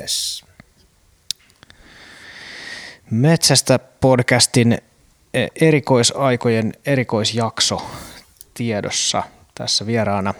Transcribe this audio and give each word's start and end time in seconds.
Yes. 0.00 0.44
Metsästä 3.10 3.78
podcastin 3.78 4.78
e, 5.34 5.46
erikoisaikojen 5.60 6.72
erikoisjakso 6.86 7.90
tiedossa. 8.54 9.22
Tässä 9.54 9.86
vieraana 9.86 10.34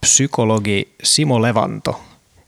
psykologi 0.00 0.94
Simo 1.02 1.42
Levanto. 1.42 2.00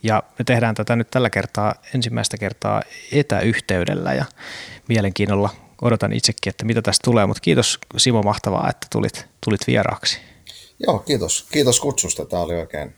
Ja 0.03 0.23
me 0.39 0.45
tehdään 0.45 0.75
tätä 0.75 0.97
nyt 0.97 1.11
tällä 1.11 1.31
kertaa 1.31 1.75
ensimmäistä 1.95 2.39
kertaa 2.39 2.83
etäyhteydellä 3.13 4.15
ja 4.15 4.25
mielenkiinnolla 4.89 5.51
odotan 5.83 6.13
itsekin, 6.13 6.51
että 6.51 6.65
mitä 6.65 6.83
tästä 6.83 7.05
tulee, 7.05 7.27
mutta 7.27 7.41
kiitos 7.41 7.79
Simo 7.97 8.23
mahtavaa, 8.23 8.71
että 8.71 8.87
tulit, 8.93 9.27
tulit 9.45 9.67
vieraaksi. 9.67 10.19
Joo, 10.87 10.99
kiitos. 10.99 11.47
Kiitos 11.53 11.81
kutsusta. 11.81 12.27
Tämä 12.27 12.43
oli 12.43 12.55
oikein 12.55 12.95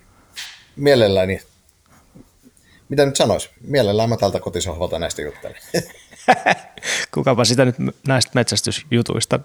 mielelläni 0.76 1.40
mitä 2.88 3.06
nyt 3.06 3.16
sanois? 3.16 3.50
Mielellään 3.60 4.08
mä 4.08 4.16
tältä 4.16 4.40
kotisohvalta 4.40 4.98
näistä 4.98 5.22
juttelen. 5.22 5.56
Kukapa 7.14 7.44
sitä 7.44 7.64
nyt 7.64 7.76
näistä 8.08 8.30
metsästysjutuista 8.34 9.40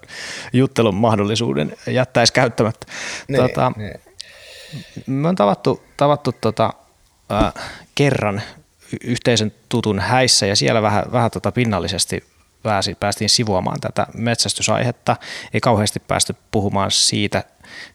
juttelun 0.54 0.96
mahdollisuuden 0.96 1.78
jättäisi 1.88 2.34
käyttämättä. 2.34 2.88
Niin, 3.28 3.42
tota, 3.42 3.72
niin. 3.76 4.00
Me 5.08 5.28
on 5.28 5.36
tavattu, 5.36 5.84
tavattu 5.98 6.32
tota, 6.32 6.74
äh, 7.32 7.54
kerran 7.96 8.42
yhteisen 9.04 9.54
tutun 9.70 10.00
häissä 10.00 10.46
ja 10.46 10.56
siellä 10.56 10.82
vähän, 10.82 11.12
vähän 11.12 11.32
tota 11.32 11.52
pinnallisesti 11.52 12.24
pääsi, 12.64 12.96
päästiin 12.96 13.30
sivuamaan 13.30 13.80
tätä 13.80 14.08
metsästysaihetta. 14.14 15.16
Ei 15.54 15.60
kauheasti 15.60 16.00
päästy 16.00 16.36
puhumaan 16.52 16.92
siitä 16.92 17.44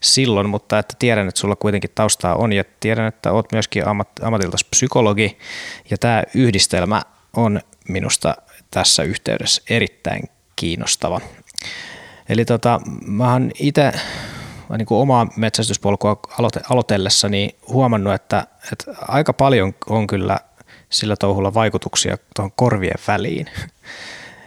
silloin, 0.01 0.49
mutta 0.49 0.79
että 0.79 0.95
tiedän, 0.99 1.27
että 1.27 1.39
sulla 1.39 1.55
kuitenkin 1.55 1.89
taustaa 1.95 2.35
on 2.35 2.53
ja 2.53 2.63
tiedän, 2.79 3.07
että 3.07 3.31
olet 3.31 3.51
myöskin 3.51 3.87
ammat, 3.87 4.09
ammatiltas 4.21 4.63
psykologi 4.63 5.37
ja 5.89 5.97
tämä 5.97 6.23
yhdistelmä 6.33 7.01
on 7.35 7.61
minusta 7.89 8.35
tässä 8.71 9.03
yhteydessä 9.03 9.61
erittäin 9.69 10.23
kiinnostava. 10.55 11.21
Eli 12.29 12.45
tota, 12.45 12.81
mä 13.05 13.31
oon 13.31 13.51
itse 13.59 13.91
niin 14.77 14.85
kuin 14.85 15.01
omaa 15.01 15.27
metsästyspolkua 15.35 16.19
aloitellessani 16.69 17.55
huomannut, 17.67 18.13
että, 18.13 18.47
että 18.71 18.91
aika 19.07 19.33
paljon 19.33 19.73
on 19.89 20.07
kyllä 20.07 20.39
sillä 20.89 21.15
touhulla 21.15 21.53
vaikutuksia 21.53 22.17
tuohon 22.35 22.51
korvien 22.55 22.99
väliin. 23.07 23.49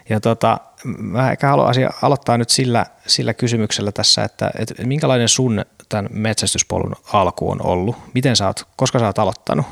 Ja 0.09 0.21
tota, 0.21 0.59
mä 0.99 1.33
ehkä 1.33 1.49
haluaisin 1.49 1.89
aloittaa 2.03 2.39
nyt 2.39 2.51
sillä, 2.51 2.87
sillä 3.07 3.35
kysymyksellä 3.35 3.93
tässä, 3.93 4.25
että, 4.25 4.51
että 4.59 4.87
minkälainen 4.87 5.29
sun 5.29 5.65
tämän 5.89 6.09
metsästyspolun 6.11 6.97
alku 7.13 7.51
on 7.51 7.67
ollut? 7.67 7.97
Miten 8.15 8.37
sä 8.37 8.47
oot, 8.47 8.69
koska 8.77 8.99
sä 8.99 9.07
oot 9.07 9.19
aloittanut 9.19 9.67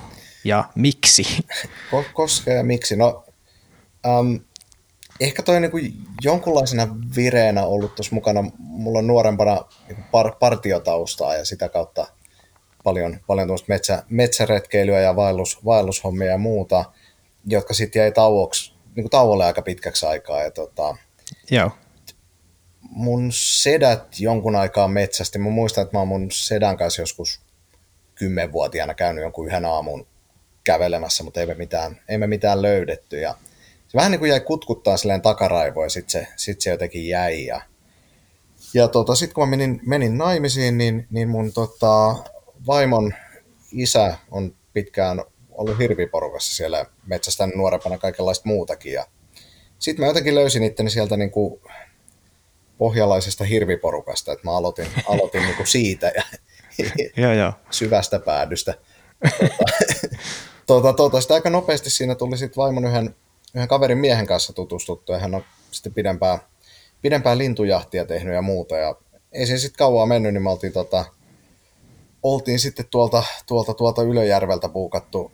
ja 0.44 0.64
miksi? 0.74 1.46
Koska 2.12 2.50
ja 2.50 2.64
miksi? 2.64 2.96
No, 2.96 3.24
um, 4.06 4.40
ehkä 5.20 5.42
toi 5.42 5.60
niinku 5.60 5.78
jonkunlaisena 6.22 6.88
vireenä 7.16 7.64
ollut 7.64 7.94
tuossa 7.94 8.14
mukana. 8.14 8.44
Mulla 8.58 8.98
on 8.98 9.06
nuorempana 9.06 9.60
niinku 9.88 10.02
par, 10.10 10.32
partiotaustaa 10.40 11.34
ja 11.34 11.44
sitä 11.44 11.68
kautta 11.68 12.06
paljon, 12.84 13.20
paljon 13.26 13.48
metsä, 13.68 14.02
metsäretkeilyä 14.08 15.00
ja 15.00 15.16
vaellus, 15.16 15.64
vaellushommia 15.64 16.30
ja 16.30 16.38
muuta, 16.38 16.84
jotka 17.46 17.74
sitten 17.74 18.00
jäi 18.00 18.12
tauoksi 18.12 18.75
niin 18.96 19.04
kuin 19.04 19.10
tauolle 19.10 19.44
aika 19.44 19.62
pitkäksi 19.62 20.06
aikaa. 20.06 20.42
Ja 20.42 20.50
tota, 20.50 20.96
Joo. 21.50 21.70
Mun 22.80 23.28
sedät 23.32 24.20
jonkun 24.20 24.56
aikaa 24.56 24.88
metsästi. 24.88 25.38
Mä 25.38 25.50
muistan, 25.50 25.82
että 25.82 25.96
mä 25.96 25.98
oon 25.98 26.08
mun 26.08 26.30
sedän 26.30 26.76
kanssa 26.76 27.02
joskus 27.02 27.40
kymmenvuotiaana 28.14 28.94
käynyt 28.94 29.22
jonkun 29.22 29.46
yhden 29.46 29.64
aamun 29.64 30.06
kävelemässä, 30.64 31.24
mutta 31.24 31.40
ei 31.40 31.46
me 31.46 31.54
mitään, 31.54 32.00
ei 32.08 32.18
me 32.18 32.26
mitään 32.26 32.62
löydetty. 32.62 33.20
Ja 33.20 33.34
se 33.88 33.98
vähän 33.98 34.10
niin 34.10 34.18
kuin 34.18 34.28
jäi 34.28 34.40
kutkuttaa 34.40 34.96
silleen 34.96 35.22
takaraivoa 35.22 35.84
ja 35.84 35.90
sitten 35.90 36.10
se, 36.12 36.28
sit 36.36 36.60
se 36.60 36.70
jotenkin 36.70 37.08
jäi. 37.08 37.44
Ja, 37.44 37.60
ja 38.74 38.88
tota, 38.88 39.14
sitten 39.14 39.34
kun 39.34 39.48
mä 39.48 39.50
menin, 39.50 39.80
menin 39.86 40.18
naimisiin, 40.18 40.78
niin, 40.78 41.06
niin 41.10 41.28
mun 41.28 41.52
tota, 41.52 42.16
vaimon 42.66 43.14
isä 43.72 44.16
on 44.30 44.54
pitkään 44.72 45.22
ollut 45.56 45.78
hirviporukassa 45.78 46.56
siellä 46.56 46.86
metsästä 47.06 47.46
nuorempana 47.46 47.98
kaikenlaista 47.98 48.48
muutakin. 48.48 48.92
Ja 48.92 49.06
sitten 49.78 50.02
mä 50.02 50.06
jotenkin 50.06 50.34
löysin 50.34 50.62
itteni 50.62 50.90
sieltä 50.90 51.16
niin 51.16 51.30
kuin 51.30 51.60
pohjalaisesta 52.78 53.44
hirviporukasta, 53.44 54.32
että 54.32 54.44
mä 54.44 54.56
aloitin, 54.56 54.86
aloitin 55.12 55.42
niin 55.42 55.56
kuin 55.56 55.66
siitä 55.66 56.12
ja, 56.14 56.22
ja, 57.22 57.34
ja. 57.34 57.52
syvästä 57.70 58.18
päädystä. 58.18 58.74
Tuota, 60.66 60.82
tuota, 60.82 60.92
tuota, 60.92 61.20
sitten 61.20 61.34
aika 61.34 61.50
nopeasti 61.50 61.90
siinä 61.90 62.14
tuli 62.14 62.38
sitten 62.38 62.56
vaimon 62.56 62.84
yhden, 62.84 63.14
yhden 63.54 63.68
kaverin 63.68 63.98
miehen 63.98 64.26
kanssa 64.26 64.52
tutustuttu 64.52 65.12
ja 65.12 65.18
hän 65.18 65.34
on 65.34 65.44
sitten 65.70 65.94
pidempään, 65.94 66.38
pidempään 67.02 67.38
lintujahtia 67.38 68.04
tehnyt 68.04 68.34
ja 68.34 68.42
muuta. 68.42 68.76
Ja 68.76 68.94
ei 69.32 69.46
se 69.46 69.58
sitten 69.58 69.78
kauaa 69.78 70.06
mennyt, 70.06 70.34
niin 70.34 70.42
me 70.42 70.50
oltiin, 70.50 70.72
tota, 70.72 71.04
oltiin 72.22 72.58
sitten 72.58 72.86
tuolta, 72.90 73.24
tuolta, 73.46 73.74
tuolta 73.74 74.02
Ylöjärveltä 74.02 74.68
puukattu 74.68 75.32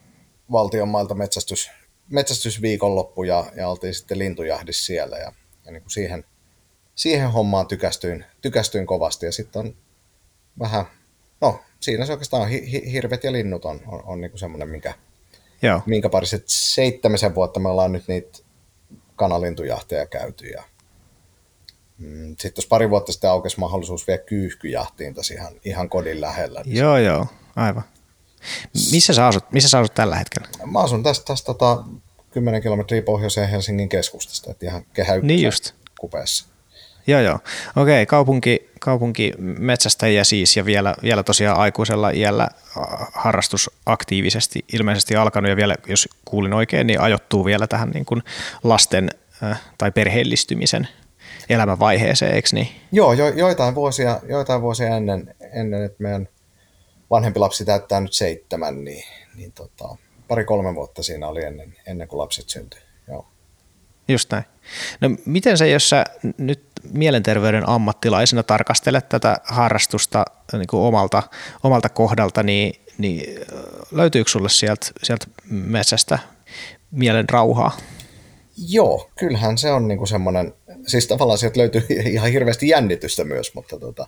valtion 0.53 0.89
mailta 0.89 1.15
metsästys, 1.15 1.71
metsästysviikonloppu 2.09 3.23
ja, 3.23 3.45
ja 3.57 3.69
oltiin 3.69 3.95
sitten 3.95 4.19
lintujahdissa 4.19 4.85
siellä 4.85 5.19
ja, 5.19 5.33
ja 5.65 5.73
niin 5.73 5.83
kuin 5.83 5.91
siihen, 5.91 6.25
siihen 6.95 7.31
hommaan 7.31 7.67
tykästyin, 7.67 8.25
tykästyin 8.41 8.87
kovasti 8.87 9.27
ja 9.27 9.33
sitten 9.33 9.61
on 9.61 9.77
vähän, 10.59 10.85
no 11.41 11.61
siinä 11.81 12.07
se 12.07 12.13
oikeastaan 12.13 12.43
on, 12.43 12.49
hi, 12.49 12.93
hirvet 12.93 13.25
ja 13.25 13.33
linnut 13.33 13.65
on, 13.65 13.81
on, 13.87 14.03
on 14.05 14.21
niin 14.21 14.31
kuin 14.31 14.41
semmoinen, 14.41 14.69
minkä, 14.69 14.95
Joo. 15.63 15.81
minkä 15.87 16.09
parissa 16.09 16.39
seitsemisen 16.47 17.34
vuotta 17.34 17.61
me 17.61 17.69
ollaan 17.69 17.93
nyt 17.93 18.09
niitä 18.09 18.39
kanalintujahteja 19.17 20.07
käyty 20.07 20.47
ja 20.47 20.63
mm, 21.99 22.29
sitten 22.29 22.53
tuossa 22.53 22.69
pari 22.69 22.91
vuotta 22.91 23.13
sitten 23.13 23.31
aukesi 23.31 23.61
mahdollisuus 23.61 24.07
vielä 24.07 24.23
kyyhkyjahtiin 24.23 25.15
tässä 25.15 25.34
ihan, 25.34 25.53
ihan 25.65 25.89
kodin 25.89 26.21
lähellä. 26.21 26.63
Niin 26.65 26.77
joo, 26.77 26.99
joo, 26.99 27.27
aivan. 27.57 27.84
Missä 28.92 29.12
sä 29.12 29.26
asut, 29.26 29.53
missä 29.53 29.69
sä 29.69 29.78
asut 29.78 29.94
tällä 29.94 30.16
hetkellä? 30.16 30.48
Mä 30.66 30.78
asun 30.78 31.03
tästä, 31.03 31.25
tästä 31.25 31.47
tota, 31.47 31.84
10 32.30 32.62
kilometriä 32.62 33.03
pohjoiseen 33.03 33.48
Helsingin 33.48 33.88
keskustasta, 33.88 34.50
että 34.50 34.66
ihan 34.66 34.84
kehä 34.94 35.19
niin 35.19 35.44
just. 35.44 35.75
kupeessa. 36.00 36.53
Joo, 37.06 37.20
joo. 37.20 37.38
Okei, 37.76 38.06
kaupunki, 38.06 38.70
kaupunki 38.80 39.32
metsästäjiä 39.38 40.25
siis 40.25 40.56
ja 40.56 40.64
vielä, 40.64 40.94
vielä 41.03 41.22
tosiaan 41.22 41.58
aikuisella 41.58 42.10
iällä 42.10 42.48
harrastus 43.12 43.70
aktiivisesti 43.86 44.64
ilmeisesti 44.72 45.16
alkanut 45.16 45.50
ja 45.50 45.56
vielä, 45.56 45.76
jos 45.86 46.09
kuulin 46.24 46.53
oikein, 46.53 46.86
niin 46.86 47.00
ajoittuu 47.00 47.44
vielä 47.44 47.66
tähän 47.66 47.91
niin 47.91 48.04
kuin 48.04 48.22
lasten 48.64 49.10
äh, 49.42 49.60
tai 49.78 49.91
perheellistymisen 49.92 50.88
elämänvaiheeseen, 51.48 52.34
eikö 52.34 52.48
niin? 52.53 52.69
Joo, 52.92 53.12
jo, 53.12 53.28
joitain, 53.28 53.74
vuosia, 53.74 54.20
joitain 54.28 54.62
vuosia 54.62 54.97
ennen, 54.97 55.34
ennen, 55.53 55.84
että 55.84 56.03
meidän 56.03 56.28
vanhempi 57.12 57.39
lapsi 57.39 57.65
täyttää 57.65 58.00
nyt 58.00 58.12
seitsemän, 58.12 58.84
niin, 58.84 59.05
niin 59.37 59.53
tota, 59.53 59.97
pari-kolme 60.28 60.75
vuotta 60.75 61.03
siinä 61.03 61.28
oli 61.28 61.45
ennen, 61.45 61.77
ennen 61.87 62.09
kuin 62.09 62.19
lapset 62.19 62.49
syntyi. 62.49 62.81
Joo. 63.09 63.27
Just 64.09 64.33
näin. 64.33 64.45
No 65.00 65.11
miten 65.27 65.59
se, 65.59 65.69
jos 65.69 65.89
sä 65.89 66.05
nyt 66.39 66.62
mielenterveyden 66.93 67.69
ammattilaisena 67.69 68.43
tarkastelet 68.43 69.09
tätä 69.09 69.37
harrastusta 69.45 70.25
niin 70.53 70.67
kuin 70.67 70.81
omalta, 70.81 71.22
omalta 71.62 71.89
kohdalta, 71.89 72.43
niin, 72.43 72.81
niin 72.99 73.41
löytyykö 73.91 74.31
sulle 74.31 74.49
sieltä, 74.49 74.87
sieltä 75.03 75.27
metsästä 75.51 76.19
mielen 76.91 77.28
rauhaa? 77.28 77.77
Joo, 78.69 79.11
kyllähän 79.19 79.59
se 79.59 79.72
on 79.72 79.89
niinku 79.89 80.06
semmoinen, 80.06 80.55
siis 80.87 81.06
tavallaan 81.06 81.39
sieltä 81.39 81.61
löytyy 81.61 81.87
ihan 81.89 82.31
hirveästi 82.31 82.69
jännitystä 82.69 83.25
myös, 83.25 83.55
mutta 83.55 83.78
tota, 83.78 84.06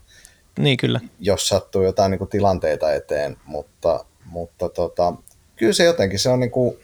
niin 0.58 0.76
kyllä. 0.76 1.00
jos 1.20 1.48
sattuu 1.48 1.82
jotain 1.82 2.10
niin 2.10 2.18
kuin 2.18 2.30
tilanteita 2.30 2.92
eteen, 2.92 3.36
mutta, 3.44 4.04
mutta 4.24 4.68
tota, 4.68 5.14
kyllä 5.56 5.72
se 5.72 5.84
jotenkin, 5.84 6.18
se 6.18 6.28
on 6.28 6.40
niin 6.40 6.50
kuin, 6.50 6.78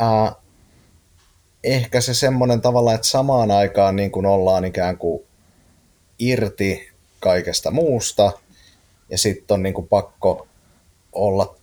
ää, 0.00 0.32
ehkä 1.64 2.00
se 2.00 2.14
semmoinen 2.14 2.60
tavalla, 2.60 2.94
että 2.94 3.06
samaan 3.06 3.50
aikaan 3.50 3.96
niin 3.96 4.10
kuin 4.10 4.26
ollaan 4.26 4.64
ikään 4.64 4.98
kuin 4.98 5.22
irti 6.18 6.88
kaikesta 7.20 7.70
muusta, 7.70 8.32
ja 9.08 9.18
sitten 9.18 9.54
on 9.54 9.62
niin 9.62 9.74
kuin 9.74 9.88
pakko 9.88 10.46
olla 11.12 11.56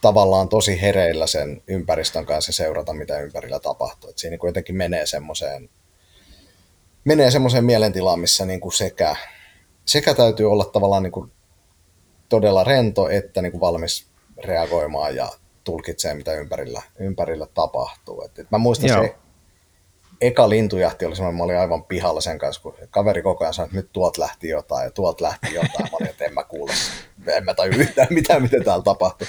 tavallaan 0.00 0.48
tosi 0.48 0.80
hereillä 0.80 1.26
sen 1.26 1.62
ympäristön 1.66 2.26
kanssa 2.26 2.48
ja 2.48 2.54
seurata, 2.54 2.92
mitä 2.92 3.20
ympärillä 3.20 3.60
tapahtuu. 3.60 4.10
Et 4.10 4.18
siinä 4.18 4.36
niin 4.36 4.48
jotenkin 4.48 4.76
menee 4.76 5.06
semmoiseen 5.06 5.70
menee 7.08 7.30
semmoiseen 7.30 7.64
mielentilaan, 7.64 8.20
missä 8.20 8.46
niin 8.46 8.60
kuin 8.60 8.72
sekä, 8.72 9.16
sekä 9.84 10.14
täytyy 10.14 10.50
olla 10.50 10.64
tavallaan 10.64 11.02
niin 11.02 11.12
kuin 11.12 11.32
todella 12.28 12.64
rento, 12.64 13.08
että 13.08 13.42
niin 13.42 13.52
kuin 13.52 13.60
valmis 13.60 14.06
reagoimaan 14.44 15.16
ja 15.16 15.28
tulkitsee, 15.64 16.14
mitä 16.14 16.34
ympärillä, 16.34 16.82
ympärillä 16.98 17.46
tapahtuu. 17.54 18.22
Et, 18.24 18.38
et 18.38 18.50
mä 18.50 18.58
muistan 18.58 18.88
Joo. 18.88 19.02
se 19.02 19.14
eka 20.20 20.48
lintujahti 20.48 21.04
oli 21.04 21.16
semmoinen, 21.16 21.36
mä 21.38 21.44
olin 21.44 21.58
aivan 21.58 21.84
pihalla 21.84 22.20
sen 22.20 22.38
kanssa, 22.38 22.62
kun 22.62 22.74
kaveri 22.90 23.22
koko 23.22 23.44
ajan 23.44 23.54
sanoi, 23.54 23.66
että 23.66 23.76
nyt 23.76 23.92
tuot 23.92 24.18
lähti 24.18 24.48
jotain 24.48 24.84
ja 24.84 24.90
tuolta 24.90 25.24
lähti 25.24 25.54
jotain. 25.54 25.90
Mä 25.92 25.96
olin, 26.00 26.10
että 26.10 26.24
en 26.24 26.34
mä 26.34 26.44
kuule, 26.44 26.72
en 27.26 27.44
mä 27.44 27.54
taju 27.54 27.72
yhtään 27.78 28.08
mitään, 28.10 28.42
mitä 28.42 28.56
täällä 28.64 28.84
tapahtui. 28.84 29.26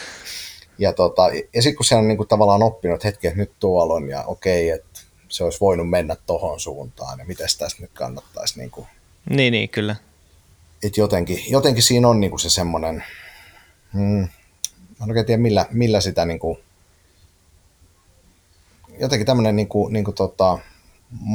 Ja, 0.77 0.93
tota, 0.93 1.29
ja 1.53 1.61
sitten 1.61 1.75
kun 1.75 1.85
se 1.85 1.95
on 1.95 2.07
niin 2.07 2.17
kuin 2.17 2.27
tavallaan 2.27 2.63
oppinut, 2.63 2.95
että 2.95 3.07
hetki, 3.07 3.27
että 3.27 3.39
nyt 3.39 3.51
tuolla 3.59 3.93
on 3.93 4.09
ja 4.09 4.23
okei, 4.27 4.69
että 4.69 4.88
se 5.29 5.43
olisi 5.43 5.59
voinut 5.61 5.89
mennä 5.89 6.15
tohon 6.25 6.59
suuntaan 6.59 7.19
ja 7.19 7.25
miten 7.25 7.47
tästä 7.57 7.81
nyt 7.81 7.91
kannattaisi. 7.93 8.59
Niin, 8.59 8.71
kuin, 8.71 8.87
niin, 9.29 9.51
niin 9.51 9.69
kyllä. 9.69 9.95
Että 10.83 11.01
jotenkin, 11.01 11.43
jotenkin 11.51 11.83
siinä 11.83 12.07
on 12.07 12.19
niin 12.19 12.29
kuin 12.29 12.39
se 12.39 12.49
semmoinen, 12.49 13.03
mä 13.93 15.03
en 15.03 15.09
oikein 15.09 15.25
tiedä 15.25 15.41
millä, 15.41 15.65
millä 15.71 16.01
sitä 16.01 16.25
niin 16.25 16.39
kuin, 16.39 16.59
jotenkin 18.99 19.25
tämmöinen 19.25 19.55
niin 19.55 19.67
kuin, 19.67 19.93
niin 19.93 20.05
kuin 20.05 20.15
tota, 20.15 20.59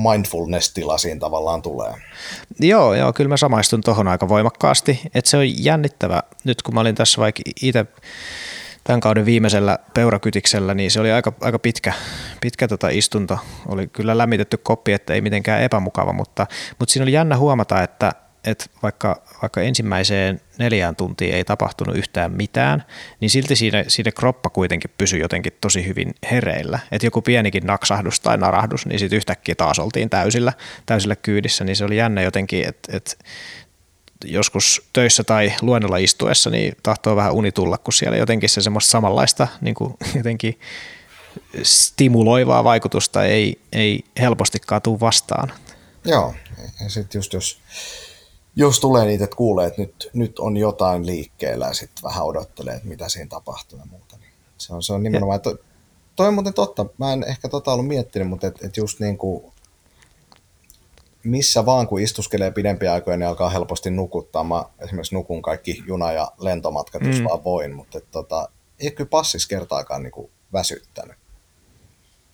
mindfulness-tila 0.03 0.99
siinä 0.99 1.21
tavallaan 1.21 1.63
tulee. 1.63 1.95
Joo, 2.61 2.95
joo, 2.95 3.13
kyllä 3.13 3.29
mä 3.29 3.37
samaistun 3.37 3.81
tuohon 3.81 4.09
aika 4.09 4.29
voimakkaasti, 4.29 5.01
että 5.15 5.31
se 5.31 5.37
on 5.37 5.65
jännittävä. 5.65 6.23
Nyt 6.45 6.63
kun 6.63 6.75
mä 6.75 6.81
olin 6.81 6.95
tässä 6.95 7.21
vaikka 7.21 7.43
itse 7.63 7.87
tämän 8.85 9.01
kauden 9.01 9.27
viimeisellä 9.27 9.79
peurakytiksellä, 9.95 10.75
niin 10.75 10.91
se 10.91 11.01
oli 11.01 11.13
aika, 11.13 11.33
aika 11.41 11.59
pitkä, 11.59 11.93
pitkä 12.41 12.69
tota 12.69 12.89
istunto. 12.89 13.39
Oli 13.67 13.87
kyllä 13.87 14.19
lämmitetty 14.19 14.57
koppi, 14.57 14.93
että 14.93 15.15
ei 15.15 15.21
mitenkään 15.21 15.63
epämukava, 15.63 16.13
mutta, 16.13 16.47
mutta 16.79 16.93
siinä 16.93 17.03
oli 17.05 17.13
jännä 17.13 17.37
huomata, 17.37 17.83
että, 17.83 18.13
että 18.45 18.67
vaikka, 18.83 19.23
vaikka 19.43 19.61
ensimmäiseen 19.61 20.41
neljään 20.59 20.97
tuntiin 20.97 21.35
ei 21.35 21.45
tapahtunut 21.45 21.97
yhtään 21.97 22.33
mitään, 22.33 22.85
niin 23.21 23.31
silti 23.31 23.57
siinä, 23.57 23.85
siinä 23.89 24.13
kroppa 24.13 24.51
kuitenkin 24.51 24.91
pysyi 24.99 25.21
jotenkin 25.21 25.53
tosi 25.61 25.87
hyvin 25.87 26.15
hereillä. 26.31 26.79
Että 26.93 27.07
joku 27.07 27.23
pienikin 27.23 27.67
naksahdus 27.67 28.21
tai 28.21 28.39
narahdus, 28.39 28.87
niin 28.87 28.99
sitten 28.99 29.17
yhtäkkiä 29.17 29.55
taas 29.55 29.79
oltiin 29.79 30.11
täysillä, 30.11 30.53
täysillä 30.87 31.17
kyydissä, 31.17 31.65
niin 31.65 31.77
se 31.77 31.85
oli 31.85 31.97
jännä 31.97 32.23
jotenkin, 32.23 32.69
että, 32.69 32.97
että 32.97 33.11
joskus 34.25 34.83
töissä 34.93 35.25
tai 35.25 35.53
luennolla 35.63 35.97
istuessa, 35.97 36.51
niin 36.51 36.77
tahtoo 36.83 37.17
vähän 37.17 37.33
uni 37.33 37.53
tulla, 37.53 37.79
kun 37.79 37.93
siellä 37.93 38.17
jotenkin 38.19 38.49
se 38.49 38.63
semmoista 38.63 38.91
samanlaista 38.91 39.49
niin 39.61 39.75
kuin 39.75 39.95
jotenkin 40.17 40.59
stimuloivaa 41.63 42.65
vaikutusta 42.65 43.25
ei, 43.25 43.61
ei 43.73 44.05
helpostikaan 44.21 44.83
tule 44.83 45.01
vastaan. 45.01 45.53
Joo, 46.05 46.35
ja 46.83 46.91
sitten 46.91 47.19
just 47.19 47.33
jos, 47.33 47.61
jos 48.57 48.81
tulee 48.81 49.05
niitä, 49.05 49.25
että 49.25 49.37
kuulee, 49.37 49.67
että 49.67 49.83
nyt, 49.83 50.11
nyt 50.13 50.39
on 50.39 50.57
jotain 50.57 51.07
liikkeellä 51.07 51.67
ja 51.67 51.75
sitten 51.75 52.03
vähän 52.03 52.25
odottelee, 52.25 52.75
että 52.75 52.89
mitä 52.89 53.09
siinä 53.09 53.29
tapahtuu 53.29 53.79
ja 53.79 53.87
muuta, 53.87 54.17
niin 54.17 54.33
se 54.59 54.75
on, 54.75 54.83
se 54.83 54.93
on 54.93 55.03
nimenomaan, 55.03 55.41
ja. 55.45 55.57
toi 56.17 56.29
on 56.29 56.35
muuten 56.35 56.55
totta, 56.55 56.87
mä 56.99 57.13
en 57.13 57.25
ehkä 57.29 57.49
tota 57.49 57.73
ollut 57.73 57.87
miettinyt, 57.87 58.29
mutta 58.29 58.47
et, 58.47 58.65
et 58.65 58.77
just 58.77 59.01
niin 59.01 59.19
kuin 59.19 59.53
missä 61.25 61.67
vaan 61.67 61.89
kun 61.89 62.01
istuskelee 62.01 62.51
pidempiä 62.51 62.93
aikoja, 62.93 63.17
niin 63.17 63.29
alkaa 63.29 63.51
helposti 63.51 63.91
nukuttaa. 63.91 64.45
Mä 64.45 64.65
esimerkiksi 64.81 65.15
nukun 65.15 65.43
kaikki 65.43 65.83
juna- 65.87 66.13
ja 66.13 66.33
lentomatkat, 66.39 67.03
mm. 67.03 67.11
jos 67.11 67.25
vaan 67.25 67.45
voin, 67.45 67.75
mutta 67.75 67.99
et, 67.99 68.11
tota, 68.11 68.49
ei 68.79 68.91
kyllä 68.91 69.09
passis 69.09 69.47
kertaakaan 69.47 70.03
niin 70.03 70.13
kuin 70.13 70.31
väsyttänyt. 70.53 71.17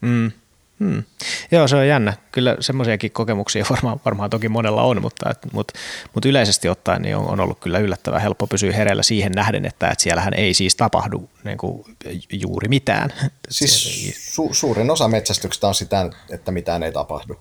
Mm. 0.01 0.33
Hmm. 0.81 1.03
Joo, 1.51 1.69
se 1.69 1.77
on 1.77 1.89
jännä. 1.89 2.13
Kyllä 2.33 2.57
semmoisiakin 2.61 3.11
kokemuksia 3.11 3.65
varmaan, 3.71 4.01
varmaan 4.05 4.31
toki 4.31 4.49
monella 4.49 4.83
on, 4.83 5.03
mutta, 5.03 5.31
et, 5.31 5.39
mutta, 5.53 5.79
mutta 6.15 6.29
yleisesti 6.29 6.69
ottaen 6.69 7.03
niin 7.03 7.17
on, 7.17 7.27
on 7.27 7.41
ollut 7.41 7.61
kyllä 7.61 7.79
yllättävän 7.79 8.21
helppo 8.21 8.47
pysyä 8.47 8.73
hereillä 8.73 9.03
siihen 9.03 9.33
nähden, 9.33 9.67
että, 9.67 9.89
että 9.89 10.03
siellähän 10.03 10.35
ei 10.35 10.55
siis 10.55 10.77
tapahdu 10.77 11.31
niin 11.45 11.59
kuin, 11.59 11.85
juuri 12.33 12.69
mitään. 12.69 13.13
Siis 13.49 14.39
su- 14.41 14.55
suurin 14.55 14.91
osa 14.91 15.09
metsästyksestä 15.09 15.69
on 15.69 15.75
sitä, 15.75 16.11
että 16.31 16.51
mitään 16.51 16.83
ei 16.83 16.93
tapahdu. 16.93 17.41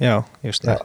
Joo, 0.00 0.24
just 0.42 0.64
näin. 0.64 0.78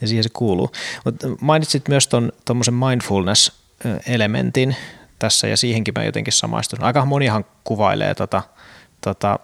Ja 0.00 0.08
siihen 0.08 0.22
se 0.22 0.30
kuuluu. 0.32 0.72
Mut 1.04 1.14
mainitsit 1.40 1.88
myös 1.88 2.08
tuommoisen 2.44 2.74
mindfulness-elementin 2.74 4.76
tässä, 5.18 5.48
ja 5.48 5.56
siihenkin 5.56 5.94
mä 5.98 6.04
jotenkin 6.04 6.32
samaistun. 6.32 6.82
Aika 6.82 7.04
monihan 7.04 7.44
kuvailee 7.64 8.14
tota, 8.14 8.42
tota, 9.00 9.38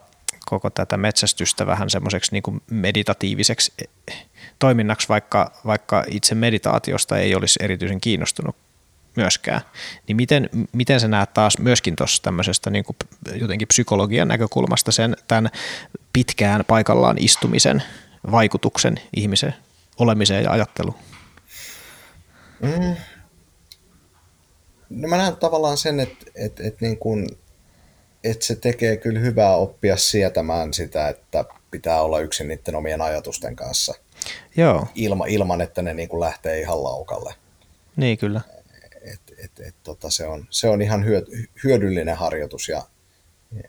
koko 0.46 0.70
tätä 0.70 0.96
metsästystä 0.96 1.66
vähän 1.66 1.90
semmoiseksi 1.90 2.32
niin 2.32 2.62
meditatiiviseksi 2.70 3.72
toiminnaksi, 4.58 5.08
vaikka, 5.08 5.52
vaikka 5.66 6.04
itse 6.10 6.34
meditaatiosta 6.34 7.18
ei 7.18 7.34
olisi 7.34 7.58
erityisen 7.62 8.00
kiinnostunut 8.00 8.56
myöskään. 9.16 9.60
Niin 10.06 10.16
miten, 10.16 10.50
miten 10.72 11.00
sä 11.00 11.08
näet 11.08 11.34
taas 11.34 11.58
myöskin 11.58 11.96
tuossa 11.96 12.22
tämmöisestä 12.22 12.70
niin 12.70 12.84
jotenkin 13.34 13.68
psykologian 13.68 14.28
näkökulmasta 14.28 14.92
sen 14.92 15.16
tämän 15.28 15.50
pitkään 16.12 16.64
paikallaan 16.66 17.16
istumisen– 17.18 17.82
vaikutuksen 18.30 19.00
ihmisen 19.16 19.54
olemiseen 19.98 20.44
ja 20.44 20.50
ajatteluun? 20.50 20.96
Mm. 22.62 22.96
No 24.90 25.08
mä 25.08 25.16
näen 25.16 25.36
tavallaan 25.36 25.76
sen, 25.76 26.00
että, 26.00 26.26
että, 26.34 26.62
että, 26.66 26.78
niin 26.80 26.98
kuin, 26.98 27.26
että 28.24 28.46
se 28.46 28.56
tekee 28.56 28.96
kyllä 28.96 29.20
hyvää 29.20 29.56
oppia 29.56 29.96
sietämään 29.96 30.74
sitä, 30.74 31.08
että 31.08 31.44
pitää 31.70 32.02
olla 32.02 32.20
yksin 32.20 32.48
niiden 32.48 32.74
omien 32.74 33.02
ajatusten 33.02 33.56
kanssa. 33.56 33.94
Joo. 34.56 34.86
Ilma, 34.94 35.26
ilman, 35.26 35.60
että 35.60 35.82
ne 35.82 35.94
niin 35.94 36.08
kuin 36.08 36.20
lähtee 36.20 36.60
ihan 36.60 36.84
laukalle. 36.84 37.34
Niin, 37.96 38.18
kyllä. 38.18 38.40
Et, 39.02 39.20
et, 39.44 39.60
et, 39.60 39.74
tota, 39.82 40.10
se, 40.10 40.26
on, 40.26 40.46
se 40.50 40.68
on 40.68 40.82
ihan 40.82 41.04
hyö, 41.04 41.22
hyödyllinen 41.64 42.16
harjoitus 42.16 42.68
ja, 42.68 42.82
ja, 43.52 43.68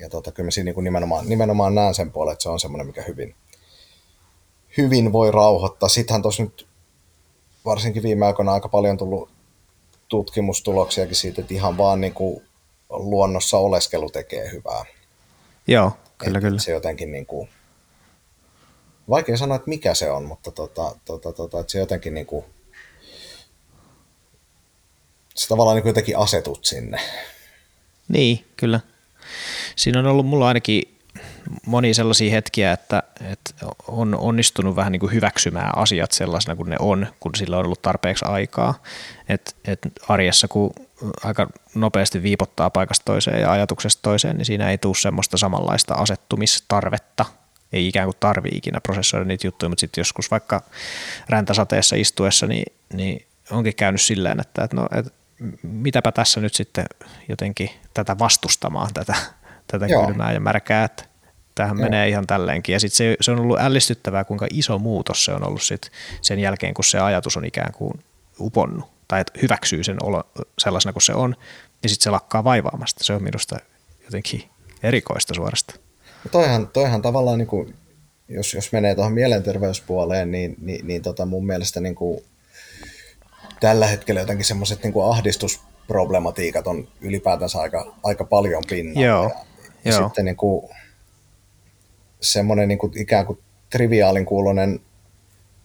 ja 0.00 0.08
tota, 0.08 0.32
kyllä 0.32 0.46
mä 0.46 0.50
siinä 0.50 0.64
niin 0.64 0.74
kuin 0.74 0.84
nimenomaan, 0.84 1.28
nimenomaan 1.28 1.74
näen 1.74 1.94
sen 1.94 2.12
puolen, 2.12 2.32
että 2.32 2.42
se 2.42 2.48
on 2.48 2.60
semmoinen, 2.60 2.86
mikä 2.86 3.02
hyvin, 3.02 3.34
hyvin 4.76 5.12
voi 5.12 5.30
rauhoittaa. 5.30 5.88
Sittenhän 5.88 6.22
tuossa 6.22 6.42
nyt 6.42 6.66
varsinkin 7.64 8.02
viime 8.02 8.26
aikoina 8.26 8.52
aika 8.52 8.68
paljon 8.68 8.96
tullut 8.96 9.30
tutkimustuloksiakin 10.08 11.16
siitä, 11.16 11.40
että 11.40 11.54
ihan 11.54 11.78
vaan 11.78 12.00
niin 12.00 12.14
kuin 12.14 12.42
luonnossa 12.90 13.58
oleskelu 13.58 14.10
tekee 14.10 14.52
hyvää. 14.52 14.84
Joo, 15.66 15.92
kyllä, 16.18 16.38
että 16.38 16.48
kyllä. 16.48 16.60
Se 16.60 16.72
jotenkin 16.72 17.12
niin 17.12 17.26
kuin, 17.26 17.48
vaikea 19.08 19.36
sanoa, 19.36 19.56
että 19.56 19.68
mikä 19.68 19.94
se 19.94 20.10
on, 20.10 20.24
mutta 20.24 20.50
tota, 20.50 20.96
tota, 21.04 21.32
tota, 21.32 21.60
että 21.60 21.72
se 21.72 21.78
jotenkin 21.78 22.14
niin 22.14 22.26
kuin, 22.26 22.44
se 25.34 25.48
tavallaan 25.48 25.74
niin 25.74 25.82
kuin 25.82 25.90
jotenkin 25.90 26.18
asetut 26.18 26.64
sinne. 26.64 27.00
Niin, 28.08 28.44
kyllä. 28.56 28.80
Siinä 29.76 30.00
on 30.00 30.06
ollut 30.06 30.26
mulla 30.26 30.48
ainakin 30.48 30.95
moni 31.66 31.94
sellaisia 31.94 32.30
hetkiä, 32.30 32.72
että, 32.72 33.02
että 33.20 33.66
on 33.88 34.14
onnistunut 34.14 34.76
vähän 34.76 34.92
niin 34.92 35.00
kuin 35.00 35.12
hyväksymään 35.12 35.78
asiat 35.78 36.12
sellaisena 36.12 36.56
kuin 36.56 36.70
ne 36.70 36.76
on, 36.78 37.06
kun 37.20 37.34
sillä 37.34 37.58
on 37.58 37.64
ollut 37.64 37.82
tarpeeksi 37.82 38.24
aikaa. 38.24 38.82
Et, 39.28 39.56
et 39.64 39.78
arjessa, 40.08 40.48
kun 40.48 40.70
aika 41.24 41.48
nopeasti 41.74 42.22
viipottaa 42.22 42.70
paikasta 42.70 43.04
toiseen 43.04 43.40
ja 43.40 43.52
ajatuksesta 43.52 44.02
toiseen, 44.02 44.36
niin 44.36 44.46
siinä 44.46 44.70
ei 44.70 44.78
tule 44.78 44.94
semmoista 44.94 45.36
samanlaista 45.36 45.94
asettumistarvetta. 45.94 47.24
Ei 47.72 47.88
ikään 47.88 48.06
kuin 48.06 48.16
tarvi 48.20 48.48
ikinä 48.52 48.80
prosessoida 48.80 49.24
niitä 49.24 49.46
juttuja, 49.46 49.68
mutta 49.68 49.80
sitten 49.80 50.00
joskus 50.00 50.30
vaikka 50.30 50.62
räntäsateessa 51.28 51.96
istuessa, 51.96 52.46
niin, 52.46 52.72
niin 52.92 53.26
onkin 53.50 53.74
käynyt 53.74 54.00
silleen, 54.00 54.40
että, 54.40 54.64
että, 54.64 54.76
no, 54.76 54.88
että 54.94 55.10
mitäpä 55.62 56.12
tässä 56.12 56.40
nyt 56.40 56.54
sitten 56.54 56.84
jotenkin 57.28 57.70
tätä 57.94 58.18
vastustamaan, 58.18 58.94
tätä, 58.94 59.14
tätä 59.66 59.86
kylmää 59.86 60.32
ja 60.32 60.40
märkää, 60.40 60.84
että 60.84 61.04
tämähän 61.56 61.78
Joo. 61.78 61.84
menee 61.84 62.08
ihan 62.08 62.26
tälleenkin. 62.26 62.72
Ja 62.72 62.80
sitten 62.80 62.96
se, 62.96 63.16
se 63.20 63.30
on 63.30 63.40
ollut 63.40 63.60
ällistyttävää, 63.60 64.24
kuinka 64.24 64.46
iso 64.52 64.78
muutos 64.78 65.24
se 65.24 65.32
on 65.32 65.48
ollut 65.48 65.62
sit 65.62 65.90
sen 66.22 66.38
jälkeen, 66.38 66.74
kun 66.74 66.84
se 66.84 66.98
ajatus 66.98 67.36
on 67.36 67.44
ikään 67.44 67.72
kuin 67.72 67.92
uponnut, 68.40 68.90
tai 69.08 69.20
että 69.20 69.38
hyväksyy 69.42 69.84
sen 69.84 69.96
olo 70.02 70.22
sellaisena 70.58 70.92
kuin 70.92 71.02
se 71.02 71.14
on, 71.14 71.36
ja 71.82 71.88
sitten 71.88 72.04
se 72.04 72.10
lakkaa 72.10 72.44
vaivaamasta. 72.44 73.04
Se 73.04 73.12
on 73.12 73.22
minusta 73.22 73.56
jotenkin 74.04 74.42
erikoista 74.82 75.34
suorasta. 75.34 75.74
No 76.24 76.30
toihan, 76.30 76.68
toihan 76.68 77.02
tavallaan, 77.02 77.38
niin 77.38 77.48
kuin, 77.48 77.74
jos, 78.28 78.54
jos 78.54 78.72
menee 78.72 78.94
tuohon 78.94 79.12
mielenterveyspuoleen, 79.12 80.30
niin, 80.30 80.56
niin, 80.60 80.86
niin 80.86 81.02
tota 81.02 81.26
mun 81.26 81.46
mielestä 81.46 81.80
niin 81.80 81.94
kuin, 81.94 82.20
tällä 83.60 83.86
hetkellä 83.86 84.20
jotenkin 84.20 84.44
semmoiset 84.44 84.82
niin 84.82 84.94
ahdistusproblematiikat 85.10 86.66
on 86.66 86.88
ylipäätänsä 87.00 87.58
aika, 87.58 87.94
aika 88.02 88.24
paljon 88.24 88.62
pinnalla. 88.68 89.06
Joo. 89.06 89.22
Ja, 89.22 89.44
ja 89.84 89.92
Joo. 89.92 90.06
sitten 90.06 90.24
niin 90.24 90.36
kuin, 90.36 90.68
semmoinen 92.20 92.68
niin 92.68 92.78
kuin 92.78 92.98
ikään 92.98 93.26
kuin 93.26 93.38
triviaalin 93.70 94.26
kuulonen 94.26 94.80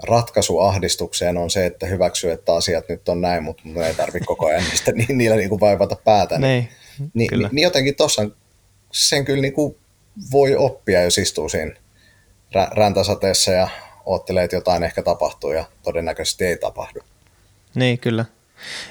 ratkaisu 0.04 0.60
ahdistukseen 0.60 1.38
on 1.38 1.50
se, 1.50 1.66
että 1.66 1.86
hyväksyy, 1.86 2.32
että 2.32 2.54
asiat 2.54 2.90
nyt 2.90 3.10
on 3.10 3.22
näin, 3.22 3.44
mutta 3.44 3.64
mun 3.66 3.84
ei 3.84 3.94
tarvitse 3.94 4.26
koko 4.26 4.46
ajan 4.46 4.64
niistä, 4.64 4.92
niin, 4.92 5.18
niillä 5.18 5.36
niin 5.36 5.50
kuin 5.50 5.60
vaivata 5.60 5.96
päätä. 5.96 6.40
Niin, 6.40 6.70
niin, 7.14 7.30
niin, 7.32 7.50
niin 7.52 7.64
jotenkin 7.64 7.96
tuossa 7.96 8.30
sen 8.92 9.26
kyllä 9.26 9.42
niin 9.42 9.54
kuin 9.54 9.78
voi 10.32 10.56
oppia, 10.56 11.04
jos 11.04 11.18
istuu 11.18 11.50
siinä 11.50 11.76
räntäsateessa 12.72 13.52
ja 13.52 13.70
oottelee, 14.06 14.44
että 14.44 14.56
jotain 14.56 14.84
ehkä 14.84 15.04
tapahtuu 15.04 15.52
ja 15.52 15.66
todennäköisesti 15.84 16.46
ei 16.46 16.58
tapahdu. 16.58 17.00
Niin, 17.76 18.00
kyllä. 18.00 18.26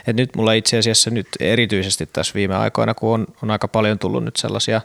Et 0.06 0.16
nyt 0.16 0.36
mulla 0.36 0.52
itse 0.52 0.78
asiassa 0.78 1.10
nyt 1.10 1.28
erityisesti 1.40 2.06
tässä 2.12 2.34
viime 2.34 2.56
aikoina, 2.56 2.94
kun 2.94 3.14
on, 3.14 3.26
on 3.42 3.50
aika 3.50 3.68
paljon 3.68 3.98
tullut 3.98 4.24
nyt 4.24 4.36
sellaisia 4.36 4.80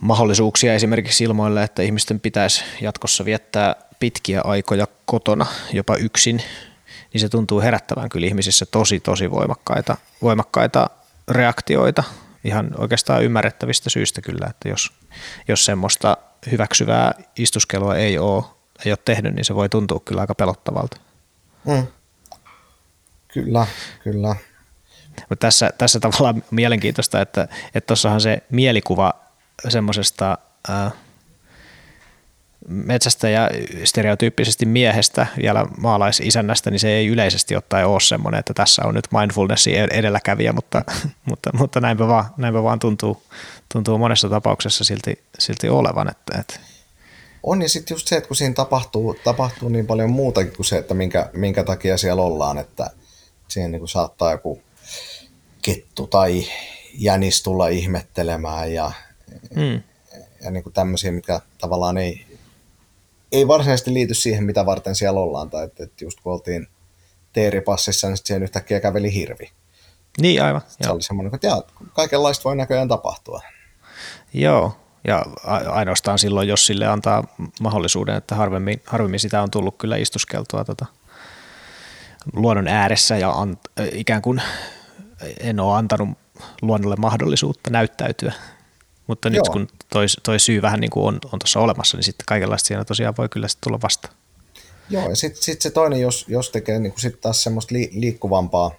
mahdollisuuksia 0.00 0.74
esimerkiksi 0.74 1.24
ilmoille, 1.24 1.62
että 1.62 1.82
ihmisten 1.82 2.20
pitäisi 2.20 2.64
jatkossa 2.80 3.24
viettää 3.24 3.76
pitkiä 3.98 4.40
aikoja 4.44 4.86
kotona, 5.04 5.46
jopa 5.72 5.96
yksin, 5.96 6.42
niin 7.12 7.20
se 7.20 7.28
tuntuu 7.28 7.60
herättävän 7.60 8.08
kyllä 8.08 8.26
ihmisissä 8.26 8.66
tosi 8.66 9.00
tosi 9.00 9.30
voimakkaita, 9.30 9.96
voimakkaita 10.22 10.90
reaktioita, 11.28 12.02
ihan 12.44 12.70
oikeastaan 12.78 13.24
ymmärrettävistä 13.24 13.90
syistä 13.90 14.20
kyllä, 14.20 14.46
että 14.50 14.68
jos, 14.68 14.92
jos 15.48 15.64
semmoista 15.64 16.16
hyväksyvää 16.50 17.14
istuskelua 17.36 17.96
ei 17.96 18.18
ole, 18.18 18.44
ei 18.84 18.92
ole 18.92 18.98
tehnyt, 19.04 19.34
niin 19.34 19.44
se 19.44 19.54
voi 19.54 19.68
tuntua 19.68 20.00
kyllä 20.04 20.20
aika 20.20 20.34
pelottavalta. 20.34 20.96
Mm. 21.66 21.86
Kyllä, 23.28 23.66
kyllä. 24.04 24.36
Mutta 25.28 25.46
tässä, 25.46 25.70
tässä 25.78 26.00
tavallaan 26.00 26.44
mielenkiintoista, 26.50 27.20
että 27.20 27.48
tuossahan 27.86 28.20
se 28.20 28.42
mielikuva 28.50 29.29
semmoisesta 29.68 30.38
metsästä 32.68 33.28
ja 33.28 33.50
stereotyyppisesti 33.84 34.66
miehestä, 34.66 35.26
vielä 35.42 35.66
maalaisisännästä, 35.78 36.70
niin 36.70 36.80
se 36.80 36.88
ei 36.88 37.06
yleisesti 37.06 37.56
ottaen 37.56 37.86
ole 37.86 38.00
semmoinen, 38.00 38.38
että 38.38 38.54
tässä 38.54 38.82
on 38.84 38.94
nyt 38.94 39.08
mindfulnessin 39.12 39.74
edelläkävijä, 39.74 40.52
mutta, 40.52 40.84
mutta, 41.30 41.50
mutta 41.52 41.80
näinpä, 41.80 42.08
vaan, 42.08 42.24
näinpä 42.36 42.62
vaan 42.62 42.78
tuntuu, 42.78 43.22
tuntuu 43.72 43.98
monessa 43.98 44.28
tapauksessa 44.28 44.84
silti, 44.84 45.24
silti 45.38 45.68
olevan. 45.68 46.10
Että, 46.10 46.38
että. 46.40 46.60
On 47.42 47.62
ja 47.62 47.68
sitten 47.68 47.94
just 47.94 48.08
se, 48.08 48.16
että 48.16 48.28
kun 48.28 48.36
siinä 48.36 48.54
tapahtuu, 48.54 49.16
tapahtuu 49.24 49.68
niin 49.68 49.86
paljon 49.86 50.10
muutakin 50.10 50.56
kuin 50.56 50.66
se, 50.66 50.78
että 50.78 50.94
minkä, 50.94 51.30
minkä 51.32 51.64
takia 51.64 51.96
siellä 51.96 52.22
ollaan, 52.22 52.58
että 52.58 52.90
siihen 53.48 53.70
niin 53.70 53.80
kuin 53.80 53.88
saattaa 53.88 54.32
joku 54.32 54.62
kettu 55.62 56.06
tai 56.06 56.44
jänis 56.94 57.42
tulla 57.42 57.68
ihmettelemään 57.68 58.72
ja, 58.74 58.92
mm. 59.56 59.82
ja 60.44 60.50
niin 60.50 60.62
kuin 60.62 60.72
tämmöisiä, 60.72 61.12
mikä 61.12 61.40
tavallaan 61.58 61.98
ei, 61.98 62.26
ei 63.32 63.48
varsinaisesti 63.48 63.94
liity 63.94 64.14
siihen, 64.14 64.44
mitä 64.44 64.66
varten 64.66 64.94
siellä 64.94 65.20
ollaan. 65.20 65.50
Tai 65.50 65.64
että, 65.64 65.84
että 65.84 66.04
just 66.04 66.20
kun 66.20 66.32
oltiin 66.32 66.66
teeripassissa, 67.32 68.08
niin 68.08 68.16
siihen 68.16 68.42
yhtäkkiä 68.42 68.80
käveli 68.80 69.14
hirvi. 69.14 69.50
Niin, 70.20 70.42
aivan. 70.42 70.60
Se 70.68 70.76
joo. 70.84 70.94
oli 70.94 71.02
semmoinen, 71.02 71.34
että 71.34 71.46
jaa, 71.46 71.62
kaikenlaista 71.92 72.44
voi 72.44 72.56
näköjään 72.56 72.88
tapahtua. 72.88 73.40
Joo, 74.32 74.76
ja 75.04 75.24
ainoastaan 75.70 76.18
silloin, 76.18 76.48
jos 76.48 76.66
sille 76.66 76.86
antaa 76.86 77.24
mahdollisuuden, 77.60 78.16
että 78.16 78.34
harvemmin, 78.34 78.82
harvemmin 78.86 79.20
sitä 79.20 79.42
on 79.42 79.50
tullut 79.50 79.78
kyllä 79.78 79.96
istuskeltua 79.96 80.64
tota, 80.64 80.86
luonnon 82.32 82.68
ääressä 82.68 83.16
ja 83.16 83.30
an, 83.30 83.58
ikään 83.92 84.22
kuin 84.22 84.42
en 85.40 85.60
ole 85.60 85.76
antanut 85.76 86.08
luonnolle 86.62 86.96
mahdollisuutta 86.96 87.70
näyttäytyä. 87.70 88.32
Mutta 89.10 89.30
nyt 89.30 89.36
Joo. 89.46 89.52
kun 89.52 89.68
toi, 89.92 90.06
toi 90.22 90.40
syy 90.40 90.62
vähän 90.62 90.80
niin 90.80 90.90
kuin 90.90 91.06
on, 91.06 91.18
on 91.32 91.38
tuossa 91.38 91.60
olemassa, 91.60 91.96
niin 91.96 92.04
sitten 92.04 92.24
kaikenlaista 92.26 92.66
siinä 92.66 92.84
tosiaan 92.84 93.14
voi 93.18 93.28
kyllä 93.28 93.48
sitten 93.48 93.66
tulla 93.66 93.80
vastaan. 93.82 94.14
Joo, 94.90 95.08
ja 95.08 95.16
sitten 95.16 95.42
sit 95.42 95.62
se 95.62 95.70
toinen, 95.70 96.00
jos, 96.00 96.24
jos 96.28 96.50
tekee 96.50 96.78
niin 96.78 96.92
kuin 96.92 97.00
sit 97.00 97.20
taas 97.20 97.42
semmoista 97.42 97.74
li, 97.74 97.90
liikkuvampaa, 97.92 98.70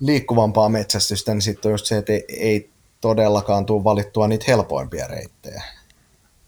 liikkuvampaa 0.00 0.68
metsästystä, 0.68 1.34
niin 1.34 1.42
sitten 1.42 1.68
on 1.68 1.72
just 1.74 1.86
se, 1.86 1.98
että 1.98 2.12
ei, 2.12 2.24
ei 2.28 2.70
todellakaan 3.00 3.66
tule 3.66 3.84
valittua 3.84 4.28
niitä 4.28 4.44
helpoimpia 4.48 5.06
reittejä. 5.06 5.62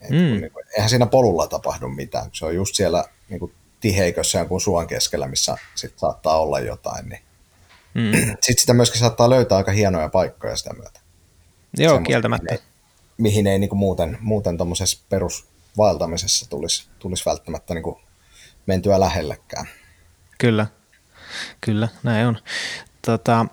Et 0.01 0.11
mm. 0.11 0.17
niin 0.17 0.53
kuin, 0.53 0.67
eihän 0.77 0.91
siinä 0.91 1.07
polulla 1.07 1.47
tapahdu 1.47 1.89
mitään, 1.89 2.31
se 2.33 2.45
on 2.45 2.55
just 2.55 2.75
siellä 2.75 3.05
niin 3.29 3.41
kuin 3.41 3.55
tiheikössä 3.81 4.39
jonkun 4.39 4.61
suon 4.61 4.87
keskellä, 4.87 5.27
missä 5.27 5.57
sit 5.75 5.99
saattaa 5.99 6.41
olla 6.41 6.61
jotain, 6.61 7.09
niin 7.09 7.21
mm. 7.95 8.13
sitten 8.41 8.59
sitä 8.59 8.75
myöskin 8.75 9.01
saattaa 9.01 9.31
löytää 9.31 9.59
aika 9.59 9.73
hienoja 9.73 10.09
paikkoja 10.09 10.57
sitä 10.57 10.73
myötä. 10.73 11.01
Joo, 11.77 11.89
Semmoista, 11.89 12.07
kieltämättä. 12.07 12.55
Ei, 12.55 12.61
mihin 13.21 13.47
ei 13.47 13.59
niin 13.59 13.69
kuin 13.69 13.79
muuten, 13.79 14.19
muuten 14.21 14.57
tuommoisessa 14.57 14.99
perusvaeltamisessa 15.09 16.50
tulisi, 16.50 16.89
tulisi 16.99 17.27
välttämättä 17.27 17.75
niin 17.75 17.83
kuin 17.83 17.97
mentyä 18.67 19.00
lähellekään. 19.00 19.67
Kyllä, 20.39 20.67
kyllä, 21.61 21.89
näin 22.03 22.27
on. 22.27 22.39
Tota, 23.07 23.47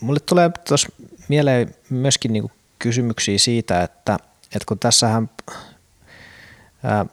mulle 0.00 0.20
tulee 0.20 0.50
tuossa 0.68 0.88
mieleen 1.28 1.74
myöskin 1.90 2.32
niin 2.32 2.42
kuin 2.42 2.52
kysymyksiä 2.78 3.38
siitä, 3.38 3.82
että, 3.82 4.18
että 4.44 4.66
kun 4.66 4.78
tässähän 4.78 5.30
ää, 6.82 7.06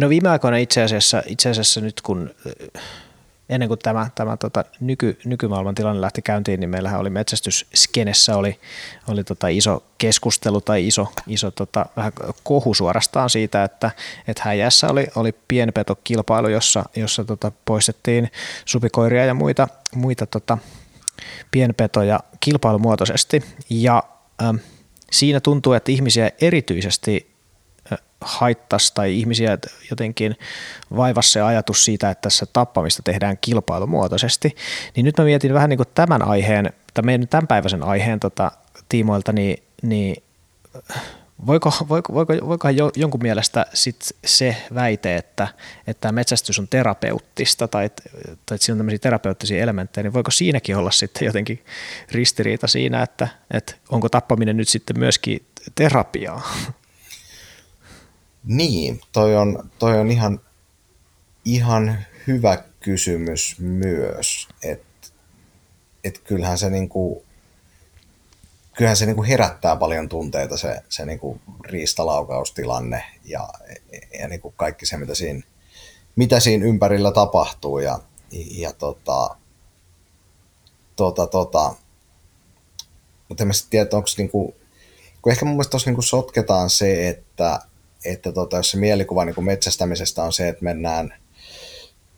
No 0.00 0.08
viime 0.08 0.28
aikoina 0.28 0.56
itse 0.56 0.82
asiassa, 0.82 1.22
itse 1.26 1.50
asiassa 1.50 1.80
nyt 1.80 2.00
kun 2.00 2.34
ennen 3.48 3.68
kuin 3.68 3.80
tämä, 3.82 4.10
tämä 4.14 4.36
tota, 4.36 4.64
nyky, 4.80 5.18
nykymaailman 5.24 5.74
tilanne 5.74 6.00
lähti 6.00 6.22
käyntiin, 6.22 6.60
niin 6.60 6.70
meillähän 6.70 7.00
oli 7.00 7.10
metsästysskenessä 7.10 8.36
oli, 8.36 8.60
oli 9.08 9.24
tota 9.24 9.48
iso 9.48 9.84
keskustelu 9.98 10.60
tai 10.60 10.86
iso, 10.86 11.12
iso 11.26 11.50
tota, 11.50 11.86
vähän 11.96 12.12
kohu 12.42 12.74
suorastaan 12.74 13.30
siitä, 13.30 13.64
että 13.64 13.90
et 14.28 14.38
häijässä 14.38 14.88
oli, 14.88 15.06
oli 15.16 15.34
pienpetokilpailu, 15.48 16.48
jossa, 16.48 16.84
jossa 16.96 17.24
tota, 17.24 17.52
poistettiin 17.64 18.30
supikoiria 18.64 19.24
ja 19.24 19.34
muita, 19.34 19.68
muita 19.94 20.26
tota, 20.26 20.58
pienpetoja 21.50 22.20
kilpailumuotoisesti. 22.40 23.42
Ja 23.70 24.02
ähm, 24.42 24.56
siinä 25.10 25.40
tuntuu, 25.40 25.72
että 25.72 25.92
ihmisiä 25.92 26.30
erityisesti 26.40 27.33
haittaisi 28.24 28.94
tai 28.94 29.18
ihmisiä 29.18 29.58
jotenkin 29.90 30.36
vaivasi 30.96 31.30
se 31.30 31.40
ajatus 31.40 31.84
siitä, 31.84 32.10
että 32.10 32.22
tässä 32.22 32.46
tappamista 32.52 33.02
tehdään 33.02 33.38
kilpailumuotoisesti, 33.40 34.56
niin 34.96 35.04
nyt 35.04 35.18
mä 35.18 35.24
mietin 35.24 35.54
vähän 35.54 35.70
niin 35.70 35.78
kuin 35.78 35.88
tämän 35.94 36.22
aiheen, 36.22 36.72
tai 36.94 37.04
meidän 37.04 37.28
tämänpäiväisen 37.28 37.82
aiheen 37.82 38.20
tota, 38.20 38.52
tiimoilta, 38.88 39.32
niin, 39.32 39.62
niin 39.82 40.22
voiko, 41.46 41.72
voiko, 41.88 42.14
voiko, 42.14 42.34
voiko 42.46 42.68
jonkun 42.96 43.22
mielestä 43.22 43.66
sit 43.74 43.96
se 44.24 44.56
väite, 44.74 45.16
että, 45.16 45.48
että 45.86 46.12
metsästys 46.12 46.58
on 46.58 46.68
terapeuttista 46.68 47.68
tai, 47.68 47.90
tai 47.90 48.54
että 48.54 48.56
siinä 48.58 48.74
on 48.74 48.78
tämmöisiä 48.78 48.98
terapeuttisia 48.98 49.62
elementtejä, 49.62 50.02
niin 50.02 50.12
voiko 50.12 50.30
siinäkin 50.30 50.76
olla 50.76 50.90
sitten 50.90 51.26
jotenkin 51.26 51.64
ristiriita 52.12 52.66
siinä, 52.66 53.02
että, 53.02 53.28
että 53.50 53.74
onko 53.88 54.08
tappaminen 54.08 54.56
nyt 54.56 54.68
sitten 54.68 54.98
myöskin 54.98 55.46
terapiaa? 55.74 56.42
Niin, 58.44 59.00
toi 59.12 59.36
on, 59.36 59.70
toi 59.78 59.98
on 59.98 60.10
ihan, 60.10 60.40
ihan 61.44 62.04
hyvä 62.26 62.64
kysymys 62.80 63.56
myös, 63.58 64.48
että 64.62 65.08
et 66.04 66.18
kyllähän 66.18 66.58
se 66.58 66.70
niinku, 66.70 67.24
kyllähän 68.76 68.96
se 68.96 69.06
niinku 69.06 69.22
herättää 69.22 69.76
paljon 69.76 70.08
tunteita 70.08 70.56
se, 70.56 70.82
se 70.88 71.06
niinku 71.06 71.40
riistalaukaustilanne 71.64 73.04
ja, 73.24 73.48
ja 74.18 74.28
niinku 74.28 74.54
kaikki 74.56 74.86
se, 74.86 74.96
mitä 74.96 75.14
siinä, 75.14 75.42
mitä 76.16 76.40
siinä 76.40 76.64
ympärillä 76.64 77.12
tapahtuu 77.12 77.78
ja, 77.78 77.98
ja 78.50 78.72
tota, 78.72 79.36
tota, 80.96 81.26
tota, 81.26 81.74
mutta 83.28 83.44
en 83.44 83.46
mä 83.46 83.52
sitten 83.52 83.70
tiedä, 83.70 83.88
onko 83.92 84.08
niinku, 84.18 84.54
kun 85.22 85.32
ehkä 85.32 85.44
mun 85.44 85.54
mielestä 85.54 85.70
tuossa 85.70 85.90
niinku 85.90 86.02
sotketaan 86.02 86.70
se, 86.70 87.08
että 87.08 87.60
että 88.04 88.32
tota, 88.32 88.56
jos 88.56 88.70
se 88.70 88.76
mielikuva 88.76 89.24
niin 89.24 89.34
kuin 89.34 89.44
metsästämisestä 89.44 90.22
on 90.22 90.32
se, 90.32 90.48
että 90.48 90.64
mennään, 90.64 91.14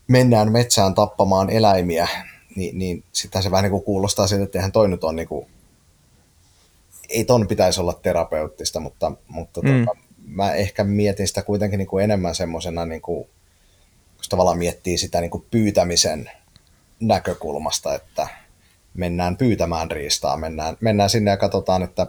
mennään 0.08 0.52
metsään 0.52 0.94
tappamaan 0.94 1.50
eläimiä, 1.50 2.08
niin, 2.56 2.78
niin 2.78 3.04
sitten 3.12 3.42
se 3.42 3.50
vähän 3.50 3.62
niin 3.62 3.70
kuin 3.70 3.84
kuulostaa 3.84 4.26
siltä, 4.26 4.44
että 4.44 4.58
eihän 4.58 4.72
toi 4.72 4.88
nyt 4.88 5.04
on 5.04 5.16
niin 5.16 5.28
kuin, 5.28 5.46
ei 7.08 7.24
ton 7.24 7.48
pitäisi 7.48 7.80
olla 7.80 7.92
terapeuttista, 8.02 8.80
mutta, 8.80 9.12
mutta 9.28 9.62
mm. 9.62 9.84
tota, 9.84 9.98
mä 10.26 10.52
ehkä 10.52 10.84
mietin 10.84 11.28
sitä 11.28 11.42
kuitenkin 11.42 11.78
niin 11.78 11.86
kuin 11.88 12.04
enemmän 12.04 12.34
semmoisena, 12.34 12.86
niin 12.86 13.02
kuin, 13.02 13.24
kun 14.16 14.24
tavallaan 14.28 14.58
miettii 14.58 14.98
sitä 14.98 15.20
niin 15.20 15.30
kuin 15.30 15.46
pyytämisen 15.50 16.30
näkökulmasta, 17.00 17.94
että 17.94 18.28
mennään 18.94 19.36
pyytämään 19.36 19.90
riistaa, 19.90 20.36
mennään, 20.36 20.76
mennään 20.80 21.10
sinne 21.10 21.30
ja 21.30 21.36
katsotaan, 21.36 21.82
että, 21.82 22.06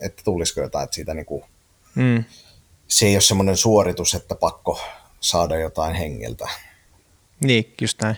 että 0.00 0.22
tulisiko 0.24 0.60
jotain, 0.60 0.84
että 0.84 0.94
siitä 0.94 1.14
niin 1.14 1.26
kuin, 1.26 1.44
mm 1.94 2.24
se 2.92 3.06
ei 3.06 3.14
ole 3.14 3.20
semmoinen 3.20 3.56
suoritus, 3.56 4.14
että 4.14 4.34
pakko 4.34 4.80
saada 5.20 5.58
jotain 5.58 5.94
hengeltä. 5.94 6.48
Niin, 7.40 7.74
just 7.80 8.02
näin. 8.02 8.16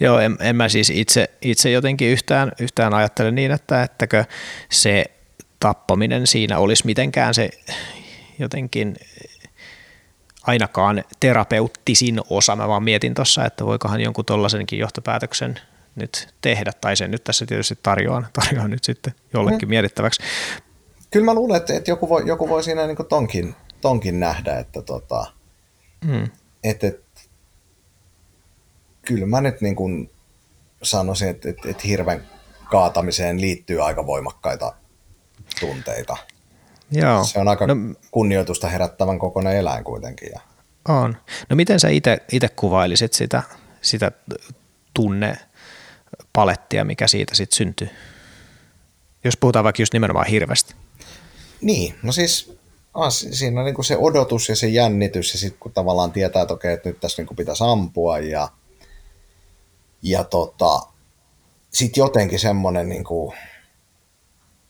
Joo, 0.00 0.18
en, 0.18 0.36
en 0.40 0.56
mä 0.56 0.68
siis 0.68 0.90
itse, 0.90 1.30
itse 1.42 1.70
jotenkin 1.70 2.08
yhtään, 2.08 2.52
yhtään 2.60 2.94
ajattele 2.94 3.30
niin, 3.30 3.50
että 3.50 3.82
ettäkö 3.82 4.24
se 4.70 5.04
tappaminen 5.60 6.26
siinä 6.26 6.58
olisi 6.58 6.86
mitenkään 6.86 7.34
se 7.34 7.50
jotenkin 8.38 8.96
ainakaan 10.42 11.04
terapeuttisin 11.20 12.20
osa. 12.30 12.56
Mä 12.56 12.68
vaan 12.68 12.82
mietin 12.82 13.14
tuossa, 13.14 13.44
että 13.44 13.66
voikohan 13.66 14.00
jonkun 14.00 14.24
tollaisenkin 14.24 14.78
johtopäätöksen 14.78 15.60
nyt 15.94 16.28
tehdä, 16.40 16.72
tai 16.80 16.96
sen 16.96 17.10
nyt 17.10 17.24
tässä 17.24 17.46
tietysti 17.46 17.78
tarjoan, 17.82 18.26
tarjoan 18.32 18.70
nyt 18.70 18.84
sitten 18.84 19.14
jollekin 19.32 19.68
mm. 19.68 19.70
mietittäväksi. 19.70 20.22
Kyllä 21.10 21.24
mä 21.24 21.34
luulen, 21.34 21.56
että, 21.56 21.74
että 21.74 21.90
joku, 21.90 22.08
voi, 22.08 22.22
joku 22.26 22.48
voi 22.48 22.62
siinä 22.62 22.86
niin 22.86 22.96
tonkin, 23.08 23.54
tonkin 23.82 24.20
nähdä, 24.20 24.58
että 24.58 24.82
tota, 24.82 25.26
mm. 26.04 26.28
et, 26.64 26.84
et, 26.84 27.04
kyllä 29.02 29.26
mä 29.26 29.40
nyt 29.40 29.60
niin 29.60 29.76
kuin 29.76 30.10
sanoisin, 30.82 31.28
että, 31.28 31.48
että, 31.50 31.68
että 31.70 31.82
hirven 31.86 32.24
kaatamiseen 32.70 33.40
liittyy 33.40 33.84
aika 33.84 34.06
voimakkaita 34.06 34.72
tunteita. 35.60 36.16
Joo. 36.90 37.24
Se 37.24 37.38
on 37.38 37.48
aika 37.48 37.66
no, 37.66 37.74
kunnioitusta 38.10 38.68
herättävän 38.68 39.18
kokoinen 39.18 39.56
eläin 39.56 39.84
kuitenkin. 39.84 40.28
Ja. 40.32 40.40
On. 40.88 41.16
No 41.48 41.56
miten 41.56 41.80
sä 41.80 41.88
itse 42.32 42.48
kuvailisit 42.56 43.12
sitä, 43.12 43.42
sitä 43.82 44.12
tunne 44.94 45.36
palettia, 46.32 46.84
mikä 46.84 47.08
siitä 47.08 47.34
sitten 47.34 47.56
syntyy? 47.56 47.88
Jos 49.24 49.36
puhutaan 49.36 49.64
vaikka 49.64 49.82
just 49.82 49.92
nimenomaan 49.92 50.26
hirvestä. 50.26 50.74
Niin, 51.60 51.94
no 52.02 52.12
siis 52.12 52.58
ah, 52.94 53.12
siinä 53.12 53.60
on 53.60 53.66
niin 53.66 53.84
se 53.84 53.96
odotus 53.96 54.48
ja 54.48 54.56
se 54.56 54.68
jännitys 54.68 55.32
ja 55.32 55.38
sitten 55.38 55.60
kun 55.60 55.72
tavallaan 55.72 56.12
tietää, 56.12 56.42
että 56.42 56.54
okei, 56.54 56.74
että 56.74 56.88
nyt 56.88 57.00
tässä 57.00 57.22
niin 57.22 57.36
pitäisi 57.36 57.64
ampua 57.64 58.18
ja, 58.18 58.48
ja 60.02 60.24
tota, 60.24 60.80
sitten 61.72 62.02
jotenkin 62.02 62.38
semmoinen, 62.38 62.88
niin 62.88 63.04
kuin, 63.04 63.36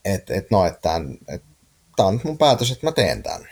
että, 0.04 0.34
että 0.34 0.48
no, 0.50 0.66
että 0.66 1.00
tämä 1.96 2.08
on 2.08 2.14
nyt 2.14 2.24
mun 2.24 2.38
päätös, 2.38 2.70
että 2.70 2.86
mä 2.86 2.92
teen 2.92 3.22
tämän. 3.22 3.48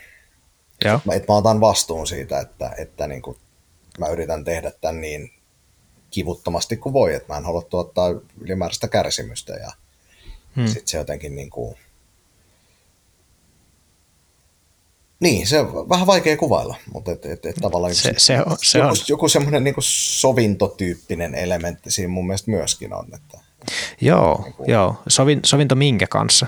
Joo. 0.85 0.99
Että 1.11 1.33
mä 1.33 1.37
otan 1.37 1.61
vastuun 1.61 2.07
siitä, 2.07 2.39
että, 2.39 2.71
että 2.77 3.07
niin 3.07 3.21
kuin, 3.21 3.37
mä 3.99 4.07
yritän 4.07 4.43
tehdä 4.43 4.71
tämän 4.71 5.01
niin 5.01 5.33
kivuttomasti 6.11 6.77
kuin 6.77 6.93
voi, 6.93 7.13
että 7.13 7.33
mä 7.33 7.37
en 7.37 7.45
halua 7.45 7.61
tuottaa 7.61 8.09
ylimääräistä 8.41 8.87
kärsimystä 8.87 9.53
ja 9.53 9.71
hmm. 10.55 10.67
sitten 10.67 10.87
se 10.87 10.97
jotenkin 10.97 11.35
niin 11.35 11.49
kuin, 11.49 11.77
Niin, 15.21 15.47
se 15.47 15.59
on 15.59 15.89
vähän 15.89 16.07
vaikea 16.07 16.37
kuvailla, 16.37 16.75
mutta 16.93 17.11
et, 17.11 17.25
et, 17.25 17.45
et 17.45 17.55
tavallaan 17.61 17.95
se, 17.95 18.13
se 18.17 18.41
on, 18.41 18.57
se 18.63 18.79
joku, 18.79 18.89
on. 18.89 18.95
joku 19.07 19.29
semmoinen 19.29 19.63
niin 19.63 19.75
sovintotyyppinen 19.79 21.35
elementti 21.35 21.91
siinä 21.91 22.09
mun 22.09 22.27
mielestä 22.27 22.51
myöskin 22.51 22.93
on. 22.93 23.05
Että, 23.13 23.39
joo, 24.01 24.41
niin 24.43 24.53
kuin, 24.53 24.69
joo. 24.69 24.95
Sovin, 25.07 25.39
sovinto 25.45 25.75
minkä 25.75 26.07
kanssa? 26.07 26.47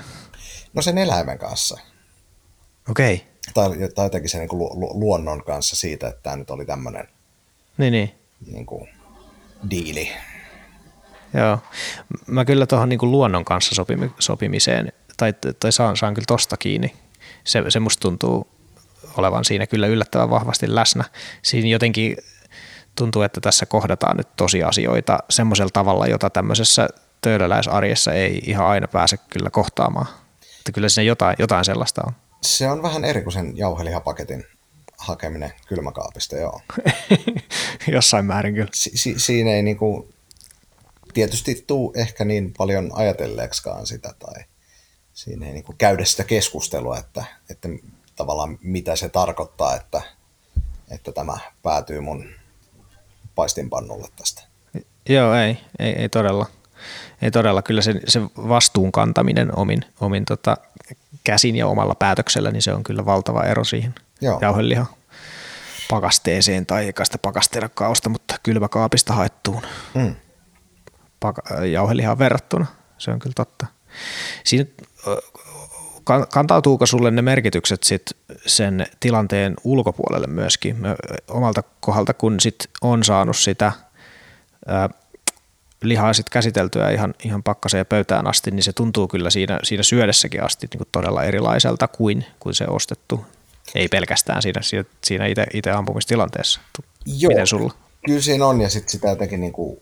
No 0.74 0.82
sen 0.82 0.98
eläimen 0.98 1.38
kanssa. 1.38 1.78
Okei. 2.90 3.14
Okay. 3.14 3.26
Tai, 3.54 3.88
tai 3.94 4.06
jotenkin 4.06 4.30
sen 4.30 4.40
niin 4.40 4.48
kuin 4.48 4.60
lu, 4.60 5.00
luonnon 5.00 5.44
kanssa 5.44 5.76
siitä, 5.76 6.08
että 6.08 6.22
tämä 6.22 6.36
nyt 6.36 6.50
oli 6.50 6.66
tämmöinen 6.66 7.08
niin, 7.78 7.92
niin. 7.92 8.14
Niin 8.52 8.66
kuin, 8.66 8.88
diili. 9.70 10.08
Joo. 11.34 11.58
Mä 12.26 12.44
kyllä 12.44 12.66
tuohon 12.66 12.88
niin 12.88 12.98
luonnon 13.02 13.44
kanssa 13.44 13.74
sopimi, 13.74 14.10
sopimiseen, 14.18 14.92
tai, 15.16 15.34
tai 15.60 15.72
saan, 15.72 15.96
saan 15.96 16.14
kyllä 16.14 16.26
tosta 16.26 16.56
kiinni. 16.56 16.94
Se, 17.44 17.62
se 17.68 17.80
musta 17.80 18.00
tuntuu 18.00 18.53
olevan 19.16 19.44
siinä 19.44 19.66
kyllä 19.66 19.86
yllättävän 19.86 20.30
vahvasti 20.30 20.74
läsnä. 20.74 21.04
Siinä 21.42 21.68
jotenkin 21.68 22.16
tuntuu, 22.94 23.22
että 23.22 23.40
tässä 23.40 23.66
kohdataan 23.66 24.16
nyt 24.16 24.28
tosiasioita 24.36 25.18
semmoisella 25.30 25.70
tavalla, 25.72 26.06
jota 26.06 26.30
tämmöisessä 26.30 26.88
töölöläisarjessa 27.20 28.12
ei 28.12 28.40
ihan 28.46 28.66
aina 28.66 28.88
pääse 28.88 29.16
kyllä 29.16 29.50
kohtaamaan. 29.50 30.06
Että 30.58 30.72
kyllä 30.72 30.88
siinä 30.88 31.06
jotain, 31.08 31.36
jotain 31.38 31.64
sellaista 31.64 32.02
on. 32.06 32.12
Se 32.42 32.70
on 32.70 32.82
vähän 32.82 33.04
eri 33.04 33.22
kuin 33.22 33.32
sen 33.32 33.56
jauhelihapaketin 33.56 34.44
hakeminen 34.98 35.52
kylmäkaapista, 35.66 36.36
joo. 36.36 36.60
Jossain 37.92 38.24
määrin 38.24 38.54
kyllä. 38.54 38.70
Si- 38.72 38.90
si- 38.94 39.18
siinä 39.18 39.50
ei 39.50 39.62
niinku, 39.62 40.08
tietysti 41.14 41.64
tuu 41.66 41.92
ehkä 41.96 42.24
niin 42.24 42.52
paljon 42.58 42.90
ajatelleeksikaan 42.94 43.86
sitä 43.86 44.14
tai 44.18 44.44
siinä 45.14 45.46
ei 45.46 45.52
niinku 45.52 45.74
käydä 45.78 46.04
sitä 46.04 46.24
keskustelua, 46.24 46.98
että, 46.98 47.24
että 47.50 47.68
tavallaan 48.16 48.58
mitä 48.62 48.96
se 48.96 49.08
tarkoittaa, 49.08 49.76
että, 49.76 50.02
että 50.90 51.12
tämä 51.12 51.38
päätyy 51.62 52.00
mun 52.00 52.28
paistinpannulle 53.34 54.08
tästä. 54.16 54.42
Joo, 55.08 55.34
ei, 55.34 55.58
ei, 55.78 55.92
ei 55.92 56.08
todella. 56.08 56.46
Ei 57.22 57.30
todella. 57.30 57.62
Kyllä 57.62 57.82
se, 57.82 57.94
se 58.08 58.20
vastuun 58.22 58.92
kantaminen 58.92 59.58
omin, 59.58 59.84
omin 60.00 60.24
tota, 60.24 60.56
käsin 61.24 61.56
ja 61.56 61.66
omalla 61.66 61.94
päätöksellä, 61.94 62.50
niin 62.50 62.62
se 62.62 62.72
on 62.72 62.82
kyllä 62.82 63.06
valtava 63.06 63.42
ero 63.44 63.64
siihen 63.64 63.94
Joo. 64.20 64.38
jauhelihan 64.42 64.86
pakasteeseen 65.90 66.66
tai 66.66 66.84
eikä 66.86 67.04
sitä 67.04 67.18
pakasteella 67.18 67.68
kausta, 67.68 68.08
mutta 68.08 68.34
kylmäkaapista 68.42 69.12
haettuun 69.12 69.62
mm. 69.94 70.14
Paka- 71.20 71.64
jauhelihaan 71.64 72.18
verrattuna. 72.18 72.66
Se 72.98 73.10
on 73.10 73.18
kyllä 73.18 73.34
totta. 73.36 73.66
Siinä 74.44 74.70
kantautuuko 76.32 76.86
sulle 76.86 77.10
ne 77.10 77.22
merkitykset 77.22 77.82
sit 77.82 78.02
sen 78.46 78.86
tilanteen 79.00 79.54
ulkopuolelle 79.64 80.26
myöskin? 80.26 80.76
Omalta 81.28 81.62
kohdalta, 81.80 82.14
kun 82.14 82.40
sit 82.40 82.68
on 82.80 83.04
saanut 83.04 83.36
sitä 83.36 83.72
ää, 84.66 84.88
lihaa 85.82 86.12
sit 86.12 86.30
käsiteltyä 86.30 86.90
ihan, 86.90 87.14
ihan 87.24 87.42
pakkaseen 87.42 87.86
pöytään 87.86 88.26
asti, 88.26 88.50
niin 88.50 88.62
se 88.62 88.72
tuntuu 88.72 89.08
kyllä 89.08 89.30
siinä, 89.30 89.60
siinä 89.62 89.82
syödessäkin 89.82 90.42
asti 90.42 90.66
niin 90.66 90.78
kuin 90.78 90.88
todella 90.92 91.24
erilaiselta 91.24 91.88
kuin, 91.88 92.26
kuin 92.40 92.54
se 92.54 92.64
ostettu. 92.68 93.24
Ei 93.74 93.88
pelkästään 93.88 94.42
siinä, 94.42 94.60
siinä 95.04 95.26
itse, 95.26 95.46
itse 95.54 95.70
ampumistilanteessa. 95.70 96.60
Joo, 97.06 97.28
Miten 97.28 97.46
sulla? 97.46 97.74
Kyllä 98.06 98.20
siinä 98.20 98.46
on 98.46 98.60
ja 98.60 98.68
sitten 98.68 98.92
sitä 98.92 99.08
jotenkin 99.08 99.40
niin 99.40 99.52
kuin 99.52 99.80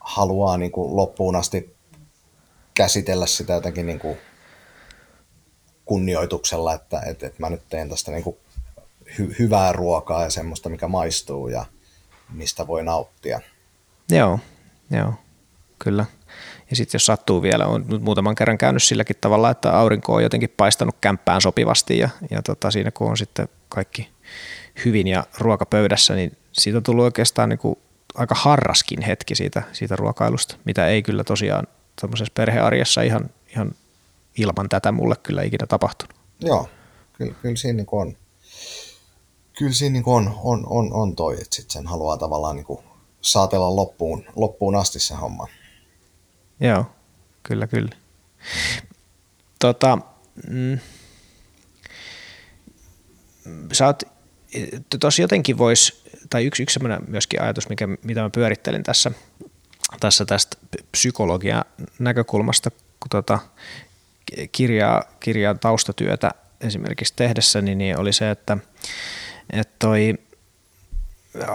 haluaa 0.00 0.58
niin 0.58 0.72
kuin 0.72 0.96
loppuun 0.96 1.36
asti 1.36 1.74
käsitellä 2.74 3.26
sitä 3.26 3.52
jotenkin 3.52 3.86
niin 3.86 3.98
kuin 3.98 4.16
kunnioituksella, 5.84 6.74
että, 6.74 7.00
että, 7.00 7.26
että 7.26 7.40
mä 7.40 7.50
nyt 7.50 7.62
teen 7.68 7.88
tästä 7.88 8.10
niin 8.10 8.24
kuin 8.24 8.36
hy, 9.18 9.34
hyvää 9.38 9.72
ruokaa 9.72 10.24
ja 10.24 10.30
semmoista, 10.30 10.68
mikä 10.68 10.88
maistuu 10.88 11.48
ja 11.48 11.64
mistä 12.32 12.66
voi 12.66 12.82
nauttia. 12.82 13.40
Joo, 14.10 14.38
joo, 14.90 15.14
kyllä. 15.78 16.06
Ja 16.70 16.76
sitten 16.76 16.94
jos 16.94 17.06
sattuu 17.06 17.42
vielä, 17.42 17.66
on 17.66 17.84
nyt 17.88 18.02
muutaman 18.02 18.34
kerran 18.34 18.58
käynyt 18.58 18.82
silläkin 18.82 19.16
tavalla, 19.20 19.50
että 19.50 19.72
aurinko 19.72 20.14
on 20.14 20.22
jotenkin 20.22 20.54
paistanut 20.56 20.96
kämppään 21.00 21.40
sopivasti 21.40 21.98
ja, 21.98 22.08
ja 22.30 22.42
tota, 22.42 22.70
siinä 22.70 22.90
kun 22.90 23.10
on 23.10 23.16
sitten 23.16 23.48
kaikki 23.68 24.08
hyvin 24.84 25.06
ja 25.06 25.24
ruoka 25.38 25.66
pöydässä, 25.66 26.14
niin 26.14 26.36
siitä 26.52 26.76
on 26.78 26.82
tullut 26.82 27.04
oikeastaan 27.04 27.48
niin 27.48 27.58
kuin 27.58 27.78
aika 28.14 28.34
harraskin 28.34 29.02
hetki 29.02 29.34
siitä, 29.34 29.62
siitä 29.72 29.96
ruokailusta, 29.96 30.56
mitä 30.64 30.86
ei 30.86 31.02
kyllä 31.02 31.24
tosiaan 31.24 31.66
tämmöisessä 32.00 32.32
perhearjessa 32.36 33.02
ihan, 33.02 33.30
ihan 33.56 33.72
ilman 34.38 34.68
tätä 34.68 34.92
mulle 34.92 35.16
kyllä 35.22 35.42
ikinä 35.42 35.66
tapahtunut. 35.66 36.16
Joo, 36.40 36.68
kyllä, 37.12 37.34
kyllä 37.42 37.56
siinä 37.56 37.76
niin 37.76 37.86
on, 37.92 38.16
kyllä 39.58 39.72
siinä 39.72 39.92
niin 39.92 40.02
on, 40.06 40.34
on, 40.42 40.66
on, 40.66 40.92
on 40.92 41.16
toi, 41.16 41.34
että 41.34 41.56
sit 41.56 41.70
sen 41.70 41.86
haluaa 41.86 42.16
tavallaan 42.16 42.56
niin 42.56 42.78
saatella 43.20 43.76
loppuun, 43.76 44.24
loppuun 44.36 44.76
asti 44.76 45.00
se 45.00 45.14
homma. 45.14 45.46
Joo, 46.60 46.84
kyllä, 47.42 47.66
kyllä. 47.66 47.96
Tota, 49.58 49.98
mm, 50.48 50.78
sä 53.72 53.86
oot, 53.86 54.02
tossa 55.00 55.22
jotenkin 55.22 55.58
vois, 55.58 56.04
tai 56.30 56.44
yksi, 56.44 56.62
yksi 56.62 56.74
sellainen 56.74 57.10
myöskin 57.10 57.42
ajatus, 57.42 57.68
mikä, 57.68 57.88
mitä 58.02 58.22
mä 58.22 58.30
pyörittelin 58.30 58.82
tässä, 58.82 59.10
tässä 60.00 60.24
tästä 60.24 60.56
psykologian 60.92 61.64
näkökulmasta, 61.98 62.70
kun 62.70 63.10
tota, 63.10 63.38
kirjaa, 64.52 65.04
kirjaa 65.20 65.54
taustatyötä 65.54 66.30
esimerkiksi 66.60 67.12
tehdessäni, 67.16 67.74
niin 67.74 68.00
oli 68.00 68.12
se, 68.12 68.30
että, 68.30 68.58
että 69.52 69.74
toi 69.78 70.14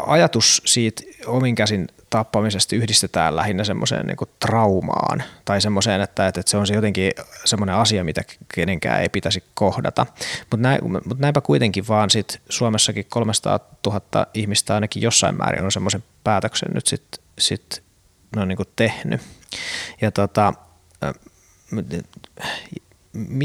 ajatus 0.07 0.61
siitä 0.65 1.03
omin 1.25 1.55
käsin 1.55 1.87
tappamisesta 2.09 2.75
yhdistetään 2.75 3.35
lähinnä 3.35 3.63
semmoiseen 3.63 4.07
niin 4.07 4.17
traumaan 4.39 5.23
tai 5.45 5.61
semmoiseen, 5.61 6.01
että, 6.01 6.27
että 6.27 6.41
se 6.45 6.57
on 6.57 6.67
se 6.67 6.73
jotenkin 6.73 7.11
semmoinen 7.45 7.75
asia, 7.75 8.03
mitä 8.03 8.21
kenenkään 8.55 9.01
ei 9.01 9.09
pitäisi 9.09 9.43
kohdata. 9.53 10.05
Mutta 10.39 10.57
näin, 10.57 10.79
mut 11.05 11.19
näinpä 11.19 11.41
kuitenkin 11.41 11.87
vaan 11.87 12.09
sit 12.09 12.41
Suomessakin 12.49 13.05
300 13.09 13.59
000 13.85 14.01
ihmistä 14.33 14.75
ainakin 14.75 15.03
jossain 15.03 15.37
määrin 15.37 15.65
on 15.65 15.71
semmoisen 15.71 16.03
päätöksen 16.23 16.71
nyt 16.73 16.87
sitten 16.87 17.23
sit, 17.39 17.83
no, 18.35 18.45
niin 18.45 18.57
tehnyt. 18.75 19.21
Ja 20.01 20.11
tota, 20.11 20.53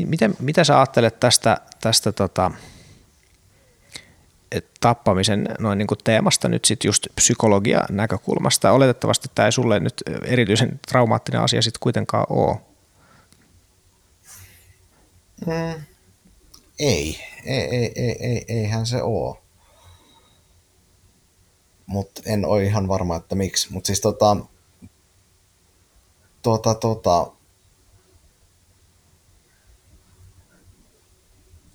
miten, 0.01 0.37
mitä 0.39 0.65
sä 0.65 0.79
ajattelet 0.79 1.21
tästä, 1.21 1.61
tästä 1.81 2.13
tota, 2.13 2.51
tappamisen 4.81 5.49
noin 5.59 5.79
niin 5.79 5.87
kuin 5.87 5.99
teemasta 6.05 6.49
nyt 6.49 6.65
sitten 6.65 6.89
just 6.89 7.07
psykologia 7.15 7.85
näkökulmasta. 7.91 8.73
Oletettavasti 8.73 9.29
tämä 9.35 9.47
ei 9.47 9.53
sulle 9.53 9.81
nyt 9.81 10.03
erityisen 10.25 10.81
traumaattinen 10.89 11.41
asia 11.41 11.63
sitten 11.63 11.81
kuitenkaan 11.81 12.27
ole. 12.29 12.57
Mm, 15.47 15.83
ei. 16.79 17.19
Ei, 17.45 17.61
ei, 17.61 17.93
ei, 17.97 18.17
ei, 18.21 18.45
eihän 18.49 18.87
se 18.87 19.03
ole. 19.03 19.37
Mutta 21.87 22.23
en 22.27 22.47
ole 22.47 22.65
ihan 22.65 22.89
varma, 22.89 23.17
että 23.17 23.35
miksi. 23.35 23.73
Mutta 23.73 23.87
siis 23.87 24.01
tota, 24.01 24.37
tota, 26.43 26.75
tota, 26.75 27.33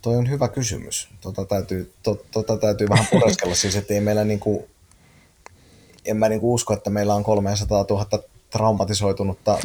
Toi 0.02 0.16
on 0.16 0.30
hyvä 0.30 0.48
kysymys. 0.48 1.08
Tota 1.20 1.44
täytyy, 1.44 1.92
to, 2.02 2.24
tota 2.30 2.56
täytyy 2.56 2.88
vähän 2.88 3.06
pureskella 3.10 3.54
siis, 3.54 3.76
että 3.76 3.94
ei 3.94 4.00
meillä 4.00 4.24
niinku, 4.24 4.68
en 6.04 6.16
mä 6.16 6.28
niinku 6.28 6.54
usko, 6.54 6.74
että 6.74 6.90
meillä 6.90 7.14
on 7.14 7.24
300 7.24 7.84
000 7.90 8.06
traumatisoitunutta 8.50 9.58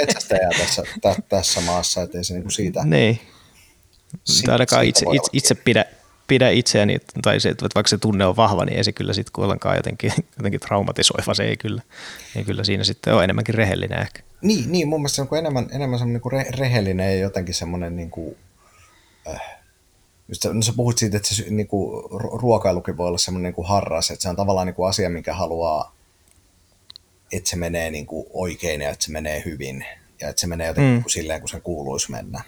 metsästäjää 0.00 0.50
tässä, 0.58 0.82
tä, 1.00 1.16
tässä 1.28 1.60
maassa, 1.60 2.02
että 2.02 2.18
ei 2.18 2.24
se 2.24 2.34
niinku 2.34 2.50
siitä... 2.50 2.84
Niin. 2.84 3.20
Siitä, 4.24 4.52
ainakaan 4.52 4.84
itse, 4.84 5.06
itse, 5.12 5.30
itse 5.32 5.54
pidä, 5.54 5.84
pidä 6.26 6.50
itseäni, 6.50 6.98
tai 7.22 7.40
se, 7.40 7.48
että 7.48 7.66
vaikka 7.74 7.88
se 7.88 7.98
tunne 7.98 8.26
on 8.26 8.36
vahva, 8.36 8.64
niin 8.64 8.76
ei 8.76 8.84
se 8.84 8.92
kyllä 8.92 9.12
sitten 9.12 9.44
ollenkaan 9.44 9.76
jotenkin, 9.76 10.12
jotenkin 10.36 10.60
traumatisoiva, 10.60 11.34
se 11.34 11.44
ei 11.44 11.56
kyllä, 11.56 11.82
ei 12.36 12.44
kyllä 12.44 12.64
siinä 12.64 12.84
sitten 12.84 13.14
ole 13.14 13.24
enemmänkin 13.24 13.54
rehellinen 13.54 14.00
ehkä. 14.00 14.22
Niin, 14.42 14.72
niin 14.72 14.88
mun 14.88 15.00
mielestä 15.00 15.16
se 15.16 15.22
on 15.22 15.38
enemmän, 15.38 15.68
enemmän 15.72 15.98
semmoinen 15.98 16.22
niin 16.24 16.32
re, 16.32 16.50
rehellinen 16.58 17.06
ja 17.06 17.20
jotenkin 17.20 17.54
semmoinen 17.54 17.96
niin 17.96 18.10
kuin, 18.10 18.36
äh, 19.28 19.61
just, 20.32 20.44
no 20.44 20.62
sä 20.62 20.72
puhut 20.76 20.98
siitä, 20.98 21.16
että 21.16 21.34
se 21.34 21.44
niin 21.50 21.66
kuin, 21.66 22.04
ruokailukin 22.42 22.96
voi 22.96 23.08
olla 23.08 23.18
semmoinen 23.18 23.48
niin 23.48 23.54
kuin 23.54 23.68
harras, 23.68 24.10
että 24.10 24.22
se 24.22 24.28
on 24.28 24.36
tavallaan 24.36 24.66
niin 24.66 24.74
kuin 24.74 24.88
asia, 24.88 25.10
mikä 25.10 25.34
haluaa, 25.34 25.94
että 27.32 27.50
se 27.50 27.56
menee 27.56 27.90
niin 27.90 28.06
kuin 28.06 28.26
oikein 28.32 28.80
ja 28.80 28.90
että 28.90 29.04
se 29.04 29.12
menee 29.12 29.42
hyvin 29.44 29.84
ja 30.20 30.28
että 30.28 30.40
se 30.40 30.46
menee 30.46 30.66
jotenkin 30.66 30.94
mm. 30.94 31.02
kuin 31.02 31.10
silleen, 31.10 31.40
kun 31.40 31.48
sen 31.48 31.62
kuuluisi 31.62 32.10
mennä. 32.10 32.42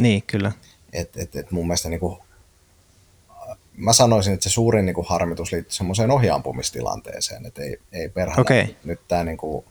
Niin, 0.00 0.22
kyllä. 0.26 0.52
Et, 0.92 1.16
et, 1.16 1.36
et 1.36 1.50
mun 1.50 1.66
mielestä 1.66 1.88
niin 1.88 2.00
kuin, 2.00 2.18
mä 3.76 3.92
sanoisin, 3.92 4.34
että 4.34 4.44
se 4.44 4.52
suurin 4.52 4.86
niin 4.86 4.94
kuin, 4.94 5.06
harmitus 5.08 5.52
liittyy 5.52 5.72
semmoiseen 5.72 6.10
ohjaampumistilanteeseen, 6.10 7.46
että 7.46 7.62
ei, 7.62 7.80
ei 7.92 8.08
perhana 8.08 8.40
okay. 8.40 8.66
nyt 8.84 9.00
tämä 9.08 9.24
niin 9.24 9.36
kuin, 9.36 9.64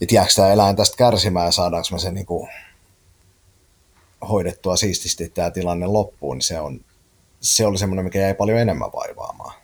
että 0.00 0.14
jääkö 0.14 0.32
tämä 0.36 0.52
eläin 0.52 0.76
tästä 0.76 0.96
kärsimään 0.96 1.46
ja 1.46 1.52
saadaanko 1.52 1.88
me 1.92 1.98
se 1.98 2.10
niin 2.10 2.26
kuin, 2.26 2.50
hoidettua 4.28 4.76
siististi 4.76 5.28
tämä 5.28 5.50
tilanne 5.50 5.86
loppuun, 5.86 6.36
niin 6.36 6.42
se, 6.42 6.60
on, 6.60 6.80
se 7.40 7.66
oli 7.66 7.78
semmoinen, 7.78 8.04
mikä 8.04 8.18
jäi 8.18 8.34
paljon 8.34 8.58
enemmän 8.58 8.90
vaivaamaan. 8.92 9.54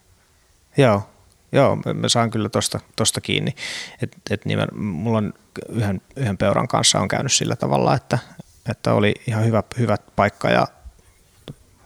Joo, 0.76 1.02
Joo, 1.52 1.76
mä 1.94 2.08
saan 2.08 2.30
kyllä 2.30 2.48
tosta, 2.48 2.80
tosta 2.96 3.20
kiinni. 3.20 3.54
Et, 4.02 4.16
et 4.30 4.44
nimen, 4.44 4.68
mulla 4.74 5.18
on 5.18 5.32
yhden, 5.68 6.00
yhden 6.16 6.38
peuran 6.38 6.68
kanssa 6.68 7.00
on 7.00 7.08
käynyt 7.08 7.32
sillä 7.32 7.56
tavalla, 7.56 7.94
että, 7.94 8.18
että 8.70 8.94
oli 8.94 9.14
ihan 9.26 9.44
hyvä, 9.44 9.62
hyvä 9.78 9.96
paikka 10.16 10.50
ja 10.50 10.66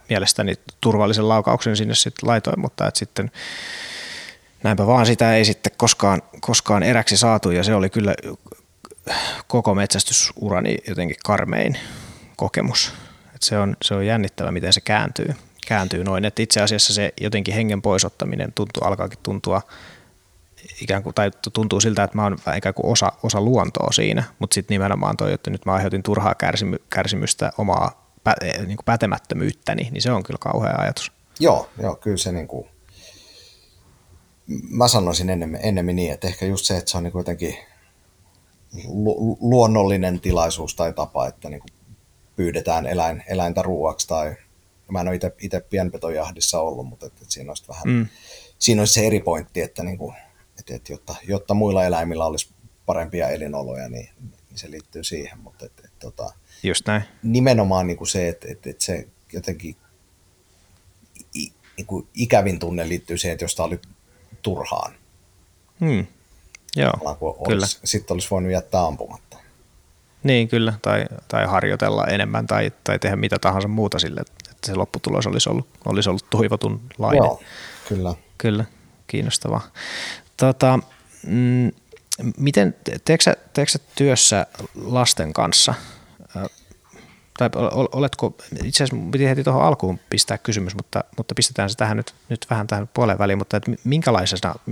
mielestäni 0.09 0.55
turvallisen 0.81 1.29
laukauksen 1.29 1.75
sinne 1.77 1.95
sitten 1.95 2.29
laitoin, 2.29 2.59
mutta 2.59 2.87
et 2.87 2.95
sitten 2.95 3.31
näinpä 4.63 4.87
vaan 4.87 5.05
sitä 5.05 5.35
ei 5.35 5.45
sitten 5.45 5.71
koskaan, 5.77 6.21
koskaan 6.41 6.83
eräksi 6.83 7.17
saatu 7.17 7.51
ja 7.51 7.63
se 7.63 7.75
oli 7.75 7.89
kyllä 7.89 8.15
koko 9.47 9.75
metsästysurani 9.75 10.77
jotenkin 10.87 11.17
karmein 11.25 11.77
kokemus. 12.35 12.93
Et 13.35 13.41
se, 13.41 13.57
on, 13.57 13.77
se 13.81 13.93
on 13.93 14.05
jännittävä, 14.05 14.51
miten 14.51 14.73
se 14.73 14.81
kääntyy, 14.81 15.35
kääntyy 15.67 16.03
noin. 16.03 16.25
Et 16.25 16.39
itse 16.39 16.61
asiassa 16.61 16.93
se 16.93 17.13
jotenkin 17.21 17.53
hengen 17.53 17.81
poisottaminen 17.81 18.53
tuntuu, 18.53 18.83
alkaakin 18.83 19.19
tuntua 19.23 19.61
ikään 20.81 21.03
kuin, 21.03 21.13
tai 21.13 21.31
tuntuu 21.53 21.81
siltä, 21.81 22.03
että 22.03 22.17
mä 22.17 22.23
oon 22.23 22.37
ikään 22.57 22.75
kuin 22.75 22.91
osa, 22.91 23.11
osa 23.23 23.41
luontoa 23.41 23.91
siinä, 23.91 24.23
mutta 24.39 24.53
sitten 24.53 24.75
nimenomaan 24.75 25.17
toi, 25.17 25.33
että 25.33 25.49
nyt 25.49 25.65
mä 25.65 25.73
aiheutin 25.73 26.03
turhaa 26.03 26.35
kärsimy, 26.35 26.77
kärsimystä 26.89 27.51
omaa 27.57 28.11
pä, 28.23 28.35
niin 28.41 28.77
kuin 28.77 28.85
pätemättömyyttäni, 28.85 29.89
niin 29.91 30.01
se 30.01 30.11
on 30.11 30.23
kyllä 30.23 30.37
kauhea 30.41 30.75
ajatus. 30.77 31.11
Joo, 31.39 31.69
joo 31.81 31.95
kyllä 31.95 32.17
se 32.17 32.31
niin 32.31 32.47
kuin, 32.47 32.67
mä 34.69 34.87
sanoisin 34.87 35.29
ennemmin, 35.29 35.59
ennemmin 35.63 35.95
niin, 35.95 36.13
että 36.13 36.27
ehkä 36.27 36.45
just 36.45 36.65
se, 36.65 36.77
että 36.77 36.91
se 36.91 36.97
on 36.97 37.03
niin 37.03 37.13
jotenkin 37.15 37.57
lu- 38.87 39.37
luonnollinen 39.41 40.19
tilaisuus 40.19 40.75
tai 40.75 40.93
tapa, 40.93 41.27
että 41.27 41.49
niin 41.49 41.59
kuin 41.59 41.74
pyydetään 42.35 42.85
eläin, 42.85 43.23
eläintä 43.27 43.61
ruuaksi 43.61 44.07
tai 44.07 44.35
mä 44.91 45.01
en 45.01 45.07
ole 45.07 45.19
itse 45.41 45.59
pienpetojahdissa 45.59 46.61
ollut, 46.61 46.87
mutta 46.87 47.05
että, 47.05 47.19
että 47.21 47.33
siinä 47.33 47.51
olisi 47.51 47.63
vähän, 47.67 47.83
mm. 47.85 48.07
siinä 48.59 48.81
olisi 48.81 48.93
se 48.93 49.07
eri 49.07 49.19
pointti, 49.19 49.61
että, 49.61 49.83
niin 49.83 49.97
kuin, 49.97 50.15
että, 50.59 50.75
että 50.75 50.93
jotta, 50.93 51.15
jotta 51.27 51.53
muilla 51.53 51.85
eläimillä 51.85 52.25
olisi 52.25 52.49
parempia 52.85 53.29
elinoloja, 53.29 53.89
niin, 53.89 54.09
niin 54.19 54.57
se 54.57 54.71
liittyy 54.71 55.03
siihen, 55.03 55.39
mutta 55.39 55.65
että, 55.65 55.81
että, 55.85 55.99
tota, 55.99 56.33
Just 56.63 56.87
näin. 56.87 57.03
nimenomaan 57.23 57.87
niin 57.87 57.97
kuin 57.97 58.07
se, 58.07 58.27
että, 58.27 58.47
että, 58.51 58.69
että 58.69 58.85
se 58.85 59.07
jotenkin 59.33 59.75
i, 61.35 61.51
niin 61.77 61.87
kuin 61.87 62.07
ikävin 62.13 62.59
tunne 62.59 62.89
liittyy 62.89 63.17
siihen, 63.17 63.33
että 63.33 63.45
jos 63.45 63.55
tämä 63.55 63.67
oli 63.67 63.79
turhaan. 64.41 64.93
Hmm. 65.79 66.07
Joo, 66.75 67.37
kyllä. 67.47 67.65
Sitten 67.83 68.15
olisi 68.15 68.29
voinut 68.31 68.51
jättää 68.51 68.85
ampumatta. 68.85 69.37
Niin, 70.25 70.47
kyllä, 70.47 70.73
tai, 70.81 71.05
tai 71.27 71.45
harjoitella 71.45 72.05
enemmän 72.05 72.47
tai, 72.47 72.71
tai 72.83 72.99
tehdä 72.99 73.15
mitä 73.15 73.39
tahansa 73.39 73.67
muuta 73.67 73.99
sille, 73.99 74.21
että 74.21 74.53
se 74.65 74.75
lopputulos 74.75 75.27
olisi 75.27 75.49
ollut, 75.49 75.67
olisi 75.85 76.09
ollut 76.09 76.29
toivotunlainen. 76.29 77.17
Joo, 77.17 77.41
kyllä. 77.89 78.13
Kyllä, 78.37 78.65
kiinnostavaa. 79.07 79.61
Tota, 80.37 80.79
mm, 81.27 81.71
miten, 82.37 82.75
teetkö, 83.05 83.35
teetkö 83.53 83.79
työssä 83.95 84.45
lasten 84.75 85.33
kanssa? 85.33 85.73
Tai 87.37 87.49
oletko, 87.91 88.35
itse 88.63 88.83
asiassa 88.83 89.07
piti 89.11 89.25
heti 89.25 89.43
tuohon 89.43 89.63
alkuun 89.63 89.99
pistää 90.09 90.37
kysymys, 90.37 90.75
mutta, 90.75 91.03
mutta 91.17 91.35
pistetään 91.35 91.69
se 91.69 91.77
tähän 91.77 91.97
nyt, 91.97 92.15
nyt 92.29 92.47
vähän 92.49 92.67
tähän 92.67 92.89
puoleen 92.93 93.19
väliin, 93.19 93.37
mutta 93.37 93.61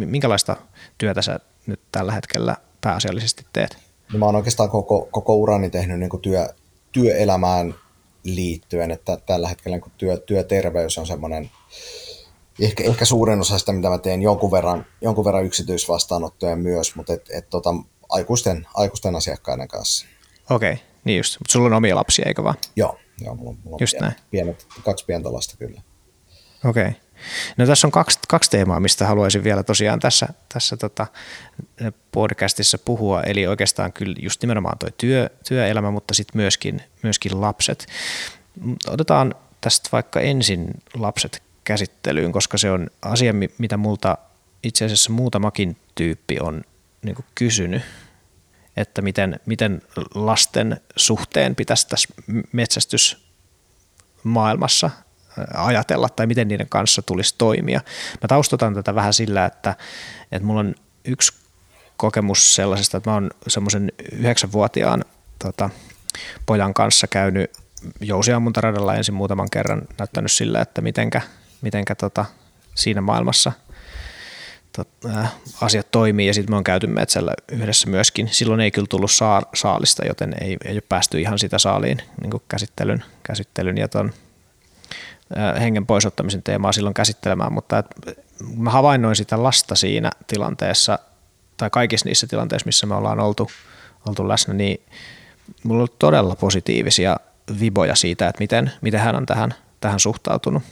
minkälaista 0.05 0.57
työtä 0.97 1.21
sä 1.21 1.39
nyt 1.67 1.79
tällä 1.91 2.11
hetkellä 2.11 2.57
pääasiallisesti 2.81 3.45
teet? 3.53 3.92
No 4.13 4.19
mä 4.19 4.25
oon 4.25 4.35
oikeastaan 4.35 4.69
koko, 4.69 5.07
koko 5.11 5.35
urani 5.35 5.69
tehnyt 5.69 5.99
niin 5.99 6.21
työ, 6.21 6.47
työelämään 6.91 7.75
liittyen, 8.23 8.91
että 8.91 9.17
tällä 9.17 9.47
hetkellä 9.47 9.77
niin 9.77 9.91
työ, 9.97 10.17
työterveys 10.17 10.97
on 10.97 11.07
semmoinen, 11.07 11.49
ehkä, 12.59 12.83
ehkä 12.83 13.05
suurin 13.05 13.39
osa 13.39 13.59
sitä, 13.59 13.73
mitä 13.73 13.89
mä 13.89 13.97
teen, 13.97 14.21
jonkun 14.21 14.51
verran, 14.51 14.85
jonkun 15.01 15.25
verran 15.25 15.45
yksityisvastaanottoja 15.45 16.55
myös, 16.55 16.95
mutta 16.95 17.13
et, 17.13 17.29
et, 17.33 17.49
tota, 17.49 17.69
aikuisten, 18.09 18.67
aikuisten 18.73 19.15
asiakkaiden 19.15 19.67
kanssa. 19.67 20.05
Okei, 20.49 20.73
okay, 20.73 20.85
niin 21.03 21.17
just. 21.17 21.39
Mutta 21.39 21.51
sulla 21.51 21.65
on 21.65 21.73
omia 21.73 21.95
lapsia, 21.95 22.25
eikö 22.27 22.43
vaan? 22.43 22.55
Joo, 22.75 22.99
joo 23.21 23.35
mulla, 23.35 23.55
mulla 23.63 23.75
on 23.75 23.77
just 23.79 23.91
pienet, 23.91 24.17
näin. 24.17 24.29
Pienet, 24.31 24.67
kaksi 24.83 25.05
pientä 25.05 25.33
lasta 25.33 25.57
kyllä. 25.57 25.81
Okei. 26.65 26.87
Okay. 26.87 27.02
No 27.57 27.65
tässä 27.65 27.87
on 27.87 27.91
kaksi, 27.91 28.19
kaksi 28.27 28.51
teemaa, 28.51 28.79
mistä 28.79 29.07
haluaisin 29.07 29.43
vielä 29.43 29.63
tosiaan 29.63 29.99
tässä, 29.99 30.27
tässä 30.53 30.77
tota 30.77 31.07
podcastissa 32.11 32.77
puhua, 32.77 33.23
eli 33.23 33.47
oikeastaan 33.47 33.93
kyllä 33.93 34.15
just 34.19 34.41
nimenomaan 34.41 34.77
tuo 34.77 34.89
työ, 34.97 35.29
työelämä, 35.47 35.91
mutta 35.91 36.13
sitten 36.13 36.41
myöskin, 36.41 36.81
myöskin 37.03 37.41
lapset. 37.41 37.87
Otetaan 38.87 39.35
tästä 39.61 39.89
vaikka 39.91 40.19
ensin 40.19 40.67
lapset 40.93 41.43
käsittelyyn, 41.63 42.31
koska 42.31 42.57
se 42.57 42.71
on 42.71 42.89
asia, 43.01 43.33
mitä 43.57 43.77
multa 43.77 44.17
itse 44.63 44.85
asiassa 44.85 45.11
muutamakin 45.11 45.77
tyyppi 45.95 46.39
on 46.39 46.61
niin 47.01 47.15
kysynyt, 47.35 47.81
että 48.77 49.01
miten, 49.01 49.39
miten 49.45 49.81
lasten 50.15 50.81
suhteen 50.95 51.55
pitäisi 51.55 51.87
tässä 51.87 52.13
metsästysmaailmassa 52.51 54.91
ajatella 55.53 56.09
tai 56.09 56.27
miten 56.27 56.47
niiden 56.47 56.69
kanssa 56.69 57.01
tulisi 57.01 57.35
toimia. 57.37 57.81
Mä 58.21 58.27
taustotan 58.27 58.73
tätä 58.73 58.95
vähän 58.95 59.13
sillä, 59.13 59.45
että, 59.45 59.75
että 60.31 60.45
mulla 60.45 60.59
on 60.59 60.75
yksi 61.05 61.33
kokemus 61.97 62.55
sellaisesta, 62.55 62.97
että 62.97 63.09
mä 63.09 63.13
oon 63.13 63.29
semmoisen 63.47 63.91
yhdeksänvuotiaan 64.11 65.05
tota, 65.39 65.69
pojan 66.45 66.73
kanssa 66.73 67.07
käynyt 67.07 67.51
jousiammuntaradalla 68.01 68.95
ensin 68.95 69.15
muutaman 69.15 69.49
kerran 69.49 69.81
näyttänyt 69.97 70.31
sillä, 70.31 70.61
että 70.61 70.81
mitenkä, 70.81 71.21
mitenkä 71.61 71.95
tota, 71.95 72.25
siinä 72.75 73.01
maailmassa 73.01 73.51
tot, 74.75 74.87
äh, 75.05 75.33
asiat 75.61 75.91
toimii 75.91 76.27
ja 76.27 76.33
sitten 76.33 76.53
me 76.53 76.57
on 76.57 76.63
käyty 76.63 76.87
metsällä 76.87 77.33
yhdessä 77.51 77.89
myöskin. 77.89 78.27
Silloin 78.31 78.59
ei 78.59 78.71
kyllä 78.71 78.87
tullut 78.89 79.11
saa, 79.11 79.41
saalista, 79.53 80.05
joten 80.05 80.35
ei, 80.41 80.57
ei 80.65 80.73
ole 80.73 80.81
päästy 80.89 81.21
ihan 81.21 81.39
sitä 81.39 81.59
saaliin 81.59 81.97
niin 82.21 82.41
käsittelyn, 82.47 83.03
käsittelyn 83.23 83.77
ja 83.77 83.87
ton 83.87 84.13
hengen 85.59 85.85
poisottamisen 85.85 86.43
teemaa 86.43 86.71
silloin 86.71 86.93
käsittelemään, 86.93 87.53
mutta 87.53 87.77
et 87.79 87.85
mä 88.57 88.69
havainnoin 88.69 89.15
sitä 89.15 89.43
lasta 89.43 89.75
siinä 89.75 90.11
tilanteessa, 90.27 90.99
tai 91.57 91.69
kaikissa 91.69 92.09
niissä 92.09 92.27
tilanteissa, 92.27 92.65
missä 92.65 92.87
me 92.87 92.95
ollaan 92.95 93.19
oltu, 93.19 93.51
oltu 94.07 94.27
läsnä, 94.27 94.53
niin 94.53 94.81
mulla 95.63 95.81
on 95.81 95.87
todella 95.99 96.35
positiivisia 96.35 97.17
viboja 97.59 97.95
siitä, 97.95 98.27
että 98.27 98.39
miten, 98.39 98.71
miten 98.81 98.99
hän 98.99 99.15
on 99.15 99.25
tähän, 99.25 99.53
tähän 99.79 99.99
suhtautunut. 99.99 100.63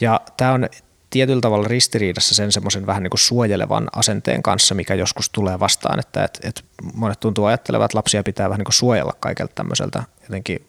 Ja 0.00 0.20
tämä 0.36 0.52
on 0.52 0.68
tietyllä 1.10 1.40
tavalla 1.40 1.68
ristiriidassa 1.68 2.34
sen 2.34 2.52
semmoisen 2.52 2.86
vähän 2.86 3.02
niin 3.02 3.10
kuin 3.10 3.18
suojelevan 3.18 3.88
asenteen 3.96 4.42
kanssa, 4.42 4.74
mikä 4.74 4.94
joskus 4.94 5.30
tulee 5.30 5.60
vastaan, 5.60 5.98
että 5.98 6.24
et, 6.24 6.38
et 6.42 6.64
monet 6.94 7.20
tuntuu 7.20 7.44
ajattelevat, 7.44 7.84
että 7.84 7.98
lapsia 7.98 8.22
pitää 8.22 8.48
vähän 8.48 8.58
niin 8.58 8.64
kuin 8.64 8.74
suojella 8.74 9.12
kaikelta 9.20 9.52
tämmöiseltä 9.54 10.02
jotenkin 10.22 10.66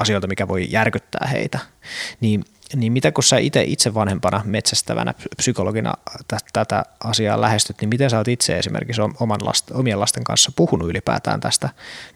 asioita, 0.00 0.26
mikä 0.26 0.48
voi 0.48 0.66
järkyttää 0.70 1.28
heitä. 1.32 1.58
Niin, 2.20 2.44
niin 2.74 2.92
mitä 2.92 3.12
kun 3.12 3.24
sä 3.24 3.38
itse, 3.38 3.62
itse 3.62 3.94
vanhempana 3.94 4.42
metsästävänä 4.44 5.14
psykologina 5.36 5.94
t- 6.28 6.46
tätä 6.52 6.84
asiaa 7.04 7.40
lähestyt, 7.40 7.76
niin 7.80 7.88
miten 7.88 8.10
sä 8.10 8.18
oot 8.18 8.28
itse 8.28 8.58
esimerkiksi 8.58 9.02
oman 9.20 9.40
lasten, 9.44 9.76
omien 9.76 10.00
lasten 10.00 10.24
kanssa 10.24 10.52
puhunut 10.56 10.88
ylipäätään 10.88 11.40
tästä, 11.40 11.68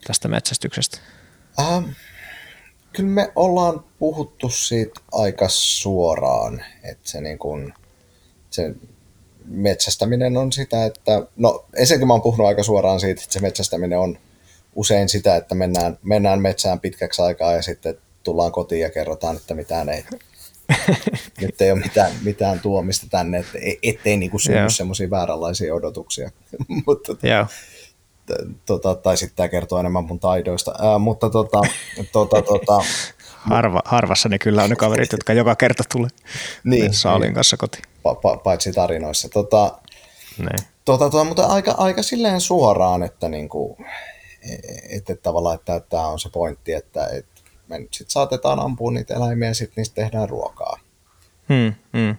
tästä 0.07 0.27
metsästyksestä? 0.27 0.97
Ähm, 1.59 1.85
kyllä 2.93 3.09
me 3.09 3.31
ollaan 3.35 3.83
puhuttu 3.99 4.49
siitä 4.49 5.01
aika 5.11 5.49
suoraan, 5.49 6.63
että 6.83 7.09
se, 7.09 7.21
niin 7.21 7.37
kun, 7.37 7.73
se 8.49 8.75
metsästäminen 9.45 10.37
on 10.37 10.51
sitä, 10.51 10.85
että 10.85 11.27
no 11.37 11.65
ensinnäkin 11.75 12.07
mä 12.07 12.13
oon 12.13 12.21
puhunut 12.21 12.47
aika 12.47 12.63
suoraan 12.63 12.99
siitä, 12.99 13.21
että 13.21 13.33
se 13.33 13.39
metsästäminen 13.39 13.99
on 13.99 14.17
usein 14.75 15.09
sitä, 15.09 15.35
että 15.35 15.55
mennään, 15.55 15.97
mennään 16.03 16.41
metsään 16.41 16.79
pitkäksi 16.79 17.21
aikaa 17.21 17.53
ja 17.53 17.61
sitten 17.61 17.97
tullaan 18.23 18.51
kotiin 18.51 18.81
ja 18.81 18.89
kerrotaan, 18.89 19.35
että 19.35 19.55
mitään 19.55 19.89
ei, 19.89 20.03
nyt 21.41 21.61
ei 21.61 21.71
ole 21.71 21.79
mitään, 21.79 22.11
mitään 22.23 22.59
tuomista 22.59 23.07
tänne, 23.09 23.39
että 23.39 23.57
ettei 23.83 24.17
niin 24.17 24.31
kuin 24.31 24.41
synny 24.41 24.69
semmoisia 24.69 25.09
vääränlaisia 25.09 25.75
odotuksia. 25.75 26.31
Mutta, 26.85 27.15
yeah. 27.23 27.49
tota, 28.65 28.95
tai 28.95 29.17
sitten 29.17 29.35
tämä 29.35 29.49
kertoo 29.49 29.79
enemmän 29.79 30.03
mun 30.03 30.19
taidoista, 30.19 30.73
Ää, 30.79 30.99
mutta 30.99 31.29
tota, 31.29 31.61
tota, 32.11 32.41
tota, 32.41 32.83
Harva, 33.39 33.81
harvassa 33.85 34.29
ne 34.29 34.39
kyllä 34.39 34.63
on 34.63 34.69
ne 34.69 34.75
kaverit, 34.75 35.11
jotka 35.11 35.33
joka 35.33 35.55
kerta 35.55 35.83
tulee 35.91 36.09
niin, 36.63 36.93
Saalin 36.93 37.21
niin. 37.25 37.33
kanssa 37.33 37.57
kotiin. 37.57 37.83
Pa, 38.03 38.15
pa, 38.15 38.37
paitsi 38.37 38.71
tarinoissa. 38.71 39.29
Tota, 39.29 39.79
niin. 40.37 40.67
tota, 40.85 41.09
tota, 41.09 41.23
mutta 41.23 41.45
aika, 41.45 41.75
aika 41.77 42.03
silleen 42.03 42.41
suoraan, 42.41 43.03
että 43.03 43.29
niinku, 43.29 43.77
että 44.89 45.13
et, 45.13 45.21
tavallaan, 45.21 45.55
että 45.55 45.79
tämä 45.79 46.07
on 46.07 46.19
se 46.19 46.29
pointti, 46.29 46.73
että 46.73 47.07
et 47.07 47.25
me 47.67 47.79
nyt 47.79 47.93
sit 47.93 48.09
saatetaan 48.09 48.59
ampua 48.59 48.91
niitä 48.91 49.15
eläimiä 49.15 49.47
ja 49.47 49.53
sitten 49.53 49.73
niistä 49.77 49.95
tehdään 49.95 50.29
ruokaa. 50.29 50.79
Hmm, 51.49 51.73
hmm. 51.97 52.15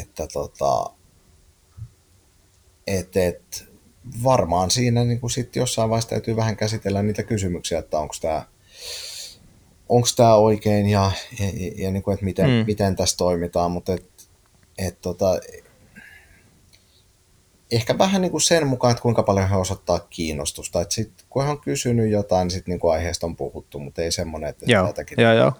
Että 0.00 0.26
tota, 0.32 0.90
et, 2.86 3.16
et, 3.16 3.70
varmaan 4.24 4.70
siinä 4.70 5.04
niin 5.04 5.20
kuin 5.20 5.30
sit 5.30 5.56
jossain 5.56 5.90
vaiheessa 5.90 6.10
täytyy 6.10 6.36
vähän 6.36 6.56
käsitellä 6.56 7.02
niitä 7.02 7.22
kysymyksiä, 7.22 7.78
että 7.78 7.98
onko 7.98 8.14
tämä 8.20 8.44
onko 9.88 10.08
tämä 10.16 10.34
oikein 10.34 10.86
ja, 10.86 11.12
ja, 11.40 11.46
ja 11.76 11.90
niin 11.90 12.02
kuin, 12.02 12.14
että 12.14 12.24
miten, 12.24 12.46
mm. 12.46 12.64
miten 12.66 12.96
tässä 12.96 13.16
toimitaan, 13.16 13.70
mutta 13.70 13.94
et, 13.94 14.06
et, 14.78 15.00
tota, 15.00 15.40
ehkä 17.70 17.98
vähän 17.98 18.22
niin 18.22 18.30
kuin 18.30 18.40
sen 18.40 18.66
mukaan, 18.66 18.90
että 18.90 19.02
kuinka 19.02 19.22
paljon 19.22 19.48
he 19.48 19.56
osoittaa 19.56 19.98
kiinnostusta. 19.98 20.80
Et 20.80 20.92
sit, 20.92 21.12
kun 21.30 21.44
he 21.44 21.50
on 21.50 21.60
kysynyt 21.60 22.10
jotain, 22.10 22.46
niin 22.46 22.50
sit 22.50 22.66
niin 22.66 22.80
kuin 22.80 22.92
aiheesta 22.92 23.26
on 23.26 23.36
puhuttu, 23.36 23.78
mutta 23.78 24.02
ei 24.02 24.12
semmoinen, 24.12 24.50
että 24.50 24.64
joo, 24.68 24.86
jotakin 24.86 25.20
joo, 25.20 25.32
joo. 25.32 25.52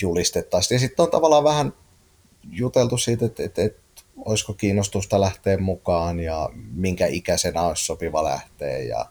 julistettaisiin. 0.00 0.76
Ja 0.76 0.80
sitten 0.80 1.02
on 1.02 1.10
tavallaan 1.10 1.44
vähän 1.44 1.72
juteltu 2.50 2.98
siitä, 2.98 3.26
että, 3.26 3.42
että, 3.42 3.62
että 3.62 4.02
olisiko 4.24 4.54
kiinnostusta 4.54 5.20
lähteä 5.20 5.58
mukaan 5.58 6.20
ja 6.20 6.50
minkä 6.72 7.06
ikäisenä 7.06 7.62
olisi 7.62 7.84
sopiva 7.84 8.24
lähteä 8.24 8.78
ja, 8.78 9.06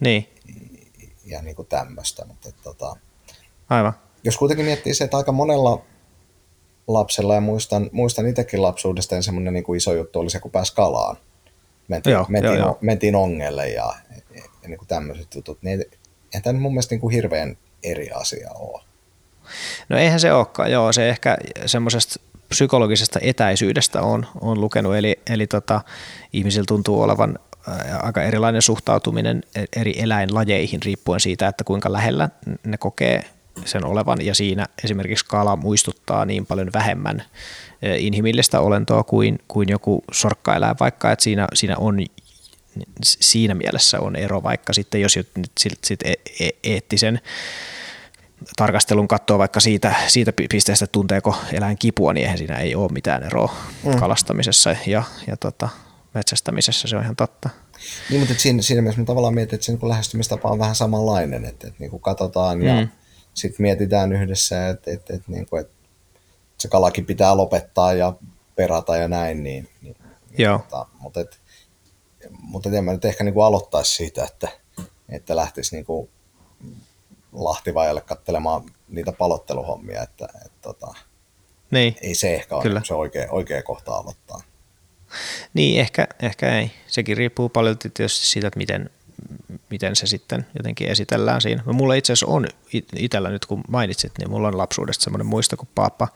niin. 0.00 0.28
ja 1.26 1.42
niin 1.42 1.56
kuin 1.56 1.68
tämmöistä. 1.68 2.24
Mutta, 2.24 2.48
että, 2.48 2.62
tota, 2.62 2.96
Aivan. 3.68 3.92
Jos 4.24 4.36
kuitenkin 4.36 4.66
miettii 4.66 4.94
se, 4.94 5.04
että 5.04 5.16
aika 5.16 5.32
monella 5.32 5.82
lapsella, 6.88 7.34
ja 7.34 7.40
muistan, 7.40 7.90
muistan 7.92 8.26
itsekin 8.26 8.62
lapsuudesta, 8.62 9.14
niin 9.14 9.22
semmoinen 9.22 9.54
niin 9.54 9.64
kuin 9.64 9.76
iso 9.76 9.94
juttu 9.94 10.20
oli 10.20 10.30
se, 10.30 10.40
kun 10.40 10.50
pääsi 10.50 10.74
kalaan. 10.74 11.16
Mentiin, 11.88 12.12
joo, 12.12 12.26
mentiin, 12.28 12.54
joo, 12.54 12.66
joo. 12.66 12.78
mentiin 12.80 13.16
ongelle 13.16 13.68
ja, 13.68 13.94
ja, 14.34 14.42
ja 14.62 14.68
niin 14.68 14.78
kuin 14.78 14.88
tämmöiset 14.88 15.34
jutut. 15.34 15.58
Niin 15.62 15.84
ei 16.34 16.40
tämä 16.40 16.60
mun 16.60 16.72
mielestä 16.72 16.94
niin 16.94 17.00
kuin 17.00 17.14
hirveän 17.14 17.56
eri 17.82 18.10
asia 18.10 18.50
ole. 18.54 18.82
No 19.88 19.98
eihän 19.98 20.20
se 20.20 20.32
olekaan, 20.32 20.72
joo. 20.72 20.92
Se 20.92 21.08
ehkä 21.08 21.36
semmoisesta 21.66 22.20
psykologisesta 22.48 23.18
etäisyydestä 23.22 24.02
on, 24.02 24.26
on 24.40 24.60
lukenut, 24.60 24.96
eli, 24.96 25.20
eli 25.30 25.46
tota, 25.46 25.80
ihmisillä 26.32 26.64
tuntuu 26.68 27.02
olevan 27.02 27.38
aika 28.02 28.22
erilainen 28.22 28.62
suhtautuminen 28.62 29.42
e, 29.54 29.64
eri 29.76 29.94
eläinlajeihin 30.00 30.82
riippuen 30.84 31.20
siitä, 31.20 31.48
että 31.48 31.64
kuinka 31.64 31.92
lähellä 31.92 32.28
ne 32.64 32.76
kokee 32.76 33.24
sen 33.64 33.84
olevan, 33.84 34.26
ja 34.26 34.34
siinä 34.34 34.66
esimerkiksi 34.84 35.24
kala 35.24 35.56
muistuttaa 35.56 36.24
niin 36.24 36.46
paljon 36.46 36.70
vähemmän 36.72 37.22
inhimillistä 37.98 38.60
olentoa 38.60 39.04
kuin, 39.04 39.38
kuin 39.48 39.68
joku 39.68 40.04
sorkkaeläin, 40.12 40.76
vaikka 40.80 41.12
että 41.12 41.22
siinä, 41.22 41.46
siinä 41.54 41.76
on 41.76 41.98
siinä 43.04 43.54
mielessä 43.54 44.00
on 44.00 44.16
ero, 44.16 44.42
vaikka 44.42 44.72
sitten 44.72 45.00
jos 45.00 45.16
nyt 45.16 45.50
sit, 45.60 45.78
sit 45.84 46.00
e, 46.02 46.14
e, 46.40 46.48
eettisen 46.64 47.20
tarkastelun 48.56 49.08
katsoa 49.08 49.38
vaikka 49.38 49.60
siitä, 49.60 49.94
siitä 50.06 50.32
pisteestä, 50.50 50.84
että 50.84 50.92
tunteeko 50.92 51.36
eläin 51.52 51.78
kipua, 51.78 52.12
niin 52.12 52.24
eihän 52.24 52.38
siinä 52.38 52.56
ei 52.56 52.74
ole 52.74 52.92
mitään 52.92 53.22
eroa 53.22 53.54
mm. 53.84 53.96
kalastamisessa 53.96 54.76
ja, 54.86 55.02
ja 55.26 55.36
tota, 55.36 55.68
metsästämisessä, 56.14 56.88
se 56.88 56.96
on 56.96 57.02
ihan 57.02 57.16
totta. 57.16 57.48
Niin, 58.10 58.20
mutta 58.20 58.34
siinä, 58.34 58.62
siinä 58.62 58.82
mielessä 58.82 59.04
tavallaan 59.04 59.34
mietin, 59.34 59.54
että 59.54 59.64
se 59.64 59.72
niin 59.72 59.88
lähestymistapa 59.88 60.48
on 60.48 60.58
vähän 60.58 60.74
samanlainen, 60.74 61.44
että, 61.44 61.66
että 61.66 61.80
niin 61.80 61.90
kuin 61.90 62.02
katsotaan 62.02 62.62
ja 62.62 62.80
mm. 62.80 62.88
Sitten 63.38 63.62
mietitään 63.62 64.12
yhdessä, 64.12 64.68
että, 64.68 64.90
että, 64.90 65.14
että, 65.14 65.32
niin 65.32 65.46
kuin, 65.46 65.60
että 65.60 65.74
se 66.58 66.68
kalakin 66.68 67.06
pitää 67.06 67.36
lopettaa 67.36 67.92
ja 67.92 68.12
perata 68.56 68.96
ja 68.96 69.08
näin, 69.08 69.42
niin, 69.44 69.68
niin, 69.82 69.96
niin 70.00 70.38
Joo. 70.38 70.58
Mutta, 70.58 70.86
mutta, 70.98 71.20
et, 71.20 71.40
mutta 72.30 72.70
en 72.72 72.84
mä 72.84 72.92
nyt 72.92 73.04
ehkä 73.04 73.24
niin 73.24 73.34
kuin 73.34 73.44
aloittaisi 73.44 73.92
siitä, 73.96 74.24
että, 74.24 74.48
että 75.08 75.36
lähtisi 75.36 75.74
niin 75.76 75.84
kuin 75.84 76.10
Lahtivajalle 77.32 78.00
katselemaan 78.00 78.62
niitä 78.88 79.12
palotteluhommia, 79.12 80.02
että, 80.02 80.24
että, 80.24 80.38
että 80.46 80.58
tota, 80.62 80.94
niin. 81.70 81.96
ei 82.02 82.14
se 82.14 82.34
ehkä 82.34 82.54
ole 82.54 82.62
Kyllä. 82.62 82.82
se 82.84 82.94
oikea, 82.94 83.30
oikea 83.30 83.62
kohta 83.62 83.92
aloittaa. 83.94 84.42
Niin, 85.54 85.80
ehkä, 85.80 86.06
ehkä 86.22 86.58
ei. 86.58 86.70
Sekin 86.86 87.16
riippuu 87.16 87.48
paljon 87.48 87.78
tietysti 87.78 88.26
siitä, 88.26 88.48
että 88.48 88.58
miten, 88.58 88.90
miten 89.70 89.96
se 89.96 90.06
sitten 90.06 90.46
jotenkin 90.56 90.88
esitellään 90.88 91.40
siinä. 91.40 91.62
No, 91.66 91.72
mulla 91.72 91.94
itse 91.94 92.12
asiassa 92.12 92.26
on 92.26 92.46
itsellä 92.96 93.30
nyt, 93.30 93.46
kun 93.46 93.62
mainitsit, 93.68 94.12
niin 94.18 94.30
mulla 94.30 94.48
on 94.48 94.58
lapsuudesta 94.58 95.04
semmoinen 95.04 95.26
muisto, 95.26 95.56
kun 95.56 95.68
paappa, 95.74 96.08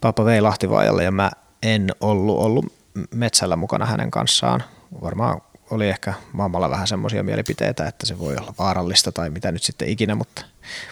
paappa 0.00 0.24
vei 0.24 0.40
Lahtivaajalle 0.40 1.04
ja 1.04 1.10
mä 1.10 1.30
en 1.62 1.90
ollut, 2.00 2.38
ollut 2.38 2.72
metsällä 3.14 3.56
mukana 3.56 3.86
hänen 3.86 4.10
kanssaan. 4.10 4.62
Varmaan 5.02 5.40
oli 5.70 5.88
ehkä 5.88 6.14
mammalla 6.32 6.70
vähän 6.70 6.86
semmoisia 6.86 7.22
mielipiteitä, 7.22 7.88
että 7.88 8.06
se 8.06 8.18
voi 8.18 8.36
olla 8.36 8.54
vaarallista 8.58 9.12
tai 9.12 9.30
mitä 9.30 9.52
nyt 9.52 9.62
sitten 9.62 9.88
ikinä, 9.88 10.14
mutta, 10.14 10.44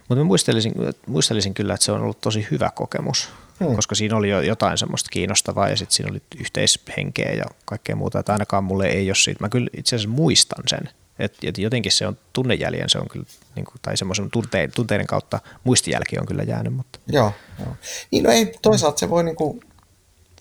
mutta 0.08 0.24
muistelisin, 0.24 0.72
muistelisin 1.06 1.54
kyllä, 1.54 1.74
että 1.74 1.84
se 1.84 1.92
on 1.92 2.00
ollut 2.00 2.20
tosi 2.20 2.46
hyvä 2.50 2.70
kokemus, 2.74 3.30
hmm. 3.60 3.76
koska 3.76 3.94
siinä 3.94 4.16
oli 4.16 4.30
jo 4.30 4.40
jotain 4.40 4.78
semmoista 4.78 5.08
kiinnostavaa 5.12 5.68
ja 5.68 5.76
sitten 5.76 5.94
siinä 5.94 6.10
oli 6.10 6.22
yhteishenkeä 6.40 7.32
ja 7.32 7.44
kaikkea 7.64 7.96
muuta, 7.96 8.18
että 8.18 8.32
ainakaan 8.32 8.64
mulle 8.64 8.86
ei 8.86 9.08
ole 9.08 9.14
siitä, 9.14 9.44
mä 9.44 9.48
kyllä 9.48 9.68
itse 9.76 9.96
asiassa 9.96 10.16
muistan 10.16 10.64
sen, 10.66 10.88
että, 11.18 11.38
että 11.42 11.60
jotenkin 11.60 11.92
se 11.92 12.06
on 12.06 12.18
tunnejäljen, 12.32 12.88
se 12.88 12.98
on 12.98 13.08
kyllä, 13.08 13.26
niin 13.54 13.64
kuin, 13.64 13.76
tai 13.82 13.96
semmoisen 13.96 14.30
tunteiden, 14.30 14.74
tunteiden 14.74 15.06
kautta 15.06 15.40
muistijälki 15.64 16.18
on 16.18 16.26
kyllä 16.26 16.42
jäänyt. 16.42 16.74
Mutta. 16.74 16.98
Joo, 17.06 17.32
joo. 17.58 17.76
Niin 18.10 18.24
no 18.24 18.30
ei, 18.30 18.54
toisaalta 18.62 18.98
se 18.98 19.10
voi 19.10 19.24
niin 19.24 19.36
kuin, 19.36 19.60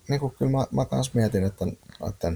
niin 0.07 0.19
kuin 0.19 0.33
kyllä 0.39 0.51
mä, 0.51 0.67
mä 0.71 0.85
kanssa 0.85 1.11
mietin, 1.15 1.43
että, 1.43 1.65
että 2.09 2.31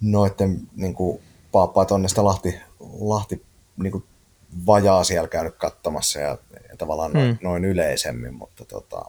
noiden 0.00 0.60
niin 0.76 0.94
kuin, 0.94 1.22
paappaat 1.52 1.92
on 1.92 2.08
sitä 2.08 2.24
Lahti, 2.24 2.60
Lahti 3.00 3.42
niin 3.76 3.92
kuin, 3.92 4.04
vajaa 4.66 5.04
siellä 5.04 5.28
käynyt 5.28 5.54
katsomassa 5.54 6.20
ja, 6.20 6.38
ja 6.68 6.76
tavallaan 6.78 7.12
noin, 7.12 7.28
mm. 7.28 7.38
noin 7.42 7.64
yleisemmin, 7.64 8.34
mutta 8.34 8.64
tota, 8.64 9.04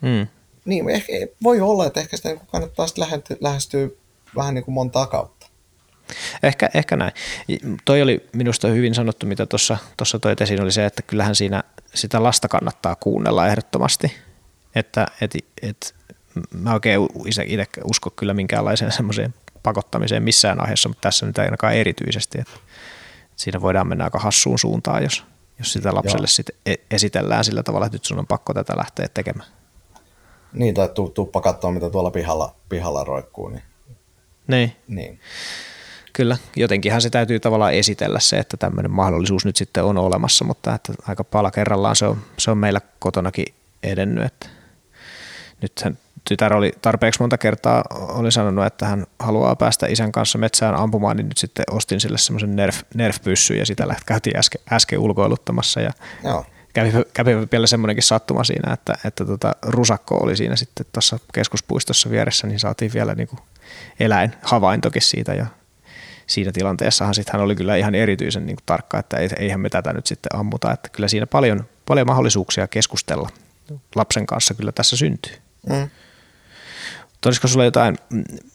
mm. 0.00 0.26
niin, 0.64 0.90
ehkä, 0.90 1.12
voi 1.42 1.60
olla, 1.60 1.86
että 1.86 2.00
ehkä 2.00 2.16
sitä 2.16 2.28
niin 2.28 2.40
kannattaa 2.46 2.86
sitten 2.86 3.02
lähestyä, 3.02 3.36
lähestyä 3.40 3.88
vähän 4.36 4.54
niin 4.54 4.64
kuin 4.64 4.74
montaa 4.74 5.06
kautta. 5.06 5.41
Ehkä, 6.42 6.68
ehkä 6.74 6.96
näin. 6.96 7.12
Toi 7.84 8.02
oli 8.02 8.28
minusta 8.32 8.68
hyvin 8.68 8.94
sanottu, 8.94 9.26
mitä 9.26 9.46
tuossa 9.46 10.18
toit 10.20 10.40
esiin, 10.40 10.62
oli 10.62 10.72
se, 10.72 10.86
että 10.86 11.02
kyllähän 11.02 11.34
siinä 11.34 11.62
sitä 11.94 12.22
lasta 12.22 12.48
kannattaa 12.48 12.96
kuunnella 12.96 13.48
ehdottomasti. 13.48 14.16
Että 14.74 15.06
et, 15.20 15.34
et, 15.62 15.94
mä 16.50 16.74
oikein 16.74 17.00
itse 17.24 17.66
usko 17.84 18.10
kyllä 18.10 18.34
minkäänlaiseen 18.34 18.92
semmoiseen 19.02 19.34
pakottamiseen 19.62 20.22
missään 20.22 20.60
aiheessa, 20.60 20.88
mutta 20.88 21.00
tässä 21.00 21.26
nyt 21.26 21.38
ainakaan 21.38 21.74
erityisesti. 21.74 22.40
Että 22.40 22.54
siinä 23.36 23.60
voidaan 23.60 23.86
mennä 23.86 24.04
aika 24.04 24.18
hassuun 24.18 24.58
suuntaan, 24.58 25.02
jos, 25.02 25.24
jos 25.58 25.72
sitä 25.72 25.94
lapselle 25.94 26.26
sit 26.26 26.46
e- 26.66 26.74
esitellään 26.90 27.44
sillä 27.44 27.62
tavalla, 27.62 27.86
että 27.86 27.94
nyt 27.94 28.04
sun 28.04 28.18
on 28.18 28.26
pakko 28.26 28.54
tätä 28.54 28.76
lähteä 28.76 29.08
tekemään. 29.14 29.48
Niin, 30.52 30.74
tai 30.74 30.88
tu, 30.88 31.08
tuppa 31.08 31.40
katsoa, 31.40 31.72
mitä 31.72 31.90
tuolla 31.90 32.10
pihalla, 32.10 32.54
pihalla 32.68 33.04
roikkuu. 33.04 33.48
Niin. 33.48 33.62
Niin. 34.46 34.76
niin. 34.88 35.20
Kyllä, 36.12 36.36
jotenkinhan 36.56 37.02
se 37.02 37.10
täytyy 37.10 37.40
tavallaan 37.40 37.72
esitellä 37.72 38.20
se, 38.20 38.38
että 38.38 38.56
tämmöinen 38.56 38.90
mahdollisuus 38.90 39.44
nyt 39.44 39.56
sitten 39.56 39.84
on 39.84 39.98
olemassa, 39.98 40.44
mutta 40.44 40.74
että 40.74 40.92
aika 41.08 41.24
pala 41.24 41.50
kerrallaan 41.50 41.96
se 41.96 42.06
on, 42.06 42.18
se 42.38 42.50
on 42.50 42.58
meillä 42.58 42.80
kotonakin 42.98 43.54
edennyt. 43.82 44.24
Että 44.24 44.46
nythän 45.62 45.98
tytär 46.28 46.54
oli 46.54 46.72
tarpeeksi 46.82 47.20
monta 47.20 47.38
kertaa 47.38 47.84
oli 47.90 48.32
sanonut, 48.32 48.66
että 48.66 48.86
hän 48.86 49.06
haluaa 49.18 49.56
päästä 49.56 49.86
isän 49.86 50.12
kanssa 50.12 50.38
metsään 50.38 50.74
ampumaan, 50.74 51.16
niin 51.16 51.28
nyt 51.28 51.38
sitten 51.38 51.64
ostin 51.70 52.00
sille 52.00 52.18
semmoisen 52.18 52.56
nerf, 52.56 52.80
nerf-pyssy 52.94 53.54
ja 53.54 53.66
sitä 53.66 53.86
käytiin 54.06 54.36
äsken, 54.36 54.60
äsken 54.72 54.98
ulkoiluttamassa 54.98 55.80
ja 55.80 55.90
Joo. 56.24 56.46
kävi, 56.74 56.92
kävi 57.14 57.36
vielä 57.52 57.66
semmoinenkin 57.66 58.02
sattuma 58.02 58.44
siinä, 58.44 58.72
että, 58.72 58.94
että 59.04 59.24
tota, 59.24 59.56
rusakko 59.62 60.16
oli 60.16 60.36
siinä 60.36 60.56
sitten 60.56 60.86
tuossa 60.92 61.18
keskuspuistossa 61.34 62.10
vieressä, 62.10 62.46
niin 62.46 62.60
saatiin 62.60 62.90
vielä 62.94 63.14
niin 63.14 63.28
kuin 63.28 63.40
eläin 64.00 64.32
havaintokin 64.42 65.02
siitä 65.02 65.34
ja 65.34 65.46
siinä 66.32 66.52
tilanteessahan 66.52 67.14
sitten 67.14 67.32
hän 67.32 67.42
oli 67.42 67.54
kyllä 67.54 67.76
ihan 67.76 67.94
erityisen 67.94 68.46
niin 68.46 68.56
kuin 68.56 68.66
tarkka, 68.66 68.98
että 68.98 69.16
eihän 69.38 69.60
me 69.60 69.68
tätä 69.68 69.92
nyt 69.92 70.06
sitten 70.06 70.38
ammuta, 70.38 70.72
että 70.72 70.88
kyllä 70.88 71.08
siinä 71.08 71.26
paljon, 71.26 71.64
paljon 71.86 72.06
mahdollisuuksia 72.06 72.68
keskustella 72.68 73.28
lapsen 73.94 74.26
kanssa 74.26 74.54
kyllä 74.54 74.72
tässä 74.72 74.96
syntyy. 74.96 75.36
Mm. 75.68 75.88
Olisiko 77.26 77.48
sulla 77.48 77.64
jotain, 77.64 77.98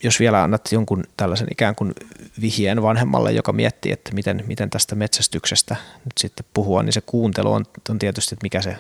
jos 0.04 0.20
vielä 0.20 0.44
annat 0.44 0.72
jonkun 0.72 1.04
tällaisen 1.18 1.48
ikään 1.52 1.76
kuin 1.76 1.94
vihjeen 2.42 2.82
vanhemmalle, 2.82 3.32
joka 3.32 3.54
miettii, 3.54 3.92
että 3.92 4.14
miten, 4.14 4.44
miten 4.48 4.70
tästä 4.70 4.96
metsästyksestä 4.96 5.76
nyt 6.06 6.18
sitten 6.18 6.46
puhua, 6.54 6.84
niin 6.84 6.94
se 6.94 7.02
kuuntelu 7.02 7.54
on, 7.54 7.66
on 7.90 8.00
tietysti, 8.00 8.36
että 8.36 8.44
mikä 8.44 8.62
se 8.62 8.78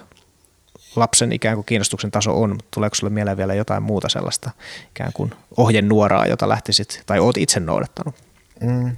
lapsen 0.95 1.31
ikään 1.31 1.55
kuin 1.55 1.65
kiinnostuksen 1.65 2.12
taso 2.12 2.41
on, 2.41 2.49
mutta 2.49 2.67
tuleeko 2.73 2.95
sulle 2.95 3.13
mieleen 3.13 3.38
vielä 3.38 3.53
jotain 3.53 3.83
muuta 3.83 4.10
sellaista 4.10 4.51
ikään 4.89 5.13
kuin 5.13 5.33
ohjenuoraa, 5.57 6.25
jota 6.25 6.49
lähtisit, 6.49 7.03
tai 7.05 7.19
oot 7.19 7.38
itse 7.38 7.60
noudattanut? 7.60 8.15
Mm. 8.62 8.96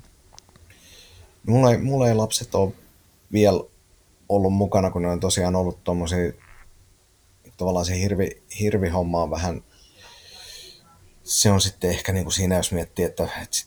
Mulla, 1.47 1.71
ei, 1.71 1.77
mulla 1.77 2.07
ei 2.07 2.15
lapset 2.15 2.55
ole 2.55 2.71
vielä 3.31 3.63
ollut 4.29 4.53
mukana, 4.53 4.91
kun 4.91 5.01
ne 5.01 5.07
on 5.09 5.19
tosiaan 5.19 5.55
ollut 5.55 5.83
tuommoisia, 5.83 6.33
tavallaan 7.57 7.85
se 7.85 7.99
hirvi, 7.99 8.41
hirvihomma 8.59 9.23
on 9.23 9.31
vähän, 9.31 9.63
se 11.23 11.51
on 11.51 11.61
sitten 11.61 11.89
ehkä 11.89 12.13
niin 12.13 12.25
kuin 12.25 12.33
siinä, 12.33 12.55
jos 12.55 12.71
miettii, 12.71 13.05
että, 13.05 13.23
että 13.23 13.57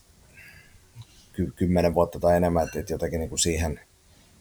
ky, 1.33 1.53
kymmenen 1.57 1.95
vuotta 1.95 2.21
tai 2.21 2.37
enemmän, 2.37 2.65
että, 2.65 2.81
että 2.81 2.93
jotenkin 2.93 3.21
niin 3.21 3.29
kuin 3.29 3.39
siihen, 3.39 3.81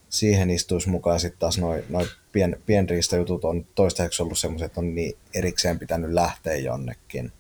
siihen 0.10 0.50
istuisi 0.50 0.90
mukaan. 0.90 1.20
Sitten 1.20 1.40
taas 1.40 1.58
noin 1.58 1.84
noi 1.90 2.08
pien, 2.32 2.62
pienriistojutut 2.66 3.46
on 3.46 3.66
toistaiseksi 3.76 4.24
ollut 4.24 4.38
semmoiset, 4.38 4.66
että 4.66 4.80
on 4.80 4.96
niin 4.96 5.18
erikseen 5.34 5.80
pitänyt 5.80 6.12
lähteä 6.12 6.56
jonnekin. 6.56 7.32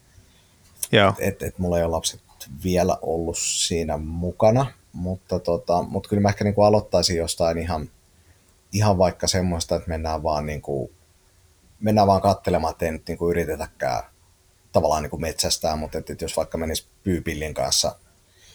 Joo. 0.91 1.13
Et, 1.19 1.43
et 1.43 1.60
mulla 1.60 1.78
ei 1.78 1.84
ole 1.84 1.91
lapset 1.91 2.21
vielä 2.63 2.97
ollut 3.01 3.38
siinä 3.38 3.97
mukana, 3.97 4.71
mutta, 4.93 5.39
tota, 5.39 5.84
mutta 5.84 6.10
kyllä 6.10 6.21
mä 6.21 6.30
ehkä 6.30 6.43
niin 6.43 6.54
kuin 6.54 6.65
aloittaisin 6.65 7.17
jostain 7.17 7.58
ihan, 7.58 7.89
ihan 8.73 8.97
vaikka 8.97 9.27
semmoista, 9.27 9.75
että 9.75 9.89
mennään 9.89 10.23
vaan, 10.23 10.45
niin 10.45 10.62
kuin, 10.62 10.91
mennään 11.80 12.08
vaan 12.08 12.21
katselemaan, 12.21 12.71
että 12.71 12.86
ei 12.86 12.91
nyt 12.91 13.08
niin 13.08 13.17
kuin 13.17 13.32
yritetäkään 13.32 14.04
tavallaan 14.71 15.04
niin 15.04 15.10
kuin 15.10 15.21
metsästää, 15.21 15.75
mutta 15.75 15.97
että, 15.97 16.13
että 16.13 16.25
jos 16.25 16.38
vaikka 16.38 16.58
menisi 16.58 16.88
pyypillin 17.04 17.54
kanssa 17.54 17.95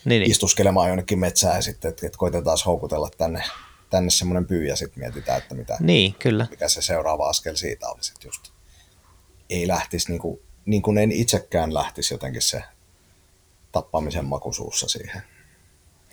niin, 0.05 0.21
niin. 0.21 0.31
istuskelemaan 0.31 0.89
jonnekin 0.89 1.19
metsään 1.19 1.57
ja 1.57 1.63
sitten, 1.63 1.89
että, 1.89 2.07
että 2.07 2.19
koitetaan 2.19 2.59
houkutella 2.67 3.11
tänne, 3.19 3.43
tänne 3.91 4.11
semmoinen 4.11 4.47
pyy 4.47 4.67
ja 4.67 4.77
sitten 4.77 4.99
mietitään, 4.99 5.39
että 5.39 5.55
mitä, 5.55 5.77
niin, 5.81 6.15
kyllä. 6.15 6.47
mikä 6.51 6.69
se 6.69 6.83
seuraava 6.83 7.29
askel 7.29 7.55
siitä 7.55 7.89
olisi, 7.89 8.13
että 8.13 8.29
just 8.29 8.53
ei 9.51 9.69
lähtisi 9.69 10.11
niin 10.11 10.21
kuin, 10.21 10.41
niin 10.65 10.83
kuin 10.83 10.99
en 10.99 11.13
itsekään 11.13 11.75
lähtisi 11.75 12.15
jotenkin 12.15 12.43
se 12.43 12.63
tappamisen 13.83 14.25
makusuussa 14.25 14.89
siihen. 14.89 15.23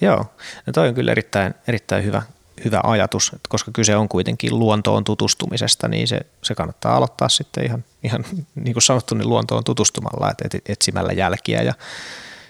Joo, 0.01 0.25
no 0.65 0.73
toi 0.73 0.87
on 0.87 0.93
kyllä 0.93 1.11
erittäin, 1.11 1.53
erittäin 1.67 2.03
hyvä, 2.03 2.21
hyvä 2.65 2.81
ajatus, 2.83 3.27
että 3.27 3.49
koska 3.49 3.71
kyse 3.71 3.95
on 3.95 4.09
kuitenkin 4.09 4.59
luontoon 4.59 5.03
tutustumisesta, 5.03 5.87
niin 5.87 6.07
se, 6.07 6.19
se 6.41 6.55
kannattaa 6.55 6.97
aloittaa 6.97 7.29
sitten 7.29 7.65
ihan, 7.65 7.83
ihan 8.03 8.25
niin 8.55 8.73
kuin 8.73 8.83
sanottu, 8.83 9.15
niin 9.15 9.29
luontoon 9.29 9.63
tutustumalla, 9.63 10.31
että 10.31 10.57
etsimällä 10.65 11.13
jälkiä 11.13 11.61
ja 11.61 11.73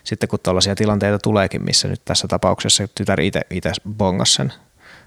sitten 0.04 0.30
kun 0.30 0.39
tällaisia 0.43 0.76
tilanteita 0.76 1.19
tuleekin, 1.19 1.63
missä 1.63 1.88
nyt 1.88 2.02
tässä 2.06 2.28
tapauksessa 2.28 2.88
tytär 2.95 3.21
itse 3.21 3.71
bongas 3.89 4.34
sen 4.34 4.54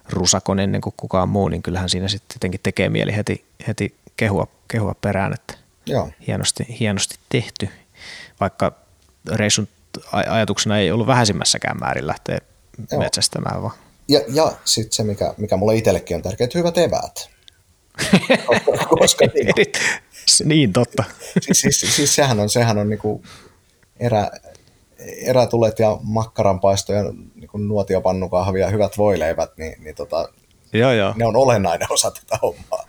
rusakon 0.09 0.61
ennen 0.61 0.81
kuin 0.81 0.95
kukaan 0.97 1.29
muu, 1.29 1.49
niin 1.49 1.63
kyllähän 1.63 1.89
siinä 1.89 2.09
sitten 2.09 2.29
tietenkin 2.29 2.61
tekee 2.63 2.89
mieli 2.89 3.17
heti, 3.17 3.45
heti 3.69 3.95
kehua, 4.17 4.47
kehua 4.69 4.95
perään, 5.01 5.33
että 5.35 5.67
Joo. 5.87 6.11
Hienosti, 6.27 6.67
hienosti 6.81 7.17
tehty, 7.29 7.69
vaikka 8.41 8.73
reissun 9.33 9.69
ajatuksena 10.13 10.79
ei 10.79 10.91
ollut 10.91 11.07
vähäisimmässäkään 11.07 11.77
määrin 11.81 12.07
lähteä 12.07 12.39
Joo. 12.93 13.01
metsästämään 13.01 13.63
vaan. 13.63 13.75
Ja, 14.09 14.21
ja 14.29 14.53
sitten 14.65 14.93
se, 14.93 15.03
mikä, 15.03 15.35
mikä 15.37 15.57
mulle 15.57 15.77
itsellekin 15.77 16.17
on 16.17 16.23
tärkeää, 16.23 16.45
että 16.45 16.59
hyvät 16.59 16.79
eväät. 16.79 17.31
koska, 18.47 18.87
koska 18.99 19.27
niin, 19.35 19.73
niin, 20.45 20.73
totta. 20.73 21.05
Siis, 21.41 21.61
siis, 21.61 21.97
siis 21.97 22.15
sehän 22.15 22.41
on, 22.41 22.51
sehän 22.51 22.79
on 22.79 22.89
niinku 22.89 23.23
erä, 24.01 24.31
erätulet 24.99 25.79
ja 25.79 25.99
makkaranpaisto 26.03 26.93
ja 26.93 27.03
niinku 27.35 27.59
nuotiopannukahvi 27.59 28.61
ja 28.61 28.69
hyvät 28.69 28.99
voileivät, 28.99 29.51
niin, 29.57 29.85
niin 29.85 29.95
tota, 29.95 30.29
joo, 30.73 30.93
joo. 30.93 31.15
ne 31.17 31.27
on 31.27 31.37
olennainen 31.37 31.93
osa 31.93 32.11
tätä 32.11 32.39
hommaa. 32.43 32.85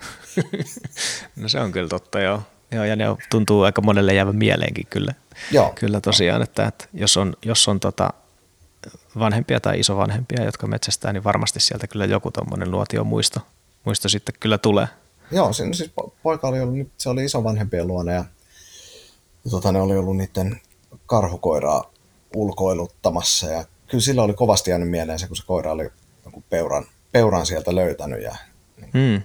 no 1.36 1.50
se 1.50 1.60
on 1.60 1.72
kyllä 1.72 1.89
totta, 1.89 2.20
joo. 2.20 2.41
Joo, 2.72 2.84
ja 2.84 2.96
ne 2.96 3.06
tuntuu 3.32 3.63
aika 3.63 3.82
monelle 3.82 4.13
jäävän 4.13 4.36
mieleenkin 4.36 4.88
kyllä. 4.89 5.13
Joo. 5.52 5.73
Kyllä 5.76 6.02
tosiaan, 6.02 6.41
että, 6.41 6.65
että 6.67 6.86
jos 6.93 7.17
on, 7.17 7.34
jos 7.45 7.67
on 7.67 7.80
tota 7.80 8.13
vanhempia 9.19 9.60
tai 9.60 9.80
isovanhempia, 9.80 10.43
jotka 10.43 10.67
metsästää, 10.67 11.13
niin 11.13 11.23
varmasti 11.23 11.60
sieltä 11.60 11.88
kyllä 11.88 12.06
joku 12.06 12.32
tuommoinen 12.32 12.71
nuotio 12.71 13.04
muisto, 13.04 13.39
muisto 13.86 14.10
sitten 14.10 14.36
kyllä 14.39 14.58
tulee. 14.58 14.88
Joo, 15.32 15.54
se, 15.54 15.63
siis 15.73 15.91
poika 16.23 16.47
oli 16.47 16.60
ollut, 16.60 16.88
se 16.97 17.10
oli 17.10 17.26
isovanhempien 17.26 17.88
luona 17.88 18.12
ja, 18.12 18.26
tota, 19.50 19.71
ne 19.71 19.82
oli 19.82 19.97
ollut 19.97 20.17
niiden 20.17 20.62
karhukoiraa 21.06 21.91
ulkoiluttamassa 22.36 23.47
ja 23.47 23.65
kyllä 23.88 24.02
sillä 24.02 24.23
oli 24.23 24.34
kovasti 24.34 24.69
jäänyt 24.69 24.89
mieleen 24.89 25.19
se, 25.19 25.28
kun 25.28 25.38
se 25.38 25.45
koira 25.45 25.71
oli 25.71 25.89
peuran, 26.50 26.86
peuran 27.12 27.45
sieltä 27.45 27.76
löytänyt 27.76 28.21
ja 28.21 28.36
niin, 28.78 28.91
mm. 28.93 29.21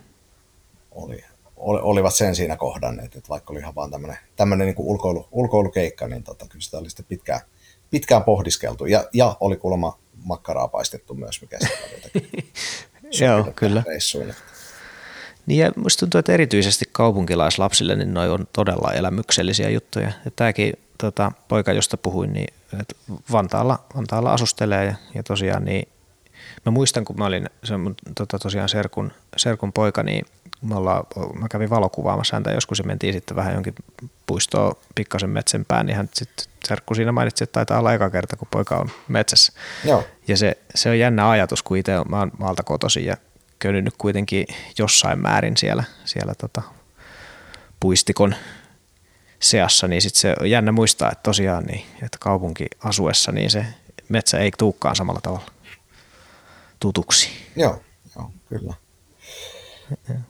oli, 0.91 1.25
olivat 1.63 2.15
sen 2.15 2.35
siinä 2.35 2.57
kohdanneet, 2.57 3.17
että 3.17 3.29
vaikka 3.29 3.53
oli 3.53 3.61
ihan 3.61 3.75
vaan 3.75 3.91
tämmöinen, 3.91 4.19
tämmöinen 4.37 4.67
niin 4.67 4.75
ulkoilu, 4.79 5.29
ulkoilukeikka, 5.31 6.09
niin 6.09 6.23
tota, 6.23 6.47
kyllä 6.49 6.63
sitä 6.63 6.79
oli 6.79 6.91
sitten 6.91 7.07
pitkään, 7.09 7.41
pitkään 7.91 8.25
pohdiskeltu. 8.25 8.87
Ja, 8.87 9.05
ja 9.13 9.37
oli 9.41 9.57
kuulemma 9.57 9.99
makkaraa 10.25 10.69
paistettu 10.69 11.15
myös, 11.15 11.41
mikä 11.41 11.59
sitä 11.61 11.79
oli 11.85 12.03
jotenkin 12.05 12.53
Joo, 13.27 13.53
kyllä. 13.57 13.83
Reissuun. 13.87 14.35
Niin 15.47 15.59
ja 15.59 15.73
musta 15.77 16.01
tuntuu, 16.01 16.19
että 16.19 16.33
erityisesti 16.33 16.85
kaupunkilaislapsille 16.93 17.97
niin 17.97 18.15
noi 18.15 18.31
on 18.31 18.47
todella 18.53 18.93
elämyksellisiä 18.93 19.71
juttuja. 19.71 20.13
Ja 20.25 20.31
tämäkin 20.37 20.73
tota, 20.99 21.33
poika, 21.49 21.73
josta 21.73 21.97
puhuin, 21.97 22.33
niin 22.33 22.55
että 22.81 22.95
Vantaalla, 23.33 23.79
Vantaalla 23.97 24.33
asustelee 24.33 24.85
ja, 24.85 24.95
ja 25.15 25.23
tosiaan 25.23 25.65
niin 25.65 25.89
mä 26.67 26.73
muistan, 26.73 27.05
kun 27.05 27.19
mä 27.19 27.27
olin 27.27 27.51
se, 27.65 27.75
tota, 28.15 28.39
tosiaan 28.39 28.69
serkun, 28.69 29.13
serkun 29.37 29.73
poika, 29.73 30.03
niin 30.03 30.25
me 30.63 30.75
ollaan, 30.75 31.05
mä 31.35 31.49
kävin 31.49 31.71
valokuvaamassa 31.71 32.37
häntä 32.37 32.51
joskus 32.51 32.79
ja 32.79 32.85
mentiin 32.85 33.13
sitten 33.13 33.37
vähän 33.37 33.55
jonkin 33.55 33.75
puistoon 34.27 34.75
pikkasen 34.95 35.31
metsänpään, 35.31 35.87
niin 35.87 35.97
hän 35.97 36.09
sitten 36.13 36.47
serkku 36.65 36.95
siinä 36.95 37.13
mainitsi, 37.13 37.45
että 37.45 37.53
taitaa 37.53 37.79
olla 37.79 37.95
eka 37.95 38.11
kerta, 38.11 38.37
kun 38.37 38.49
poika 38.51 38.77
on 38.77 38.91
metsässä. 39.09 39.53
Joo. 39.85 40.05
Ja 40.29 40.37
se, 40.37 40.59
se 40.75 40.91
on 40.91 40.99
jännä 40.99 41.31
ajatus, 41.31 41.63
kun 41.63 41.77
itse 41.77 41.93
mä 42.09 42.19
oon 42.19 42.33
maalta 42.39 42.63
kotoisin 42.63 43.05
ja 43.05 43.17
köynyt 43.59 43.95
kuitenkin 43.99 44.47
jossain 44.79 45.19
määrin 45.19 45.57
siellä, 45.57 45.85
siellä 46.05 46.35
tota 46.35 46.63
puistikon 47.81 48.35
seassa, 49.41 49.89
niin 49.89 50.03
sitten 50.03 50.21
se 50.21 50.35
on 50.41 50.51
jännä 50.51 50.73
muistaa, 50.73 51.13
että 51.13 51.23
tosiaan 51.23 51.65
niin, 51.65 51.87
että 52.03 52.19
kaupunki 52.21 52.67
asuessa, 52.85 53.33
niin 53.33 53.51
se 53.51 53.67
metsä 54.09 54.39
ei 54.39 54.51
tuukkaan 54.59 54.97
samalla 54.97 55.21
tavalla 55.21 55.47
tutuksi. 56.81 57.31
Joo, 57.57 57.83
joo 58.17 58.31
kyllä. 58.49 58.75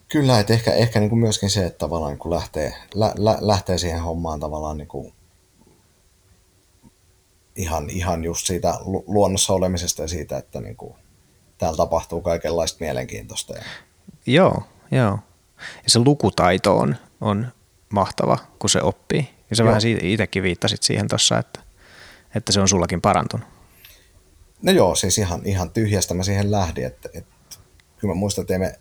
Kyllä, 0.09 0.39
että 0.39 0.53
ehkä, 0.53 0.73
ehkä 0.73 1.01
niin 1.01 1.11
kuin 1.11 1.19
myöskin 1.19 1.51
se, 1.51 1.67
että 1.67 1.79
tavallaan 1.79 2.13
niin 2.13 2.31
lähtee, 2.31 2.75
lä, 2.95 3.13
lä, 3.17 3.39
lähtee 3.41 3.79
siihen 3.79 4.01
hommaan 4.01 4.41
tavallaan 4.41 4.79
niin 4.79 4.89
kuin 4.89 5.13
ihan, 7.57 7.91
ihan 7.91 8.25
just 8.25 8.47
siitä 8.47 8.75
luonnossa 9.07 9.53
olemisesta 9.53 10.03
ja 10.03 10.09
siitä, 10.09 10.39
että 10.39 10.61
niin 10.61 10.77
kuin 10.77 10.95
täällä 11.59 11.77
tapahtuu 11.77 12.21
kaikenlaista 12.21 12.77
mielenkiintoista. 12.81 13.55
Ja... 13.55 13.63
Joo, 14.27 14.63
joo. 14.91 15.19
Ja 15.59 15.91
se 15.91 15.99
lukutaito 15.99 16.79
on, 16.79 16.97
on 17.21 17.47
mahtava, 17.89 18.39
kun 18.59 18.71
se 18.71 18.83
oppii. 18.83 19.29
Ja 19.51 19.57
se 19.57 19.63
joo. 19.63 19.69
vähän 19.69 19.83
itsekin 20.03 20.43
viittasit 20.43 20.83
siihen 20.83 21.09
tuossa, 21.09 21.39
että, 21.39 21.61
että 22.35 22.53
se 22.53 22.61
on 22.61 22.69
sullakin 22.69 23.01
parantunut. 23.01 23.49
No 24.63 24.73
joo, 24.73 24.95
siis 24.95 25.19
ihan, 25.19 25.41
ihan 25.45 25.71
tyhjästä 25.71 26.15
mä 26.15 26.23
siihen 26.23 26.51
lähdin, 26.51 26.87
että, 26.87 27.09
että 27.15 27.57
kyllä 27.99 28.15
mä 28.15 28.19
muistan, 28.19 28.43
että 28.43 28.59
me 28.59 28.79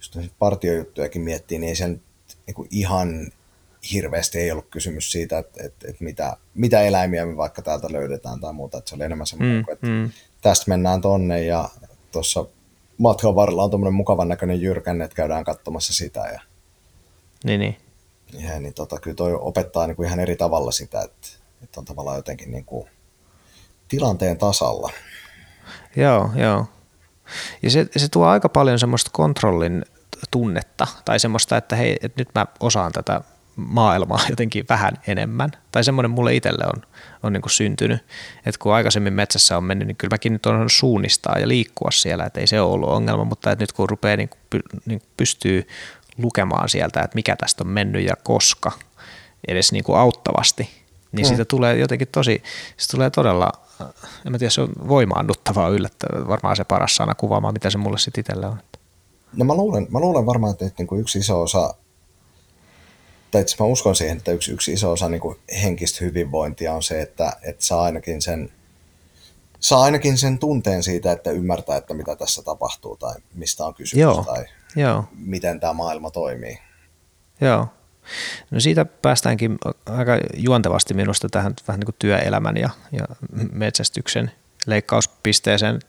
jos 0.00 0.30
partiojuttujakin 0.38 1.22
miettii, 1.22 1.58
niin 1.58 1.68
ei 1.68 1.76
sen 1.76 2.02
niin 2.46 2.68
ihan 2.70 3.32
hirveästi 3.92 4.38
ei 4.38 4.50
ollut 4.50 4.70
kysymys 4.70 5.12
siitä, 5.12 5.38
että, 5.38 5.64
että, 5.64 5.88
että 5.88 6.04
mitä, 6.04 6.36
mitä 6.54 6.82
eläimiä 6.82 7.26
me 7.26 7.36
vaikka 7.36 7.62
täältä 7.62 7.92
löydetään 7.92 8.40
tai 8.40 8.52
muuta. 8.52 8.78
Että 8.78 8.88
se 8.88 8.94
oli 8.94 9.04
enemmän 9.04 9.26
semmoinen, 9.26 9.56
mm, 9.56 9.72
että 9.72 9.86
mm. 9.86 10.10
tästä 10.42 10.64
mennään 10.68 11.00
tonne 11.00 11.44
ja 11.44 11.68
tuossa 12.12 12.46
matkan 12.98 13.34
varrella 13.34 13.64
on 13.64 13.70
tuommoinen 13.70 13.94
mukavan 13.94 14.28
näköinen 14.28 14.60
jyrkänne, 14.60 15.04
että 15.04 15.16
käydään 15.16 15.44
katsomassa 15.44 15.92
sitä. 15.92 16.20
Ja, 16.20 16.40
niin, 17.44 17.60
niin. 17.60 17.76
Ja, 18.32 18.60
niin 18.60 18.74
tota, 18.74 19.00
kyllä 19.00 19.14
toi 19.14 19.34
opettaa 19.34 19.86
niin 19.86 19.96
kuin 19.96 20.06
ihan 20.06 20.20
eri 20.20 20.36
tavalla 20.36 20.72
sitä, 20.72 21.02
että, 21.02 21.28
että 21.62 21.80
on 21.80 21.84
tavallaan 21.84 22.16
jotenkin 22.16 22.50
niin 22.50 22.64
kuin 22.64 22.88
tilanteen 23.88 24.38
tasalla. 24.38 24.92
Joo, 25.96 26.30
joo. 26.36 26.66
Ja 27.62 27.70
se, 27.70 27.86
se 27.96 28.08
tuo 28.08 28.26
aika 28.26 28.48
paljon 28.48 28.78
semmoista 28.78 29.10
kontrollin 29.12 29.84
tunnetta 30.30 30.86
tai 31.04 31.20
semmoista, 31.20 31.56
että 31.56 31.76
hei, 31.76 31.96
että 32.02 32.20
nyt 32.20 32.28
mä 32.34 32.46
osaan 32.60 32.92
tätä 32.92 33.20
maailmaa 33.56 34.20
jotenkin 34.30 34.64
vähän 34.68 34.92
enemmän. 35.06 35.50
Tai 35.72 35.84
semmoinen 35.84 36.10
mulle 36.10 36.34
itselle 36.34 36.64
on, 36.66 36.82
on 37.22 37.32
niin 37.32 37.42
kuin 37.42 37.50
syntynyt, 37.50 38.04
että 38.46 38.58
kun 38.58 38.74
aikaisemmin 38.74 39.12
metsässä 39.12 39.56
on 39.56 39.64
mennyt, 39.64 39.88
niin 39.88 39.96
kyllä 39.96 40.14
mäkin 40.14 40.32
nyt 40.32 40.46
on 40.46 40.70
suunnistaa 40.70 41.38
ja 41.38 41.48
liikkua 41.48 41.90
siellä, 41.90 42.24
että 42.24 42.40
ei 42.40 42.46
se 42.46 42.60
ole 42.60 42.72
ollut 42.72 42.88
ongelma, 42.88 43.24
mutta 43.24 43.50
että 43.50 43.62
nyt 43.62 43.72
kun 43.72 43.88
rupeaa 43.88 44.16
niin 44.16 44.28
kuin, 44.28 44.62
niin 44.86 45.02
pystyy 45.16 45.66
lukemaan 46.18 46.68
sieltä, 46.68 47.00
että 47.00 47.14
mikä 47.14 47.36
tästä 47.36 47.64
on 47.64 47.68
mennyt 47.68 48.06
ja 48.06 48.14
koska, 48.22 48.72
edes 49.48 49.72
niin 49.72 49.84
kuin 49.84 49.98
auttavasti, 49.98 50.70
niin 51.12 51.26
mm. 51.26 51.28
siitä 51.28 51.44
tulee 51.44 51.76
jotenkin 51.76 52.08
tosi, 52.12 52.42
se 52.76 52.88
tulee 52.90 53.10
todella 53.10 53.52
en 54.26 54.32
mä 54.32 54.38
tiedä, 54.38 54.50
se 54.50 54.60
on 54.60 54.72
voimaannuttavaa 54.88 55.68
yllättävää, 55.68 56.28
varmaan 56.28 56.56
se 56.56 56.64
paras 56.64 56.96
sana 56.96 57.14
kuvaamaan, 57.14 57.54
mitä 57.54 57.70
se 57.70 57.78
mulle 57.78 57.98
sitten 57.98 58.20
itselle 58.20 58.46
on. 58.46 58.58
No 59.36 59.44
mä 59.44 59.54
luulen, 59.54 59.86
mä 59.90 60.00
luulen 60.00 60.26
varmaan, 60.26 60.50
että, 60.50 60.66
että 60.66 60.82
niin 60.82 61.00
yksi 61.00 61.18
iso 61.18 61.42
osa, 61.42 61.74
tai 63.30 63.42
itse 63.42 63.56
mä 63.60 63.66
uskon 63.66 63.96
siihen, 63.96 64.16
että 64.16 64.32
yksi, 64.32 64.52
yksi 64.52 64.72
iso 64.72 64.92
osa 64.92 65.08
niin 65.08 65.20
kuin 65.20 65.38
henkistä 65.62 66.04
hyvinvointia 66.04 66.74
on 66.74 66.82
se, 66.82 67.02
että, 67.02 67.32
että 67.42 67.64
saa 67.64 67.82
ainakin 67.82 68.22
sen 68.22 68.52
saa 69.60 69.82
ainakin 69.82 70.18
sen 70.18 70.38
tunteen 70.38 70.82
siitä, 70.82 71.12
että 71.12 71.30
ymmärtää, 71.30 71.76
että 71.76 71.94
mitä 71.94 72.16
tässä 72.16 72.42
tapahtuu 72.42 72.96
tai 72.96 73.14
mistä 73.34 73.64
on 73.64 73.74
kysymys 73.74 74.02
Joo. 74.02 74.24
tai 74.24 74.44
Joo. 74.76 75.04
miten 75.12 75.60
tämä 75.60 75.72
maailma 75.72 76.10
toimii. 76.10 76.58
Joo. 77.40 77.66
No 78.50 78.60
siitä 78.60 78.84
päästäänkin 78.84 79.58
aika 79.86 80.18
juontevasti 80.36 80.94
minusta 80.94 81.28
tähän 81.28 81.54
vähän 81.68 81.80
niin 81.80 81.86
kuin 81.86 81.96
työelämän 81.98 82.56
ja, 82.56 82.70
ja 82.92 83.04
metsästyksen 83.52 84.30
leikkauspisteeseen. 84.66 85.80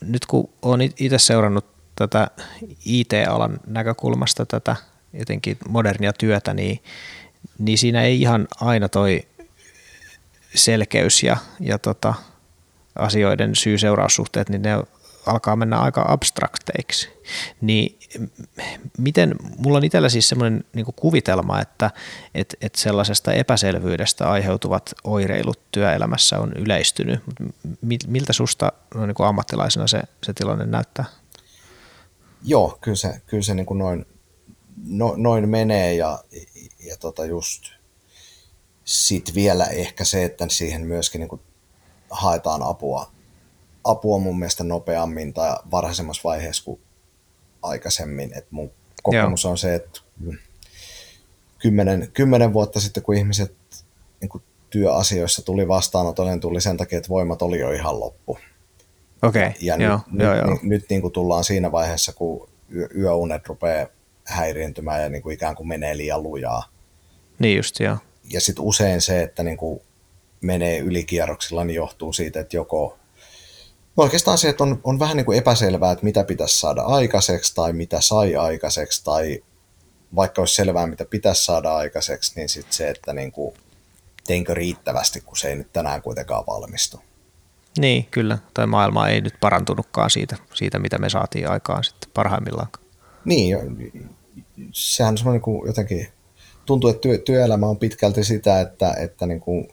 Nyt 0.00 0.26
kun 0.26 0.50
olen 0.62 0.92
itse 0.98 1.18
seurannut 1.18 1.66
tätä 1.96 2.30
IT-alan 2.84 3.60
näkökulmasta 3.66 4.46
tätä 4.46 4.76
jotenkin 5.12 5.58
modernia 5.68 6.12
työtä, 6.12 6.54
niin, 6.54 6.82
niin 7.58 7.78
siinä 7.78 8.02
ei 8.02 8.20
ihan 8.20 8.48
aina 8.60 8.88
toi 8.88 9.22
selkeys 10.54 11.22
ja, 11.22 11.36
ja 11.60 11.78
tota, 11.78 12.14
asioiden 12.96 13.56
syy-seuraussuhteet, 13.56 14.48
niin 14.48 14.62
ne 14.62 14.70
alkaa 15.26 15.56
mennä 15.56 15.78
aika 15.78 16.04
abstrakteiksi. 16.08 17.08
Niin 17.60 17.98
miten, 18.98 19.34
mulla 19.58 19.78
on 19.78 19.84
itsellä 19.84 20.08
siis 20.08 20.28
semmoinen 20.28 20.64
niin 20.74 20.86
kuvitelma, 20.96 21.60
että 21.60 21.90
et, 22.34 22.56
et 22.60 22.74
sellaisesta 22.74 23.32
epäselvyydestä 23.32 24.30
aiheutuvat 24.30 24.94
oireilut 25.04 25.60
työelämässä 25.72 26.38
on 26.38 26.52
yleistynyt. 26.52 27.20
Miltä 28.06 28.32
susta 28.32 28.72
no, 28.94 29.06
niin 29.06 29.16
ammattilaisena 29.18 29.86
se, 29.86 30.02
se 30.22 30.32
tilanne 30.32 30.66
näyttää? 30.66 31.04
Joo, 32.42 32.78
kyllä 32.80 32.96
se, 32.96 33.20
kyllä 33.26 33.42
se 33.42 33.54
niin 33.54 33.66
kuin 33.66 33.78
noin, 33.78 34.06
no, 34.86 35.14
noin 35.16 35.48
menee 35.48 35.94
ja, 35.94 36.24
ja 36.86 36.96
tota 36.96 37.24
just 37.24 37.62
sit 38.84 39.34
vielä 39.34 39.64
ehkä 39.64 40.04
se, 40.04 40.24
että 40.24 40.46
siihen 40.48 40.86
myöskin 40.86 41.18
niin 41.18 41.28
kuin 41.28 41.40
haetaan 42.10 42.62
apua, 42.62 43.12
apua 43.84 44.18
mun 44.18 44.38
mielestä 44.38 44.64
nopeammin 44.64 45.32
tai 45.32 45.56
varhaisemmassa 45.70 46.22
vaiheessa 46.24 46.64
kuin 46.64 46.80
aikaisemmin. 47.62 48.32
Et 48.38 48.46
mun 48.50 48.70
kokemus 49.02 49.44
Joo. 49.44 49.50
on 49.50 49.58
se, 49.58 49.74
että 49.74 50.00
kymmenen, 51.58 52.10
kymmenen 52.12 52.52
vuotta 52.52 52.80
sitten, 52.80 53.02
kun 53.02 53.14
ihmiset 53.14 53.54
niin 54.20 54.28
kuin 54.28 54.42
työasioissa 54.70 55.42
tuli 55.42 55.68
vastaanotolle, 55.68 56.30
niin 56.30 56.40
tuli 56.40 56.60
sen 56.60 56.76
takia, 56.76 56.98
että 56.98 57.08
voimat 57.08 57.42
oli 57.42 57.58
jo 57.58 57.70
ihan 57.70 58.00
loppu. 58.00 58.38
Okay. 59.22 59.52
Ja 59.60 59.76
joo, 59.76 60.00
nyt, 60.10 60.22
joo, 60.22 60.34
nyt, 60.34 60.42
joo. 60.42 60.54
nyt, 60.54 60.62
nyt 60.62 60.84
niin 60.90 61.00
kuin 61.00 61.12
tullaan 61.12 61.44
siinä 61.44 61.72
vaiheessa, 61.72 62.12
kun 62.12 62.48
yö, 62.74 62.88
yöunet 62.96 63.46
rupeaa 63.46 63.86
häiriintymään 64.24 65.02
ja 65.02 65.08
niin 65.08 65.22
kuin 65.22 65.34
ikään 65.34 65.56
kuin 65.56 65.68
menee 65.68 65.96
liian 65.96 66.22
lujaa. 66.22 66.68
Niin 67.38 67.56
just, 67.56 67.80
joo. 67.80 67.96
Ja 68.32 68.40
sitten 68.40 68.64
usein 68.64 69.00
se, 69.00 69.22
että 69.22 69.42
niin 69.42 69.56
kuin 69.56 69.80
menee 70.40 70.78
ylikierroksilla, 70.78 71.64
niin 71.64 71.74
johtuu 71.74 72.12
siitä, 72.12 72.40
että 72.40 72.56
joko 72.56 72.98
oikeastaan 73.96 74.38
se, 74.38 74.48
että 74.48 74.64
on, 74.64 74.80
on 74.84 74.98
vähän 74.98 75.16
niin 75.16 75.26
kuin 75.26 75.38
epäselvää, 75.38 75.92
että 75.92 76.04
mitä 76.04 76.24
pitäisi 76.24 76.60
saada 76.60 76.82
aikaiseksi 76.82 77.54
tai 77.54 77.72
mitä 77.72 78.00
sai 78.00 78.36
aikaiseksi 78.36 79.04
tai 79.04 79.42
vaikka 80.16 80.42
olisi 80.42 80.54
selvää, 80.54 80.86
mitä 80.86 81.04
pitäisi 81.04 81.44
saada 81.44 81.76
aikaiseksi, 81.76 82.32
niin 82.36 82.48
sitten 82.48 82.72
se, 82.72 82.90
että 82.90 83.12
niin 83.12 83.32
kuin, 83.32 83.54
teinkö 84.26 84.54
riittävästi, 84.54 85.20
kun 85.20 85.36
se 85.36 85.48
ei 85.48 85.56
nyt 85.56 85.72
tänään 85.72 86.02
kuitenkaan 86.02 86.44
valmistu. 86.46 87.00
Niin, 87.78 88.06
kyllä. 88.10 88.38
Tai 88.54 88.66
maailma 88.66 89.08
ei 89.08 89.20
nyt 89.20 89.34
parantunutkaan 89.40 90.10
siitä, 90.10 90.36
siitä 90.54 90.78
mitä 90.78 90.98
me 90.98 91.10
saatiin 91.10 91.48
aikaan 91.48 91.84
sitten 91.84 92.10
parhaimmillaan. 92.14 92.68
Niin, 93.24 93.56
sehän 94.72 95.12
on 95.12 95.18
semmoinen 95.18 95.40
kuin 95.40 95.66
jotenkin, 95.66 96.08
tuntuu, 96.66 96.90
että 96.90 97.00
työ, 97.00 97.18
työelämä 97.18 97.66
on 97.66 97.78
pitkälti 97.78 98.24
sitä, 98.24 98.60
että, 98.60 98.92
että 98.92 99.26
niin 99.26 99.40
kuin 99.40 99.68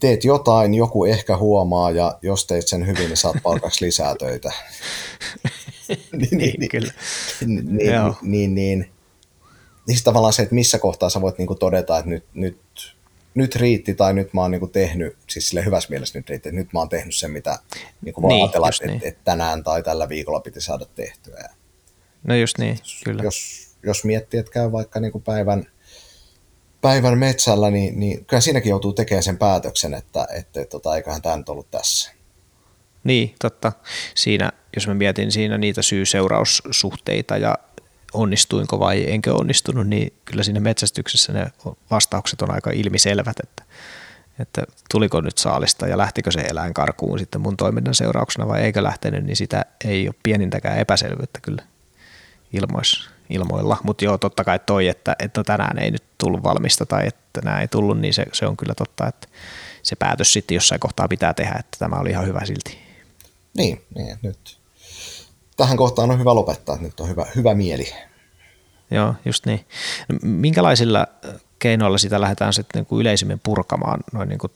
teet 0.00 0.24
jotain, 0.24 0.74
joku 0.74 1.04
ehkä 1.04 1.36
huomaa, 1.36 1.90
ja 1.90 2.18
jos 2.22 2.46
teit 2.46 2.68
sen 2.68 2.86
hyvin, 2.86 3.06
niin 3.06 3.16
saat 3.16 3.36
palkaksi 3.42 3.84
lisää 3.84 4.14
töitä. 4.14 4.52
niin, 5.88 6.38
niin, 6.38 6.60
niin, 6.60 6.70
kyllä. 6.70 6.92
Niin, 7.46 7.76
niin, 7.76 8.14
niin, 8.22 8.54
niin, 8.54 8.90
niin 9.86 9.98
tavallaan 10.04 10.32
se, 10.32 10.42
että 10.42 10.54
missä 10.54 10.78
kohtaa 10.78 11.10
sä 11.10 11.20
voit 11.20 11.38
niinku 11.38 11.54
todeta, 11.54 11.98
että 11.98 12.10
nyt, 12.10 12.24
nyt, 12.34 12.58
nyt 13.34 13.56
riitti 13.56 13.94
tai 13.94 14.14
nyt 14.14 14.32
mä 14.34 14.40
oon 14.40 14.50
niinku 14.50 14.66
tehnyt, 14.68 15.16
siis 15.28 15.48
sille 15.48 15.64
hyvässä 15.64 15.90
mielessä 15.90 16.18
nyt 16.18 16.30
riitti, 16.30 16.48
että 16.48 16.60
nyt 16.60 16.72
mä 16.72 16.78
oon 16.78 16.88
tehnyt 16.88 17.14
sen, 17.14 17.30
mitä 17.30 17.58
niinku 18.04 18.22
voi 18.22 18.32
niin, 18.32 18.44
ajatella, 18.44 18.68
että, 18.68 18.86
niin. 18.86 19.00
että 19.04 19.20
tänään 19.24 19.64
tai 19.64 19.82
tällä 19.82 20.08
viikolla 20.08 20.40
piti 20.40 20.60
saada 20.60 20.86
tehtyä. 20.94 21.50
No 22.24 22.34
just 22.34 22.58
niin, 22.58 22.78
kyllä. 23.04 23.22
Jos, 23.22 23.68
jos 23.82 24.04
miettii, 24.04 24.40
että 24.40 24.52
käy 24.52 24.72
vaikka 24.72 25.00
niinku 25.00 25.20
päivän– 25.20 25.66
päivän 26.80 27.18
metsällä, 27.18 27.70
niin, 27.70 28.00
niin 28.00 28.24
kyllä 28.24 28.40
siinäkin 28.40 28.70
joutuu 28.70 28.92
tekemään 28.92 29.22
sen 29.22 29.38
päätöksen, 29.38 29.94
että, 29.94 30.26
että 30.36 30.64
tota, 30.64 30.96
eiköhän 30.96 31.22
tämä 31.22 31.36
nyt 31.36 31.48
ollut 31.48 31.70
tässä. 31.70 32.12
Niin, 33.04 33.34
totta. 33.38 33.72
Siinä, 34.14 34.52
jos 34.76 34.86
mä 34.88 34.94
mietin 34.94 35.32
siinä 35.32 35.58
niitä 35.58 35.82
syy-seuraussuhteita 35.82 37.36
ja 37.36 37.54
onnistuinko 38.12 38.78
vai 38.78 39.10
enkö 39.10 39.34
onnistunut, 39.34 39.86
niin 39.86 40.12
kyllä 40.24 40.42
siinä 40.42 40.60
metsästyksessä 40.60 41.32
ne 41.32 41.46
vastaukset 41.90 42.42
on 42.42 42.50
aika 42.50 42.70
ilmiselvät, 42.70 43.36
että, 43.42 43.64
että 44.38 44.62
tuliko 44.90 45.20
nyt 45.20 45.38
saalista 45.38 45.86
ja 45.86 45.98
lähtikö 45.98 46.30
se 46.30 46.40
eläin 46.40 46.74
karkuun 46.74 47.18
sitten 47.18 47.40
mun 47.40 47.56
toiminnan 47.56 47.94
seurauksena 47.94 48.48
vai 48.48 48.60
eikö 48.60 48.82
lähtenyt, 48.82 49.24
niin 49.24 49.36
sitä 49.36 49.64
ei 49.84 50.08
ole 50.08 50.14
pienintäkään 50.22 50.78
epäselvyyttä 50.78 51.40
kyllä 51.42 51.62
ilmoissa 52.52 53.10
ilmoilla. 53.30 53.76
Mutta 53.82 54.04
joo, 54.04 54.18
totta 54.18 54.44
kai 54.44 54.58
toi, 54.58 54.88
että, 54.88 55.16
että 55.18 55.40
no 55.40 55.44
tänään 55.44 55.78
ei 55.78 55.90
nyt 55.90 56.04
tullut 56.18 56.42
valmista 56.42 56.86
tai 56.86 57.06
että 57.06 57.40
nämä 57.44 57.60
ei 57.60 57.68
tullut, 57.68 58.00
niin 58.00 58.14
se, 58.14 58.24
se 58.32 58.46
on 58.46 58.56
kyllä 58.56 58.74
totta, 58.74 59.06
että 59.06 59.28
se 59.82 59.96
päätös 59.96 60.32
sitten 60.32 60.54
jossain 60.54 60.80
kohtaa 60.80 61.08
pitää 61.08 61.34
tehdä, 61.34 61.56
että 61.58 61.78
tämä 61.78 61.96
oli 61.96 62.10
ihan 62.10 62.26
hyvä 62.26 62.40
silti. 62.44 62.78
Niin, 63.56 63.84
niin 63.94 64.18
nyt 64.22 64.58
tähän 65.56 65.76
kohtaan 65.76 66.10
on 66.10 66.18
hyvä 66.18 66.34
lopettaa, 66.34 66.74
että 66.74 66.86
nyt 66.86 67.00
on 67.00 67.08
hyvä, 67.08 67.26
hyvä 67.36 67.54
mieli. 67.54 67.94
Joo, 68.90 69.14
just 69.24 69.46
niin. 69.46 69.66
No, 70.08 70.18
minkälaisilla 70.22 71.06
keinoilla 71.58 71.98
sitä 71.98 72.20
lähdetään 72.20 72.52
sitten 72.52 72.78
niin 72.80 72.86
kuin 72.86 73.00
yleisimmin 73.00 73.40
purkamaan, 73.42 74.00
noin 74.12 74.28
niin 74.28 74.38
kuin 74.38 74.52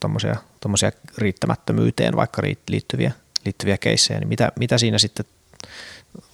tommosia, 0.60 0.92
riittämättömyyteen 1.18 2.16
vaikka 2.16 2.42
liittyviä, 2.68 3.12
liittyviä 3.44 3.78
keissejä, 3.78 4.20
niin 4.20 4.28
mitä, 4.28 4.52
mitä 4.58 4.78
siinä 4.78 4.98
sitten 4.98 5.26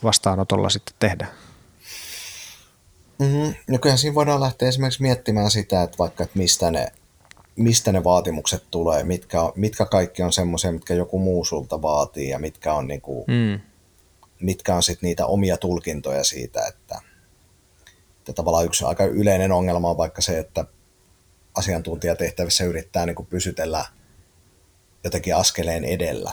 vastaanotolla 0.02 0.68
sitten 0.68 0.94
tehdään? 0.98 1.30
Mm-hmm. 3.18 3.54
No 3.68 3.78
kyllähän 3.78 3.98
siinä 3.98 4.14
voidaan 4.14 4.40
lähteä 4.40 4.68
esimerkiksi 4.68 5.02
miettimään 5.02 5.50
sitä, 5.50 5.82
että 5.82 5.98
vaikka 5.98 6.24
että 6.24 6.38
mistä 6.38 6.70
ne, 6.70 6.92
mistä 7.56 7.92
ne 7.92 8.04
vaatimukset 8.04 8.64
tulee, 8.70 9.04
mitkä, 9.04 9.42
on, 9.42 9.52
mitkä 9.56 9.84
kaikki 9.86 10.22
on 10.22 10.32
semmoisia, 10.32 10.72
mitkä 10.72 10.94
joku 10.94 11.18
muu 11.18 11.44
sulta 11.44 11.82
vaatii 11.82 12.28
ja 12.28 12.38
mitkä 12.38 12.74
on, 12.74 12.86
niinku, 12.88 13.24
mm. 13.28 13.60
mitkä 14.40 14.74
on 14.74 14.82
sitten 14.82 15.06
niitä 15.06 15.26
omia 15.26 15.56
tulkintoja 15.56 16.24
siitä, 16.24 16.66
että, 16.66 17.00
että 18.18 18.32
tavallaan 18.32 18.64
yksi 18.64 18.84
aika 18.84 19.04
yleinen 19.04 19.52
ongelma 19.52 19.90
on 19.90 19.96
vaikka 19.96 20.22
se, 20.22 20.38
että 20.38 20.64
asiantuntijatehtävissä 21.54 22.64
yrittää 22.64 23.06
niinku 23.06 23.24
pysytellä 23.24 23.84
jotenkin 25.04 25.36
askeleen 25.36 25.84
edellä, 25.84 26.32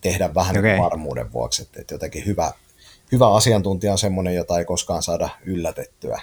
tehdä 0.00 0.34
vähän 0.34 0.58
okay. 0.58 0.70
niin 0.70 0.82
varmuuden 0.82 1.32
vuoksi, 1.32 1.62
että, 1.62 1.80
että 1.80 1.94
jotenkin 1.94 2.26
hyvä, 2.26 2.52
hyvä 3.14 3.34
asiantuntija 3.34 3.92
on 3.92 3.98
semmoinen, 3.98 4.34
jota 4.34 4.58
ei 4.58 4.64
koskaan 4.64 5.02
saada 5.02 5.28
yllätettyä. 5.44 6.20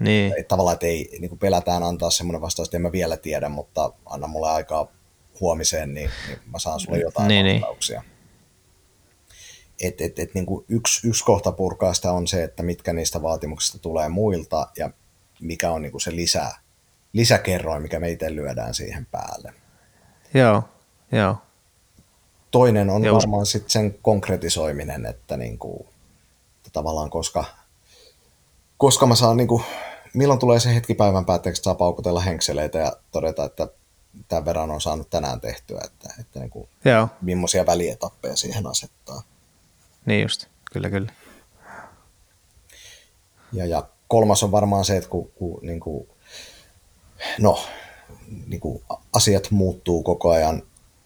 Niin. 0.00 0.32
Että 0.38 0.48
tavallaan, 0.48 0.74
että 0.74 0.86
ei 0.86 1.18
niin 1.18 1.28
kuin 1.28 1.38
pelätään 1.38 1.82
antaa 1.82 2.10
semmoinen 2.10 2.40
vastaus, 2.40 2.68
että 2.68 2.76
en 2.76 2.82
mä 2.82 2.92
vielä 2.92 3.16
tiedä, 3.16 3.48
mutta 3.48 3.92
anna 4.06 4.26
mulle 4.26 4.50
aikaa 4.50 4.92
huomiseen, 5.40 5.94
niin, 5.94 6.10
niin 6.28 6.38
mä 6.46 6.58
saan 6.58 6.80
sulle 6.80 6.98
jotain 6.98 7.28
niin, 7.28 7.44
niin. 7.44 7.60
vastauksia. 7.60 8.00
Niin. 8.00 8.12
Et, 9.82 10.00
et, 10.00 10.18
et, 10.18 10.34
niin 10.34 10.46
kuin 10.46 10.64
yksi, 10.68 11.08
yksi 11.08 11.24
kohta 11.24 11.52
purkaa 11.52 11.94
sitä 11.94 12.12
on 12.12 12.26
se, 12.26 12.44
että 12.44 12.62
mitkä 12.62 12.92
niistä 12.92 13.22
vaatimuksista 13.22 13.78
tulee 13.78 14.08
muilta 14.08 14.68
ja 14.78 14.90
mikä 15.40 15.70
on 15.70 15.82
niin 15.82 15.92
kuin 15.92 16.00
se 16.00 16.16
lisä, 16.16 16.50
lisäkerroin, 17.12 17.82
mikä 17.82 18.00
me 18.00 18.10
itse 18.10 18.34
lyödään 18.34 18.74
siihen 18.74 19.06
päälle. 19.06 19.52
Joo, 20.34 20.62
joo. 21.12 21.36
Toinen 22.50 22.90
on 22.90 23.04
Joo. 23.04 23.16
varmaan 23.16 23.46
sitten 23.46 23.70
sen 23.70 23.98
konkretisoiminen, 24.02 25.06
että 25.06 25.36
niin 25.36 25.58
kuin, 25.58 25.86
tavallaan 26.72 27.10
koska, 27.10 27.44
koska 28.78 29.06
mä 29.06 29.14
saan, 29.14 29.36
niin 29.36 29.48
kuin, 29.48 29.64
milloin 30.14 30.40
tulee 30.40 30.60
se 30.60 30.74
hetki 30.74 30.94
päivän 30.94 31.24
päätteeksi, 31.24 31.60
että 31.60 31.64
saa 31.64 31.74
paukutella 31.74 32.20
henkseleitä 32.20 32.78
ja 32.78 32.92
todeta, 33.10 33.44
että 33.44 33.68
tämän 34.28 34.44
verran 34.44 34.70
on 34.70 34.80
saanut 34.80 35.10
tänään 35.10 35.40
tehtyä, 35.40 35.80
että, 35.84 36.14
että 36.20 36.38
niin 36.38 36.50
kuin, 36.50 36.68
Joo. 36.84 37.08
millaisia 37.20 37.66
välietappeja 37.66 38.36
siihen 38.36 38.66
asettaa. 38.66 39.22
Niin 40.06 40.22
just, 40.22 40.46
kyllä 40.72 40.90
kyllä. 40.90 41.12
Ja, 43.52 43.66
ja 43.66 43.88
kolmas 44.08 44.42
on 44.42 44.50
varmaan 44.50 44.84
se, 44.84 44.96
että 44.96 45.10
kun, 45.10 45.30
kun 45.34 45.58
niin 45.62 45.80
kuin, 45.80 46.08
no, 47.38 47.64
niin 48.46 48.60
kuin 48.60 48.84
asiat 49.12 49.50
muuttuu 49.50 50.02
koko 50.02 50.30
ajan 50.30 50.62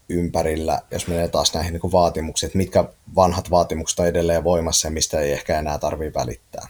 ympärillä, 0.09 0.81
jos 0.91 1.07
menee 1.07 1.29
taas 1.29 1.55
näihin 1.55 1.73
niin 1.73 1.93
vaatimuksiin, 1.93 2.49
että 2.49 2.59
mitkä 2.59 2.85
vanhat 3.15 3.51
vaatimukset 3.51 3.99
on 3.99 4.07
edelleen 4.07 4.45
voimassa 4.45 4.89
ja 4.89 4.93
mistä 4.93 5.21
ei 5.21 5.33
ehkä 5.33 5.59
enää 5.59 5.79
tarvitse 5.79 6.19
välittää. 6.19 6.69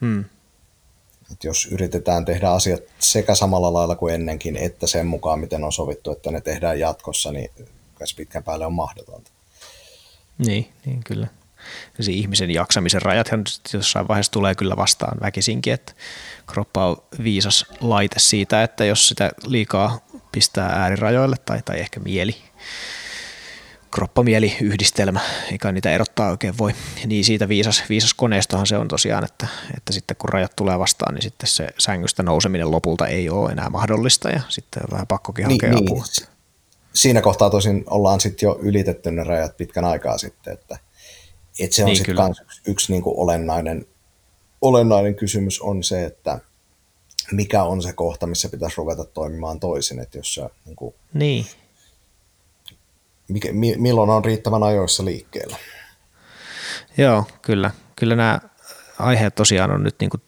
Hmm. 0.00 0.24
Et 1.32 1.44
jos 1.44 1.66
yritetään 1.66 2.24
tehdä 2.24 2.50
asiat 2.50 2.80
sekä 2.98 3.34
samalla 3.34 3.72
lailla 3.72 3.96
kuin 3.96 4.14
ennenkin, 4.14 4.56
että 4.56 4.86
sen 4.86 5.06
mukaan, 5.06 5.40
miten 5.40 5.64
on 5.64 5.72
sovittu, 5.72 6.10
että 6.12 6.30
ne 6.30 6.40
tehdään 6.40 6.80
jatkossa, 6.80 7.32
niin 7.32 7.50
kanssa 7.94 8.16
pitkän 8.16 8.44
päälle 8.44 8.66
on 8.66 8.72
mahdotonta. 8.72 9.30
Niin, 10.38 10.68
niin 10.86 11.04
kyllä. 11.04 11.26
Ja 11.98 12.04
se 12.04 12.12
ihmisen 12.12 12.50
jaksamisen 12.50 13.02
rajathan 13.02 13.44
jossain 13.72 14.08
vaiheessa 14.08 14.32
tulee 14.32 14.54
kyllä 14.54 14.76
vastaan 14.76 15.18
väkisinkin, 15.20 15.72
että 15.72 15.92
kroppa 16.46 16.86
on 16.86 16.96
viisas 17.22 17.66
laite 17.80 18.18
siitä, 18.18 18.62
että 18.62 18.84
jos 18.84 19.08
sitä 19.08 19.30
liikaa 19.46 20.00
pistää 20.32 20.68
äärirajoille 20.68 21.36
tai, 21.44 21.62
tai 21.64 21.80
ehkä 21.80 22.00
mieli, 22.00 22.36
kroppamieli-yhdistelmä, 23.90 25.20
eikä 25.52 25.72
niitä 25.72 25.90
erottaa 25.90 26.30
oikein 26.30 26.58
voi, 26.58 26.74
niin 27.06 27.24
siitä 27.24 27.48
viisas, 27.48 27.82
viisas 27.88 28.14
koneistohan 28.14 28.66
se 28.66 28.76
on 28.76 28.88
tosiaan, 28.88 29.24
että, 29.24 29.46
että 29.76 29.92
sitten 29.92 30.16
kun 30.16 30.28
rajat 30.28 30.56
tulee 30.56 30.78
vastaan, 30.78 31.14
niin 31.14 31.22
sitten 31.22 31.48
se 31.48 31.68
sängystä 31.78 32.22
nouseminen 32.22 32.70
lopulta 32.70 33.06
ei 33.06 33.30
ole 33.30 33.52
enää 33.52 33.70
mahdollista 33.70 34.30
ja 34.30 34.40
sitten 34.48 34.82
on 34.82 34.92
vähän 34.92 35.06
pakkokin 35.06 35.48
niin, 35.48 35.60
hakea 35.62 35.70
niin, 35.70 35.90
apua. 35.90 36.04
Niin. 36.18 36.28
Siinä 36.92 37.22
kohtaa 37.22 37.50
tosin 37.50 37.84
ollaan 37.86 38.20
sitten 38.20 38.46
jo 38.46 38.58
ylitetty 38.62 39.10
ne 39.10 39.24
rajat 39.24 39.56
pitkän 39.56 39.84
aikaa 39.84 40.18
sitten, 40.18 40.52
että, 40.52 40.78
että 41.60 41.76
se 41.76 41.82
on 41.82 41.86
niin, 41.86 41.96
sitten 41.96 42.16
yksi, 42.30 42.62
yksi 42.66 42.92
niin 42.92 43.02
kuin 43.02 43.18
olennainen, 43.18 43.86
olennainen 44.60 45.14
kysymys 45.14 45.60
on 45.60 45.84
se, 45.84 46.04
että 46.04 46.40
mikä 47.32 47.62
on 47.62 47.82
se 47.82 47.92
kohta, 47.92 48.26
missä 48.26 48.48
pitäisi 48.48 48.76
ruveta 48.76 49.04
toimimaan 49.04 49.60
toisin, 49.60 49.98
että 49.98 50.18
jos 50.18 50.34
se 50.34 50.42
niin 50.64 50.76
kuin, 50.76 50.94
niin 51.14 51.46
mikä, 53.28 53.48
milloin 53.76 54.10
on 54.10 54.24
riittävän 54.24 54.62
ajoissa 54.62 55.04
liikkeellä. 55.04 55.56
Joo, 56.96 57.24
kyllä. 57.42 57.70
Kyllä 57.96 58.16
nämä 58.16 58.40
aiheet 58.98 59.34
tosiaan 59.34 59.70
on 59.70 59.82
nyt 59.82 59.96
niin 60.00 60.10
kuin 60.10 60.22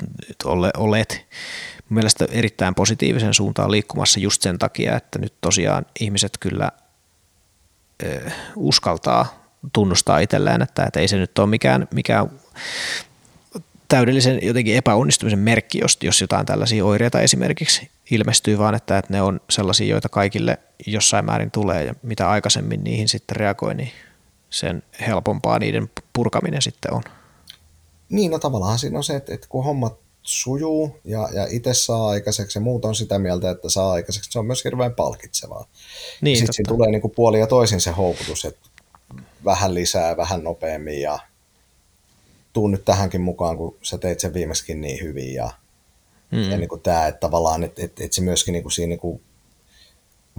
olleet 0.76 1.26
mielestä 1.88 2.26
erittäin 2.30 2.74
positiivisen 2.74 3.34
suuntaan 3.34 3.70
liikkumassa 3.70 4.20
just 4.20 4.42
sen 4.42 4.58
takia, 4.58 4.96
että 4.96 5.18
nyt 5.18 5.34
tosiaan 5.40 5.86
ihmiset 6.00 6.32
kyllä 6.40 6.70
ö, 8.02 8.30
uskaltaa 8.56 9.50
tunnustaa 9.72 10.18
itselleen, 10.18 10.62
että, 10.62 10.84
että 10.84 11.00
ei 11.00 11.08
se 11.08 11.16
nyt 11.16 11.38
ole 11.38 11.46
mikään, 11.46 11.88
mikään 11.94 12.30
täydellisen 13.90 14.38
jotenkin 14.42 14.76
epäonnistumisen 14.76 15.38
merkki, 15.38 15.78
jos, 15.78 15.98
jos 16.02 16.20
jotain 16.20 16.46
tällaisia 16.46 16.84
oireita 16.84 17.20
esimerkiksi 17.20 17.90
ilmestyy, 18.10 18.58
vaan 18.58 18.74
että, 18.74 18.98
että 18.98 19.12
ne 19.12 19.22
on 19.22 19.40
sellaisia, 19.50 19.86
joita 19.86 20.08
kaikille 20.08 20.58
jossain 20.86 21.24
määrin 21.24 21.50
tulee 21.50 21.84
ja 21.84 21.94
mitä 22.02 22.30
aikaisemmin 22.30 22.84
niihin 22.84 23.08
sitten 23.08 23.36
reagoi, 23.36 23.74
niin 23.74 23.90
sen 24.50 24.82
helpompaa 25.06 25.58
niiden 25.58 25.90
purkaminen 26.12 26.62
sitten 26.62 26.94
on. 26.94 27.02
Niin, 28.08 28.30
no 28.30 28.38
tavallaan 28.38 28.78
siinä 28.78 28.98
on 28.98 29.04
se, 29.04 29.16
että, 29.16 29.34
että 29.34 29.46
kun 29.48 29.64
hommat 29.64 29.98
sujuu 30.22 30.96
ja, 31.04 31.28
ja 31.32 31.46
itse 31.50 31.74
saa 31.74 32.08
aikaiseksi 32.08 32.58
ja 32.58 32.62
muut 32.62 32.84
on 32.84 32.94
sitä 32.94 33.18
mieltä, 33.18 33.50
että 33.50 33.68
saa 33.68 33.92
aikaiseksi, 33.92 34.32
se 34.32 34.38
on 34.38 34.46
myös 34.46 34.64
hirveän 34.64 34.94
palkitsevaa. 34.94 35.66
Niin, 36.20 36.36
sitten 36.36 36.54
siinä 36.54 36.68
tulee 36.68 36.90
niin 36.90 37.00
kuin 37.00 37.14
puoli 37.16 37.40
ja 37.40 37.46
toisin 37.46 37.80
se 37.80 37.90
houkutus, 37.90 38.44
että 38.44 38.68
vähän 39.44 39.74
lisää, 39.74 40.16
vähän 40.16 40.44
nopeammin 40.44 41.00
ja 41.00 41.18
tuu 42.52 42.68
nyt 42.68 42.84
tähänkin 42.84 43.20
mukaan, 43.20 43.56
kun 43.56 43.76
sä 43.82 43.98
teit 43.98 44.20
sen 44.20 44.34
viimeksikin 44.34 44.80
niin 44.80 45.02
hyvin 45.02 45.34
ja, 45.34 45.50
mm. 46.30 46.50
ja 46.50 46.56
niin 46.56 46.68
kuin 46.68 46.80
tämä, 46.80 47.06
että 47.06 47.20
tavallaan, 47.20 47.64
että, 47.64 47.84
että, 47.84 48.04
että 48.04 48.14
se 48.14 48.22
myöskin 48.22 48.52
niin 48.52 48.62
kuin 48.62 48.72
siinä 48.72 48.88
niin 48.88 48.98
kuin 48.98 49.20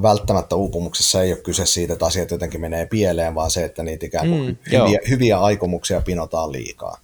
välttämättä 0.01 0.55
uupumuksessa 0.55 1.23
ei 1.23 1.33
ole 1.33 1.41
kyse 1.41 1.65
siitä, 1.65 1.93
että 1.93 2.05
asiat 2.05 2.31
jotenkin 2.31 2.61
menee 2.61 2.85
pieleen, 2.85 3.35
vaan 3.35 3.51
se, 3.51 3.65
että 3.65 3.83
niitä 3.83 4.05
ikään 4.05 4.29
kuin 4.29 4.45
mm, 4.45 4.57
hyviä, 4.71 4.99
hyviä 5.09 5.39
aikomuksia 5.39 6.01
pinotaan 6.01 6.51
liikaa. 6.51 6.97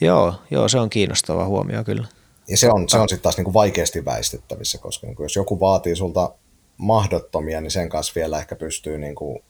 Joo, 0.00 0.34
joo, 0.50 0.68
se 0.68 0.78
on 0.78 0.90
kiinnostava 0.90 1.46
huomio 1.46 1.84
kyllä. 1.84 2.08
Ja 2.48 2.56
se 2.56 2.70
on, 2.70 2.88
se 2.88 2.98
on 2.98 3.08
sitten 3.08 3.22
taas 3.22 3.36
niin 3.36 3.44
kuin 3.44 3.54
vaikeasti 3.54 4.04
väistettävissä, 4.04 4.78
koska 4.78 5.06
niin 5.06 5.16
kuin 5.16 5.24
jos 5.24 5.36
joku 5.36 5.60
vaatii 5.60 5.96
sulta 5.96 6.34
mahdottomia, 6.76 7.60
niin 7.60 7.70
sen 7.70 7.88
kanssa 7.88 8.12
vielä 8.14 8.38
ehkä 8.38 8.56
pystyy 8.56 8.98
niin 8.98 9.14
kuin 9.14 9.42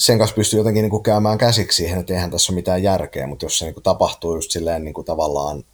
sen 0.00 0.18
kanssa 0.18 0.34
pystyy 0.34 0.60
jotenkin 0.60 0.82
niin 0.82 0.90
kuin 0.90 1.02
käymään 1.02 1.38
käsiksi 1.38 1.76
siihen, 1.76 2.00
että 2.00 2.14
eihän 2.14 2.30
tässä 2.30 2.52
ole 2.52 2.54
mitään 2.54 2.82
järkeä, 2.82 3.26
mutta 3.26 3.44
jos 3.44 3.58
se 3.58 3.64
niin 3.64 3.74
kuin 3.74 3.84
tapahtuu 3.84 4.34
just 4.34 4.50
silleen 4.50 4.84
niin 4.84 4.94
kuin 4.94 5.04
tavallaan 5.04 5.64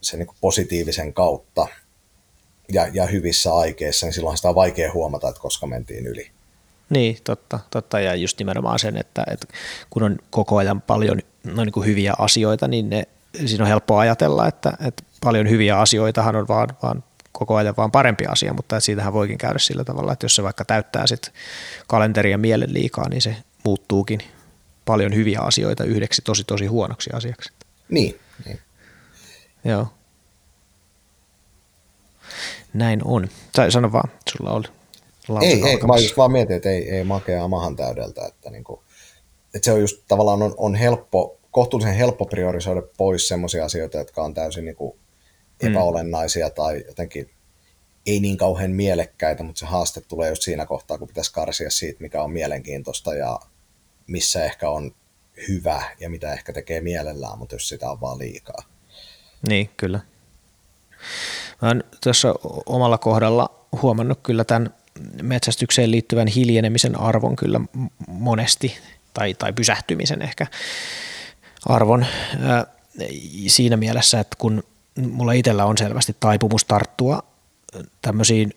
sen 0.00 0.18
niin 0.18 0.26
kuin 0.26 0.36
positiivisen 0.40 1.12
kautta 1.12 1.66
ja, 2.72 2.88
ja 2.92 3.06
hyvissä 3.06 3.54
aikeissa, 3.54 4.06
niin 4.06 4.14
silloin 4.14 4.36
sitä 4.36 4.48
on 4.48 4.54
vaikea 4.54 4.92
huomata, 4.92 5.28
että 5.28 5.40
koska 5.40 5.66
mentiin 5.66 6.06
yli. 6.06 6.30
Niin, 6.90 7.16
totta, 7.24 7.58
totta. 7.70 8.00
Ja 8.00 8.14
just 8.14 8.38
nimenomaan 8.38 8.78
sen, 8.78 8.96
että, 8.96 9.24
että 9.30 9.46
kun 9.90 10.02
on 10.02 10.18
koko 10.30 10.56
ajan 10.56 10.80
paljon 10.80 11.20
no 11.44 11.64
niin 11.64 11.72
kuin 11.72 11.86
hyviä 11.86 12.14
asioita, 12.18 12.68
niin 12.68 12.90
ne, 12.90 13.02
siinä 13.46 13.64
on 13.64 13.68
helppo 13.68 13.98
ajatella, 13.98 14.48
että, 14.48 14.72
että 14.86 15.02
paljon 15.20 15.50
hyviä 15.50 15.78
asioitahan 15.78 16.36
on 16.36 16.48
vaan, 16.48 16.68
vaan 16.82 17.04
koko 17.32 17.56
ajan 17.56 17.74
vaan 17.76 17.90
parempi 17.90 18.24
asia, 18.26 18.54
mutta 18.54 18.80
siitähän 18.80 19.12
voikin 19.12 19.38
käydä 19.38 19.58
sillä 19.58 19.84
tavalla, 19.84 20.12
että 20.12 20.24
jos 20.24 20.36
se 20.36 20.42
vaikka 20.42 20.64
täyttää 20.64 21.06
sit 21.06 21.32
kalenteria 21.86 22.38
mielen 22.38 22.72
liikaa, 22.72 23.08
niin 23.08 23.22
se 23.22 23.36
muuttuukin 23.66 24.20
paljon 24.84 25.14
hyviä 25.14 25.40
asioita 25.40 25.84
yhdeksi 25.84 26.22
tosi 26.22 26.44
tosi 26.44 26.66
huonoksi 26.66 27.10
asiaksi. 27.12 27.52
Niin. 27.88 28.18
niin. 28.44 28.58
Joo. 29.64 29.86
Näin 32.74 33.00
on. 33.04 33.28
Sano 33.68 33.92
vaan, 33.92 34.10
sulla 34.30 34.50
oli 34.50 35.46
Ei, 35.46 35.62
ei 35.62 35.76
mä 35.76 35.96
just 35.96 36.16
vaan 36.16 36.32
mietin, 36.32 36.56
että 36.56 36.70
ei, 36.70 36.90
ei 36.90 37.04
makea 37.04 37.48
mahan 37.48 37.76
täydeltä, 37.76 38.26
että, 38.26 38.50
niinku, 38.50 38.82
että 39.54 39.64
se 39.64 39.72
on 39.72 39.80
just 39.80 40.02
tavallaan 40.08 40.42
on, 40.42 40.54
on 40.56 40.74
helppo, 40.74 41.38
kohtuullisen 41.50 41.94
helppo 41.94 42.24
priorisoida 42.24 42.82
pois 42.96 43.28
sellaisia 43.28 43.64
asioita, 43.64 43.98
jotka 43.98 44.22
on 44.22 44.34
täysin 44.34 44.64
niinku 44.64 44.98
epäolennaisia 45.60 46.48
mm. 46.48 46.54
tai 46.54 46.84
jotenkin 46.86 47.30
ei 48.06 48.20
niin 48.20 48.36
kauhean 48.36 48.70
mielekkäitä, 48.70 49.42
mutta 49.42 49.58
se 49.58 49.66
haaste 49.66 50.00
tulee 50.00 50.28
just 50.28 50.42
siinä 50.42 50.66
kohtaa, 50.66 50.98
kun 50.98 51.08
pitäisi 51.08 51.32
karsia 51.32 51.70
siitä, 51.70 52.00
mikä 52.00 52.22
on 52.22 52.30
mielenkiintoista 52.30 53.14
ja 53.14 53.40
missä 54.06 54.44
ehkä 54.44 54.70
on 54.70 54.94
hyvä 55.48 55.82
ja 56.00 56.10
mitä 56.10 56.32
ehkä 56.32 56.52
tekee 56.52 56.80
mielellään, 56.80 57.38
mutta 57.38 57.54
jos 57.54 57.68
sitä 57.68 57.90
on 57.90 58.00
vaan 58.00 58.18
liikaa. 58.18 58.62
Niin, 59.48 59.70
kyllä. 59.76 60.00
Mä 61.62 61.68
oon 61.68 61.84
tuossa 62.02 62.34
omalla 62.66 62.98
kohdalla 62.98 63.66
huomannut 63.82 64.18
kyllä 64.22 64.44
tämän 64.44 64.74
metsästykseen 65.22 65.90
liittyvän 65.90 66.28
hiljenemisen 66.28 67.00
arvon 67.00 67.36
kyllä 67.36 67.60
monesti, 68.08 68.78
tai, 69.14 69.34
tai 69.34 69.52
pysähtymisen 69.52 70.22
ehkä 70.22 70.46
arvon 71.68 72.06
siinä 73.46 73.76
mielessä, 73.76 74.20
että 74.20 74.36
kun 74.38 74.62
mulla 74.96 75.32
itsellä 75.32 75.64
on 75.64 75.78
selvästi 75.78 76.16
taipumus 76.20 76.64
tarttua 76.64 77.22
tämmöisiin 78.02 78.52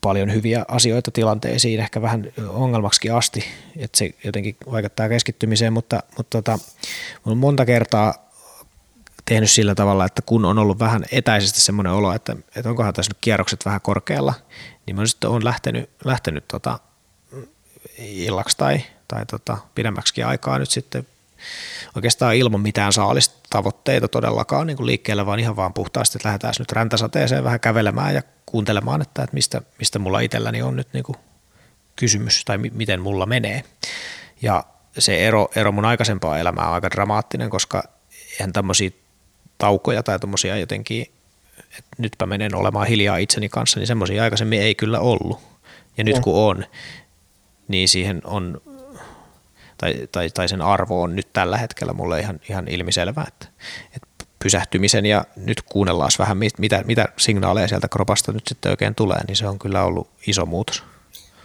paljon 0.00 0.32
hyviä 0.32 0.64
asioita 0.68 1.10
tilanteisiin, 1.10 1.80
ehkä 1.80 2.02
vähän 2.02 2.32
ongelmaksi 2.48 3.10
asti, 3.10 3.44
että 3.76 3.98
se 3.98 4.10
jotenkin 4.24 4.56
vaikuttaa 4.72 5.08
keskittymiseen, 5.08 5.72
mutta, 5.72 6.02
mutta 6.16 6.42
tota, 6.42 6.58
on 7.26 7.38
monta 7.38 7.66
kertaa 7.66 8.14
tehnyt 9.24 9.50
sillä 9.50 9.74
tavalla, 9.74 10.04
että 10.04 10.22
kun 10.26 10.44
on 10.44 10.58
ollut 10.58 10.78
vähän 10.78 11.04
etäisesti 11.12 11.60
semmoinen 11.60 11.92
olo, 11.92 12.12
että, 12.12 12.36
että 12.56 12.70
onkohan 12.70 12.94
tässä 12.94 13.10
nyt 13.10 13.18
kierrokset 13.20 13.64
vähän 13.64 13.80
korkealla, 13.80 14.34
niin 14.86 14.96
mä 14.96 15.06
sitten 15.06 15.30
olen 15.30 15.44
lähtenyt, 15.44 15.90
lähtenyt 16.04 16.48
tota, 16.48 16.78
illaksi 17.98 18.56
tai, 18.56 18.80
tai 19.08 19.26
tota, 19.26 19.58
pidemmäksi 19.74 20.22
aikaa 20.22 20.58
nyt 20.58 20.70
sitten 20.70 21.06
oikeastaan 21.94 22.36
ilman 22.36 22.60
mitään 22.60 22.92
saalistavoitteita 22.92 24.08
todellakaan 24.08 24.66
niin 24.66 24.76
kuin 24.76 24.86
liikkeelle, 24.86 25.26
vaan 25.26 25.38
ihan 25.38 25.56
vaan 25.56 25.74
puhtaasti, 25.74 26.18
että 26.18 26.28
lähdetään 26.28 26.54
nyt 26.58 26.72
räntäsateeseen 26.72 27.44
vähän 27.44 27.60
kävelemään 27.60 28.14
ja 28.14 28.22
kuuntelemaan, 28.54 29.02
että, 29.02 29.22
että 29.22 29.34
mistä, 29.34 29.62
mistä 29.78 29.98
mulla 29.98 30.20
itselläni 30.20 30.62
on 30.62 30.76
nyt 30.76 30.88
niin 30.92 31.04
kuin 31.04 31.16
kysymys 31.96 32.44
tai 32.44 32.58
mi- 32.58 32.72
miten 32.74 33.00
mulla 33.00 33.26
menee. 33.26 33.64
Ja 34.42 34.64
se 34.98 35.26
ero, 35.26 35.48
ero 35.56 35.72
mun 35.72 35.84
aikaisempaa 35.84 36.38
elämää 36.38 36.68
on 36.68 36.74
aika 36.74 36.90
dramaattinen, 36.90 37.50
koska 37.50 37.82
eihän 38.32 38.52
tämmöisiä 38.52 38.90
taukoja 39.58 40.02
tai 40.02 40.18
tämmöisiä 40.18 40.56
jotenkin, 40.56 41.06
että 41.78 41.96
nytpä 41.98 42.26
menen 42.26 42.54
olemaan 42.54 42.86
hiljaa 42.86 43.16
itseni 43.16 43.48
kanssa, 43.48 43.80
niin 43.80 43.86
semmoisia 43.86 44.22
aikaisemmin 44.22 44.60
ei 44.60 44.74
kyllä 44.74 45.00
ollut. 45.00 45.40
Ja 45.96 46.04
nyt 46.04 46.18
kun 46.18 46.34
on, 46.34 46.64
niin 47.68 47.88
siihen 47.88 48.20
on 48.24 48.60
tai, 49.78 50.08
tai, 50.12 50.30
tai 50.30 50.48
sen 50.48 50.62
arvo 50.62 51.02
on 51.02 51.16
nyt 51.16 51.28
tällä 51.32 51.58
hetkellä 51.58 51.92
mulle 51.92 52.20
ihan, 52.20 52.40
ihan 52.48 52.68
ilmiselvä, 52.68 53.24
että, 53.28 53.46
että 53.96 54.08
pysähtymisen 54.44 55.06
ja 55.06 55.24
nyt 55.36 55.62
kuunnellaan 55.62 56.10
vähän, 56.18 56.38
mitä, 56.58 56.82
mitä 56.86 57.08
signaaleja 57.18 57.68
sieltä 57.68 57.88
kropasta 57.88 58.32
nyt 58.32 58.42
sitten 58.48 58.70
oikein 58.70 58.94
tulee, 58.94 59.24
niin 59.28 59.36
se 59.36 59.48
on 59.48 59.58
kyllä 59.58 59.84
ollut 59.84 60.08
iso 60.26 60.46
muutos. 60.46 60.82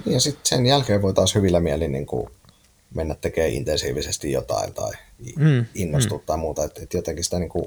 Ja 0.06 0.20
sitten 0.20 0.46
sen 0.46 0.66
jälkeen 0.66 1.02
voi 1.02 1.14
taas 1.14 1.36
hyvillä 1.36 1.60
mielin 1.60 1.92
niin 1.92 2.06
kuin 2.06 2.30
mennä 2.96 3.16
tekemään 3.16 3.54
intensiivisesti 3.54 4.32
jotain 4.32 4.74
tai 4.74 4.92
mm, 5.36 5.66
innostua 5.76 6.18
mm. 6.18 6.24
tai 6.26 6.38
muuta, 6.38 6.64
että, 6.64 6.84
että 6.84 6.98
jotenkin 6.98 7.24
sitä 7.24 7.40
niin 7.40 7.50
kuin 7.50 7.66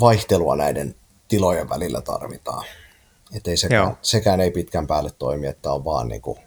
vaihtelua 0.00 0.56
näiden 0.56 0.94
tilojen 1.28 1.68
välillä 1.68 2.00
tarvitaan. 2.00 2.64
Että 3.34 3.50
ei 3.50 3.56
sekään, 3.56 3.98
sekään 4.02 4.40
ei 4.40 4.50
pitkän 4.50 4.86
päälle 4.86 5.10
toimi, 5.18 5.46
että 5.46 5.72
on 5.72 5.84
vaan 5.84 6.08
niin 6.08 6.22
kuin 6.22 6.38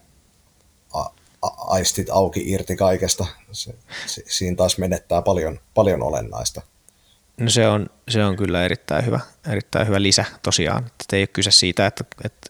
aistit 1.57 2.09
auki 2.09 2.51
irti 2.51 2.75
kaikesta. 2.75 3.25
Se, 3.51 3.75
se, 4.05 4.23
siinä 4.27 4.55
taas 4.55 4.77
menettää 4.77 5.21
paljon, 5.21 5.59
paljon 5.73 6.03
olennaista. 6.03 6.61
No 7.37 7.49
se 7.49 7.67
on, 7.67 7.89
se 8.09 8.25
on 8.25 8.35
kyllä 8.35 8.65
erittäin 8.65 9.05
hyvä, 9.05 9.19
erittäin 9.47 9.87
hyvä 9.87 10.01
lisä 10.01 10.25
tosiaan. 10.43 10.85
Että 10.85 11.15
ei 11.15 11.21
ole 11.21 11.27
kyse 11.27 11.51
siitä, 11.51 11.87
että, 11.87 12.03
että 12.23 12.49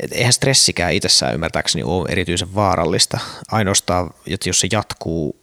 et 0.00 0.12
eihän 0.12 0.32
stressikään 0.32 0.92
itsessään 0.92 1.34
ymmärtääkseni 1.34 1.82
ole 1.82 2.08
erityisen 2.08 2.54
vaarallista. 2.54 3.18
Ainoastaan, 3.50 4.10
että 4.26 4.48
jos 4.48 4.60
se 4.60 4.68
jatkuu 4.72 5.36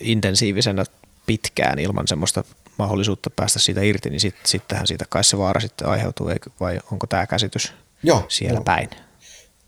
intensiivisenä 0.00 0.84
pitkään 1.26 1.78
ilman 1.78 2.08
semmoista 2.08 2.44
mahdollisuutta 2.78 3.30
päästä 3.30 3.58
siitä 3.58 3.82
irti, 3.82 4.10
niin 4.10 4.20
sit, 4.20 4.36
sittenhän 4.44 4.86
siitä 4.86 5.04
kai 5.08 5.24
se 5.24 5.38
vaara 5.38 5.60
sitten 5.60 5.88
aiheutuu, 5.88 6.30
vai 6.60 6.80
onko 6.92 7.06
tämä 7.06 7.26
käsitys 7.26 7.72
Joo, 8.02 8.24
siellä 8.28 8.58
jo. 8.58 8.64
päin? 8.64 8.90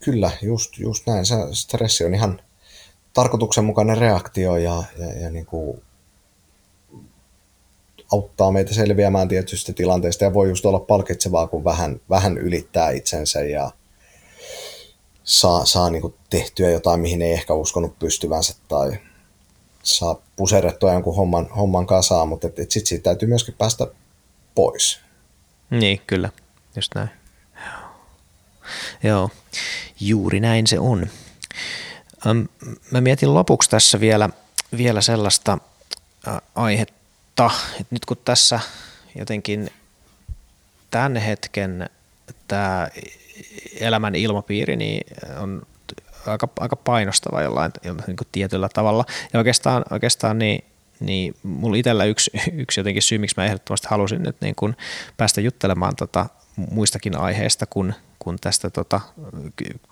Kyllä, 0.03 0.31
just, 0.41 0.77
just 0.77 1.07
näin. 1.07 1.25
Se 1.25 1.35
stressi 1.51 2.05
on 2.05 2.13
ihan 2.13 2.41
tarkoituksenmukainen 3.13 3.97
reaktio 3.97 4.57
ja, 4.57 4.83
ja, 4.97 5.13
ja 5.21 5.29
niin 5.29 5.45
kuin 5.45 5.81
auttaa 8.11 8.51
meitä 8.51 8.73
selviämään 8.73 9.27
tietysti 9.27 9.73
tilanteesta 9.73 10.23
ja 10.23 10.33
voi 10.33 10.49
just 10.49 10.65
olla 10.65 10.79
palkitsevaa, 10.79 11.47
kun 11.47 11.63
vähän, 11.63 12.01
vähän 12.09 12.37
ylittää 12.37 12.89
itsensä 12.89 13.41
ja 13.41 13.71
saa, 15.23 15.65
saa 15.65 15.89
niin 15.89 16.01
kuin 16.01 16.15
tehtyä 16.29 16.69
jotain, 16.69 16.99
mihin 16.99 17.21
ei 17.21 17.31
ehkä 17.31 17.53
uskonut 17.53 17.99
pystyvänsä 17.99 18.55
tai 18.67 18.97
saa 19.83 20.21
puserrettua 20.35 20.93
jonkun 20.93 21.15
homman, 21.15 21.49
homman 21.49 21.87
kasaan, 21.87 22.27
mutta 22.27 22.47
et, 22.47 22.59
et 22.59 22.71
sitten 22.71 22.87
siitä 22.87 23.03
täytyy 23.03 23.27
myöskin 23.27 23.55
päästä 23.57 23.87
pois. 24.55 24.99
Niin, 25.69 26.01
kyllä, 26.07 26.29
just 26.75 26.95
näin. 26.95 27.09
Joo, 29.03 29.29
juuri 29.99 30.39
näin 30.39 30.67
se 30.67 30.79
on. 30.79 31.07
Mä 32.91 33.01
mietin 33.01 33.33
lopuksi 33.33 33.69
tässä 33.69 33.99
vielä, 33.99 34.29
vielä 34.77 35.01
sellaista 35.01 35.57
aihetta, 36.55 37.00
että 37.45 37.95
nyt 37.95 38.05
kun 38.05 38.17
tässä 38.25 38.59
jotenkin 39.15 39.69
tämän 40.91 41.15
hetken 41.15 41.89
tämä 42.47 42.87
elämän 43.79 44.15
ilmapiiri 44.15 44.75
niin 44.75 45.03
on 45.39 45.61
aika, 46.27 46.47
aika 46.59 46.75
painostava 46.75 47.41
jollain 47.41 47.71
niin 47.83 48.17
kuin 48.17 48.27
tietyllä 48.31 48.69
tavalla. 48.69 49.05
Ja 49.33 49.39
oikeastaan, 49.39 49.83
oikeastaan 49.91 50.39
niin, 50.39 50.63
niin 50.99 51.35
mulla 51.43 51.77
itsellä 51.77 52.05
yksi, 52.05 52.31
yksi 52.53 52.79
jotenkin 52.79 53.01
syy, 53.01 53.17
miksi 53.17 53.35
mä 53.37 53.45
ehdottomasti 53.45 53.87
halusin 53.89 54.23
nyt 54.23 54.35
niin 54.41 54.55
kuin 54.55 54.77
päästä 55.17 55.41
juttelemaan 55.41 55.95
tota 55.95 56.25
muistakin 56.55 57.17
aiheista 57.17 57.65
kuin, 57.65 57.95
kuin 58.19 58.37
tästä 58.41 58.69
tota 58.69 59.01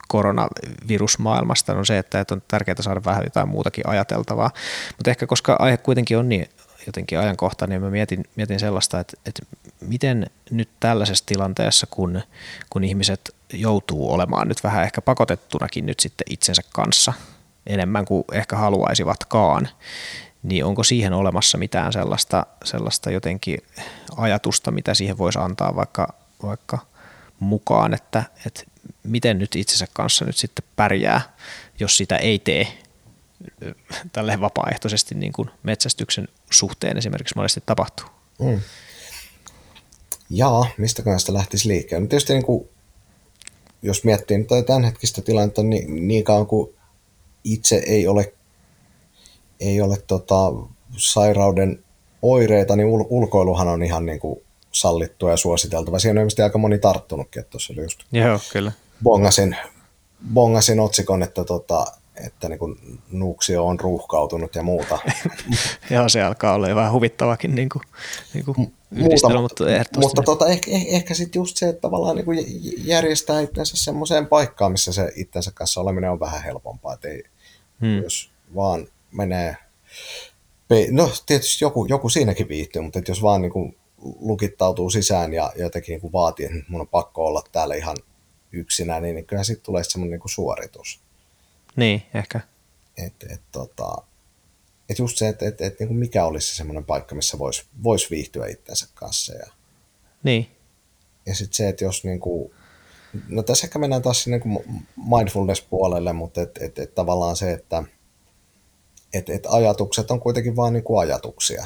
koronavirusmaailmasta 0.07 1.73
on 1.73 1.85
se, 1.85 1.97
että, 1.97 2.19
että 2.19 2.33
on 2.33 2.41
tärkeää 2.47 2.81
saada 2.81 3.01
vähän 3.05 3.23
jotain 3.23 3.49
muutakin 3.49 3.87
ajateltavaa. 3.87 4.51
Mutta 4.97 5.09
ehkä 5.11 5.27
koska 5.27 5.55
aihe 5.59 5.77
kuitenkin 5.77 6.17
on 6.17 6.29
niin 6.29 6.49
jotenkin 6.85 7.19
ajankohtainen, 7.19 7.75
niin 7.75 7.87
mä 7.87 7.91
mietin, 7.91 8.25
mietin 8.35 8.59
sellaista, 8.59 8.99
että, 8.99 9.17
että 9.25 9.41
miten 9.81 10.29
nyt 10.51 10.69
tällaisessa 10.79 11.25
tilanteessa, 11.25 11.87
kun, 11.89 12.21
kun 12.69 12.83
ihmiset 12.83 13.35
joutuu 13.53 14.13
olemaan 14.13 14.47
nyt 14.47 14.63
vähän 14.63 14.83
ehkä 14.83 15.01
pakotettunakin 15.01 15.85
nyt 15.85 15.99
sitten 15.99 16.25
itsensä 16.29 16.61
kanssa 16.73 17.13
enemmän 17.67 18.05
kuin 18.05 18.23
ehkä 18.31 18.55
haluaisivatkaan, 18.55 19.69
niin 20.43 20.65
onko 20.65 20.83
siihen 20.83 21.13
olemassa 21.13 21.57
mitään 21.57 21.93
sellaista, 21.93 22.45
sellaista 22.63 23.11
jotenkin 23.11 23.57
ajatusta, 24.17 24.71
mitä 24.71 24.93
siihen 24.93 25.17
voisi 25.17 25.39
antaa 25.39 25.75
vaikka, 25.75 26.13
vaikka 26.43 26.79
mukaan, 27.39 27.93
että, 27.93 28.23
että 28.45 28.63
miten 29.03 29.39
nyt 29.39 29.55
itsensä 29.55 29.87
kanssa 29.93 30.25
nyt 30.25 30.37
sitten 30.37 30.65
pärjää, 30.75 31.21
jos 31.79 31.97
sitä 31.97 32.17
ei 32.17 32.39
tee 32.39 32.67
tälle 34.13 34.41
vapaaehtoisesti 34.41 35.15
niin 35.15 35.33
kuin 35.33 35.49
metsästyksen 35.63 36.27
suhteen 36.49 36.97
esimerkiksi 36.97 37.35
monesti 37.35 37.63
tapahtuu. 37.65 38.05
Mm. 38.39 38.59
Jaa, 40.29 40.65
mistä 40.77 41.03
sitä 41.17 41.33
lähtisi 41.33 41.67
liikkeelle? 41.67 42.05
No 42.05 42.09
tietysti 42.09 42.33
niin 42.33 42.45
kuin, 42.45 42.69
jos 43.81 44.03
miettii 44.03 44.37
nyt 44.37 44.47
tämänhetkistä 44.65 45.21
tilannetta, 45.21 45.63
niin, 45.63 46.07
niin 46.07 46.23
kauan 46.23 46.47
kuin 46.47 46.75
itse 47.43 47.83
ei 47.85 48.07
ole, 48.07 48.33
ei 49.59 49.81
ole 49.81 49.97
tota, 50.07 50.53
sairauden 50.97 51.83
oireita, 52.21 52.75
niin 52.75 52.87
ul- 52.87 53.07
ulkoiluhan 53.09 53.67
on 53.67 53.83
ihan 53.83 54.05
niin 54.05 54.19
kuin 54.19 54.41
sallittua 54.71 55.31
ja 55.31 55.37
suositeltava. 55.37 55.99
Siinä 55.99 56.11
on 56.11 56.17
ilmeisesti 56.17 56.41
aika 56.41 56.57
moni 56.57 56.79
tarttunutkin, 56.79 57.39
että 57.39 57.49
tuossa 57.49 57.73
oli 57.73 57.81
just 57.81 57.99
Joo, 58.11 58.39
kyllä. 58.53 58.71
Bongasin, 59.03 59.57
bongasin 60.33 60.79
otsikon, 60.79 61.23
että 61.23 61.43
tota, 61.43 61.85
että 62.25 62.49
niin 62.49 62.59
kuin 62.59 63.01
Nuuksio 63.11 63.65
on 63.65 63.79
ruuhkautunut 63.79 64.55
ja 64.55 64.63
muuta. 64.63 64.99
Joo, 65.91 66.09
se 66.09 66.23
alkaa 66.23 66.53
olla 66.53 66.69
jo 66.69 66.75
vähän 66.75 66.91
huvittavakin 66.91 67.55
niin 67.55 67.69
kuin, 67.69 67.83
niin 68.33 68.45
kuin 68.45 68.73
muuta, 68.89 69.39
mutta, 69.41 69.63
mutta 69.97 70.21
tota, 70.21 70.47
ehkä, 70.47 70.71
ehkä 70.71 71.13
sitten 71.13 71.39
just 71.39 71.57
se, 71.57 71.69
että 71.69 71.81
tavallaan 71.81 72.15
niin 72.15 72.25
kuin 72.25 72.45
järjestää 72.85 73.41
itsensä 73.41 73.77
semmoiseen 73.77 74.27
paikkaan, 74.27 74.71
missä 74.71 74.93
se 74.93 75.11
itsensä 75.15 75.51
kanssa 75.53 75.81
oleminen 75.81 76.11
on 76.11 76.19
vähän 76.19 76.43
helpompaa, 76.43 76.93
että 76.93 77.07
ei, 77.07 77.23
hmm. 77.81 78.03
jos 78.03 78.31
vaan 78.55 78.87
menee, 79.11 79.57
no 80.91 81.11
tietysti 81.25 81.65
joku, 81.65 81.85
joku 81.85 82.09
siinäkin 82.09 82.47
viihtyy, 82.47 82.81
mutta 82.81 83.01
jos 83.07 83.21
vaan 83.21 83.41
niin 83.41 83.51
kuin 83.51 83.77
lukittautuu 84.19 84.89
sisään 84.89 85.33
ja 85.33 85.51
jotenkin 85.55 85.93
niin 85.93 86.01
kuin 86.01 86.13
vaatii, 86.13 86.45
että 86.45 86.57
mun 86.67 86.81
on 86.81 86.87
pakko 86.87 87.25
olla 87.25 87.43
täällä 87.51 87.75
ihan 87.75 87.97
yksinään, 88.51 89.03
niin, 89.03 89.15
niin 89.15 89.25
kyllä 89.25 89.43
sitten 89.43 89.65
tulee 89.65 89.83
semmoinen 89.83 90.11
niin 90.11 90.19
kuin 90.19 90.31
suoritus. 90.31 91.01
Niin, 91.79 92.03
ehkä. 92.13 92.39
Että 92.97 93.27
et, 93.29 93.41
tota, 93.51 93.97
et 94.89 94.99
just 94.99 95.17
se, 95.17 95.27
että 95.27 95.47
et, 95.47 95.61
et, 95.61 95.79
niin 95.79 95.95
mikä 95.95 96.25
olisi 96.25 96.47
se 96.47 96.55
semmoinen 96.55 96.85
paikka, 96.85 97.15
missä 97.15 97.39
voisi 97.39 97.65
vois 97.83 98.11
viihtyä 98.11 98.47
itsensä 98.47 98.87
kanssa. 98.93 99.33
Ja, 99.33 99.47
niin. 100.23 100.47
Ja 101.25 101.35
sitten 101.35 101.55
se, 101.55 101.69
että 101.69 101.83
jos 101.83 102.03
niin 102.03 102.19
kuin, 102.19 102.53
no 103.27 103.43
tässä 103.43 103.67
ehkä 103.67 103.79
mennään 103.79 104.01
taas 104.01 104.23
sinne 104.23 104.41
niin 104.45 104.85
mindfulness-puolelle, 104.95 106.13
mutta 106.13 106.41
et, 106.41 106.57
et, 106.61 106.79
et 106.79 106.95
tavallaan 106.95 107.35
se, 107.35 107.51
että 107.51 107.83
et, 109.13 109.29
et 109.29 109.43
ajatukset 109.49 110.11
on 110.11 110.19
kuitenkin 110.19 110.55
vain 110.55 110.73
niin 110.73 110.83
kuin 110.83 110.99
ajatuksia. 110.99 111.65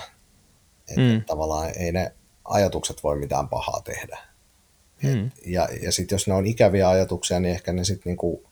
Et, 0.88 0.98
mm. 0.98 1.18
et 1.18 1.26
tavallaan 1.26 1.72
ei 1.78 1.92
ne 1.92 2.14
ajatukset 2.46 3.04
voi 3.04 3.20
mitään 3.20 3.50
pahaa 3.50 3.82
tehdä. 3.82 4.18
Mm. 5.04 5.26
Et, 5.26 5.34
ja 5.46 5.70
ja 5.82 5.92
sitten 5.92 6.16
jos 6.16 6.28
ne 6.28 6.34
on 6.34 6.46
ikäviä 6.46 6.90
ajatuksia, 6.90 7.40
niin 7.40 7.54
ehkä 7.56 7.74
ne 7.74 7.84
sitten 7.84 8.10
niin 8.10 8.44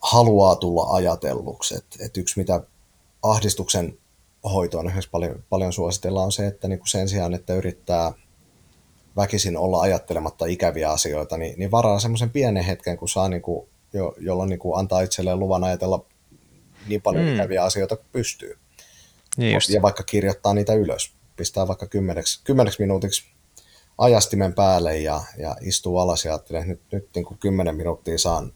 haluaa 0.00 0.56
tulla 0.56 0.94
ajatelluksi. 0.94 1.74
Et, 1.74 1.86
et 2.00 2.16
yksi, 2.16 2.40
mitä 2.40 2.60
ahdistuksen 3.22 3.98
hoitoon 4.44 4.92
paljon, 5.10 5.44
paljon 5.50 5.72
suositellaan, 5.72 6.24
on 6.24 6.32
se, 6.32 6.46
että 6.46 6.68
niinku 6.68 6.86
sen 6.86 7.08
sijaan, 7.08 7.34
että 7.34 7.54
yrittää 7.54 8.12
väkisin 9.16 9.56
olla 9.56 9.80
ajattelematta 9.80 10.46
ikäviä 10.46 10.90
asioita, 10.90 11.36
niin, 11.36 11.58
niin 11.58 11.70
varaa 11.70 12.00
semmoisen 12.00 12.30
pienen 12.30 12.64
hetken, 12.64 12.96
kun 12.96 13.08
saa, 13.08 13.28
niinku, 13.28 13.68
jo, 13.92 14.14
jolloin 14.18 14.48
niinku 14.48 14.74
antaa 14.74 15.00
itselleen 15.00 15.38
luvan 15.38 15.64
ajatella 15.64 16.04
niin 16.88 17.02
paljon 17.02 17.24
mm. 17.24 17.34
ikäviä 17.34 17.62
asioita 17.64 17.96
kuin 17.96 18.06
pystyy. 18.12 18.58
Niin 19.36 19.54
just. 19.54 19.68
Ja 19.68 19.82
vaikka 19.82 20.02
kirjoittaa 20.02 20.54
niitä 20.54 20.74
ylös, 20.74 21.12
pistää 21.36 21.68
vaikka 21.68 21.86
kymmeneksi, 21.86 22.40
kymmeneksi 22.44 22.82
minuutiksi 22.82 23.24
ajastimen 23.98 24.54
päälle 24.54 24.98
ja, 24.98 25.20
ja 25.38 25.56
istuu 25.60 25.98
alas 25.98 26.24
ja 26.24 26.32
ajattelee, 26.32 26.60
että 26.60 26.72
nyt, 26.72 26.82
nyt 26.92 27.08
niin 27.14 27.24
kuin 27.24 27.38
kymmenen 27.38 27.76
minuuttia 27.76 28.18
saan 28.18 28.52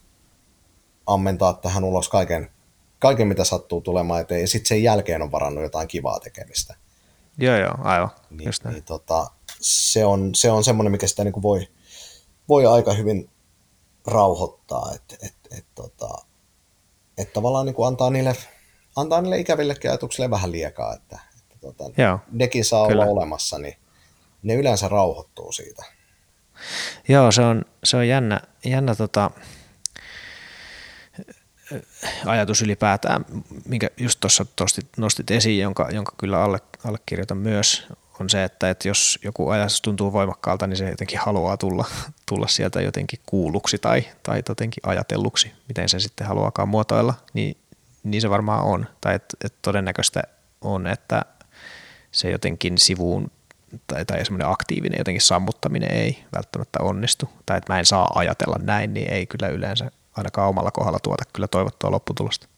ammentaa 1.07 1.53
tähän 1.53 1.85
ulos 1.85 2.09
kaiken, 2.09 2.51
kaiken 2.99 3.29
mitä 3.29 3.45
sattuu 3.45 3.81
tulemaan 3.81 4.21
eteen, 4.21 4.41
ja 4.41 4.49
sitten 4.49 4.69
sen 4.69 4.83
jälkeen 4.83 5.23
on 5.23 5.33
varannut 5.33 5.63
jotain 5.63 5.89
kivaa 5.89 6.21
tekemistä. 6.21 6.75
Joo, 7.39 7.57
joo, 7.57 7.75
aivan. 7.79 8.11
Niin, 8.31 8.47
Just 8.47 8.65
niin, 8.65 8.85
tota, 8.85 9.31
se, 9.61 10.05
on, 10.05 10.35
se 10.35 10.51
on 10.51 10.65
semmoinen, 10.65 10.93
mikä 10.93 11.07
sitä 11.07 11.25
niin 11.25 11.33
kuin 11.33 11.43
voi, 11.43 11.69
voi 12.49 12.67
aika 12.67 12.93
hyvin 12.93 13.31
rauhoittaa, 14.07 14.93
että 14.95 15.17
et, 15.27 15.59
et, 15.59 15.65
tota, 15.75 16.09
et 17.19 17.33
tavallaan 17.33 17.67
niin 17.67 17.75
kuin 17.75 17.87
antaa, 17.87 18.11
niille, 18.11 18.37
antaa 18.97 19.21
niille 19.21 19.39
ikävillekin 19.39 19.91
ajatuksille 19.91 20.31
vähän 20.31 20.53
liekaa, 20.53 20.95
että, 20.95 21.19
että 21.41 21.59
tota, 21.61 22.03
Joo, 22.03 22.19
nekin 22.33 22.65
saa 22.65 22.89
kyllä. 22.89 23.03
olla 23.03 23.13
olemassa, 23.13 23.59
niin 23.59 23.77
ne 24.43 24.55
yleensä 24.55 24.89
rauhoittuu 24.89 25.53
siitä. 25.53 25.85
Joo, 27.09 27.33
se 27.33 27.43
on, 27.43 27.65
se 27.85 27.97
on 27.97 28.09
jännä, 28.09 28.41
jännä 28.65 28.95
tota, 28.95 29.31
ajatus 32.27 32.63
ylipäätään, 32.63 33.25
minkä 33.65 33.91
just 33.97 34.21
tuossa 34.21 34.45
nostit 34.97 35.31
esiin, 35.31 35.63
jonka, 35.63 35.89
jonka 35.91 36.13
kyllä 36.19 36.43
alle, 36.43 36.59
allekirjoitan 36.85 37.39
myös, 37.39 37.87
on 38.21 38.31
se, 38.31 38.45
että, 38.45 38.71
että 38.71 38.89
jos 38.89 39.19
joku 39.25 39.49
ajatus 39.49 39.83
tuntuu 39.83 40.13
voimakkaalta, 40.13 40.67
niin 40.67 40.77
se 40.77 40.91
jotenkin 40.91 41.19
haluaa 41.19 41.57
tulla, 41.57 41.85
tulla 42.27 42.49
sieltä 42.49 42.81
jotenkin 42.81 43.19
kuulluksi 43.27 43.79
tai, 43.79 44.05
tai 44.23 44.43
jotenkin 44.49 44.83
ajatelluksi, 44.87 45.53
miten 45.69 45.89
se 45.89 46.01
sitten 46.01 46.27
haluaakaan 46.27 46.69
muotoilla, 46.69 47.15
niin, 47.35 47.57
niin 48.03 48.21
se 48.21 48.31
varmaan 48.31 48.65
on. 48.65 48.87
Tai 49.01 49.15
että 49.15 49.37
et 49.45 49.55
todennäköistä 49.63 50.23
on, 50.61 50.87
että 50.87 51.23
se 52.13 52.31
jotenkin 52.31 52.79
sivuun 52.79 53.31
tai, 53.87 54.05
tai 54.05 54.25
semmoinen 54.25 54.49
aktiivinen 54.49 54.99
jotenkin 54.99 55.23
sammuttaminen 55.23 55.93
ei 55.93 56.25
välttämättä 56.37 56.79
onnistu. 56.83 57.29
Tai 57.47 57.59
että 57.59 57.73
mä 57.73 57.79
en 57.79 57.87
saa 57.87 58.11
ajatella 58.15 58.57
näin, 58.63 58.95
niin 58.95 59.13
ei 59.13 59.27
kyllä 59.27 59.49
yleensä 59.49 59.91
ainakaan 60.17 60.49
omalla 60.49 60.71
kohdalla 60.71 60.99
tuota 61.03 61.25
kyllä 61.33 61.49
toivottua 61.49 61.91
lopputulosta. 61.91 62.49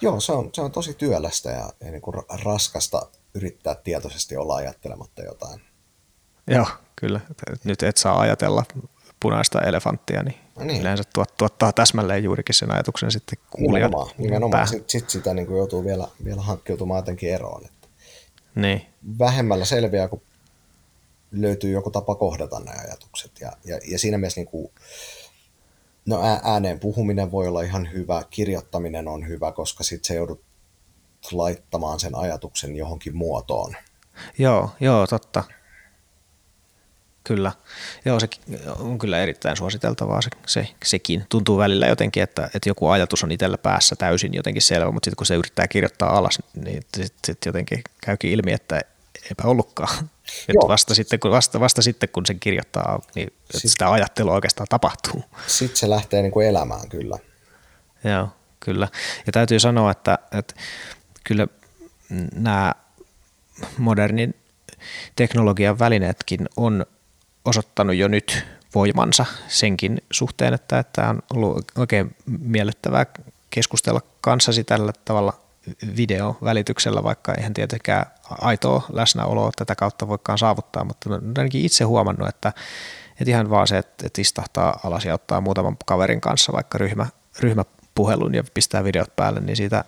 Joo, 0.00 0.20
se 0.20 0.32
on, 0.32 0.50
se 0.52 0.60
on 0.60 0.72
tosi 0.72 0.94
työlästä 0.94 1.50
ja, 1.50 1.72
ja 1.80 1.90
niin 1.90 2.02
kuin 2.02 2.16
raskasta 2.44 3.06
yrittää 3.34 3.74
tietoisesti 3.74 4.36
olla 4.36 4.54
ajattelematta 4.56 5.22
jotain. 5.22 5.60
Joo, 6.46 6.66
kyllä. 6.96 7.20
Nyt 7.64 7.82
et 7.82 7.96
saa 7.96 8.20
ajatella 8.20 8.64
punaista 9.20 9.60
elefanttia, 9.60 10.22
niin, 10.22 10.36
no 10.58 10.64
niin. 10.64 10.80
yleensä 10.80 11.04
tuot, 11.14 11.36
tuottaa 11.36 11.72
täsmälleen 11.72 12.24
juurikin 12.24 12.54
sen 12.54 12.72
ajatuksen 12.72 13.10
sitten 13.10 13.38
kuulijan 13.50 13.90
Nimenomaan, 13.90 14.14
nimenomaan. 14.18 14.68
sitten 14.68 14.90
sit 14.90 15.10
sitä 15.10 15.34
niin 15.34 15.46
kuin 15.46 15.58
joutuu 15.58 15.84
vielä, 15.84 16.08
vielä 16.24 16.42
hankkiutumaan 16.42 16.98
jotenkin 16.98 17.34
eroon. 17.34 17.64
Että 17.64 17.88
niin. 18.54 18.86
Vähemmällä 19.18 19.64
selviää, 19.64 20.08
kun 20.08 20.22
löytyy 21.32 21.70
joku 21.70 21.90
tapa 21.90 22.14
kohdata 22.14 22.60
nämä 22.60 22.80
ajatukset. 22.80 23.32
Ja, 23.40 23.52
ja, 23.64 23.78
ja 23.88 23.98
siinä 23.98 24.18
mielessä 24.18 24.40
niin 24.40 24.48
kuin, 24.48 24.70
no 26.06 26.20
ääneen 26.42 26.80
puhuminen 26.80 27.32
voi 27.32 27.48
olla 27.48 27.62
ihan 27.62 27.92
hyvä, 27.92 28.22
kirjoittaminen 28.30 29.08
on 29.08 29.28
hyvä, 29.28 29.52
koska 29.52 29.84
sitten 29.84 30.06
se 30.06 30.14
joudut 30.14 30.44
laittamaan 31.32 32.00
sen 32.00 32.14
ajatuksen 32.14 32.76
johonkin 32.76 33.16
muotoon. 33.16 33.76
Joo, 34.38 34.70
joo, 34.80 35.06
totta. 35.06 35.44
Kyllä. 37.24 37.52
Joo, 38.04 38.20
se 38.20 38.28
on 38.78 38.98
kyllä 38.98 39.18
erittäin 39.18 39.56
suositeltavaa 39.56 40.22
se, 40.22 40.30
se, 40.46 40.68
sekin. 40.84 41.24
Tuntuu 41.28 41.58
välillä 41.58 41.86
jotenkin, 41.86 42.22
että, 42.22 42.50
että 42.54 42.68
joku 42.68 42.88
ajatus 42.88 43.24
on 43.24 43.32
itsellä 43.32 43.58
päässä 43.58 43.96
täysin 43.96 44.34
jotenkin 44.34 44.62
selvä, 44.62 44.90
mutta 44.90 45.06
sitten 45.06 45.16
kun 45.16 45.26
se 45.26 45.34
yrittää 45.34 45.68
kirjoittaa 45.68 46.18
alas, 46.18 46.38
niin 46.54 46.82
sitten 46.96 47.18
sit 47.26 47.46
jotenkin 47.46 47.82
käykin 48.04 48.30
ilmi, 48.30 48.52
että 48.52 48.80
eipä 49.24 49.42
ollutkaan. 49.44 49.98
Että 50.48 50.68
vasta, 50.68 50.94
sitten, 50.94 51.20
kun, 51.20 51.30
vasta, 51.30 51.60
vasta 51.60 51.82
sitten, 51.82 52.08
kun 52.08 52.26
sen 52.26 52.40
kirjoittaa, 52.40 53.00
niin 53.14 53.32
sit, 53.50 53.70
sitä 53.70 53.92
ajattelua 53.92 54.34
oikeastaan 54.34 54.66
tapahtuu. 54.70 55.24
Sitten 55.46 55.76
se 55.76 55.90
lähtee 55.90 56.22
niin 56.22 56.32
kuin 56.32 56.46
elämään, 56.46 56.88
kyllä. 56.88 57.18
Joo, 58.04 58.28
kyllä. 58.60 58.88
Ja 59.26 59.32
täytyy 59.32 59.60
sanoa, 59.60 59.90
että, 59.90 60.18
että 60.38 60.54
kyllä 61.24 61.46
nämä 62.34 62.74
modernin 63.78 64.34
teknologian 65.16 65.78
välineetkin 65.78 66.48
on 66.56 66.86
osoittanut 67.44 67.96
jo 67.96 68.08
nyt 68.08 68.44
voimansa 68.74 69.26
senkin 69.48 70.02
suhteen, 70.10 70.54
että 70.54 70.84
tämä 70.92 71.10
on 71.10 71.22
ollut 71.34 71.64
oikein 71.78 72.16
miellyttävää 72.26 73.06
keskustella 73.50 74.00
kanssasi 74.20 74.64
tällä 74.64 74.92
tavalla 75.04 75.40
videovälityksellä, 75.96 77.02
vaikka 77.02 77.34
eihän 77.34 77.54
tietenkään 77.54 78.06
aitoa 78.30 78.82
läsnäoloa 78.92 79.50
tätä 79.56 79.74
kautta 79.74 80.08
voikaan 80.08 80.38
saavuttaa, 80.38 80.84
mutta 80.84 81.10
olen 81.10 81.22
ainakin 81.38 81.64
itse 81.64 81.84
huomannut, 81.84 82.28
että, 82.28 82.52
että 83.20 83.30
ihan 83.30 83.50
vaan 83.50 83.66
se, 83.66 83.78
että, 83.78 84.06
että 84.06 84.20
istahtaa 84.20 84.80
alas 84.84 85.04
ja 85.04 85.14
ottaa 85.14 85.40
muutaman 85.40 85.76
kaverin 85.86 86.20
kanssa 86.20 86.52
vaikka 86.52 86.78
ryhmä, 86.78 87.06
ryhmäpuhelun 87.40 88.34
ja 88.34 88.44
pistää 88.54 88.84
videot 88.84 89.16
päälle, 89.16 89.40
niin 89.40 89.56
siitä, 89.56 89.84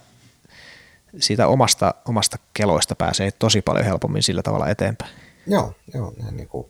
siitä 1.20 1.46
omasta, 1.46 1.94
omasta 2.08 2.38
keloista 2.54 2.94
pääsee 2.94 3.30
tosi 3.30 3.62
paljon 3.62 3.84
helpommin 3.84 4.22
sillä 4.22 4.42
tavalla 4.42 4.68
eteenpäin. 4.68 5.10
Joo, 5.46 5.74
joo 5.94 6.12
niin 6.30 6.48
kuin, 6.48 6.66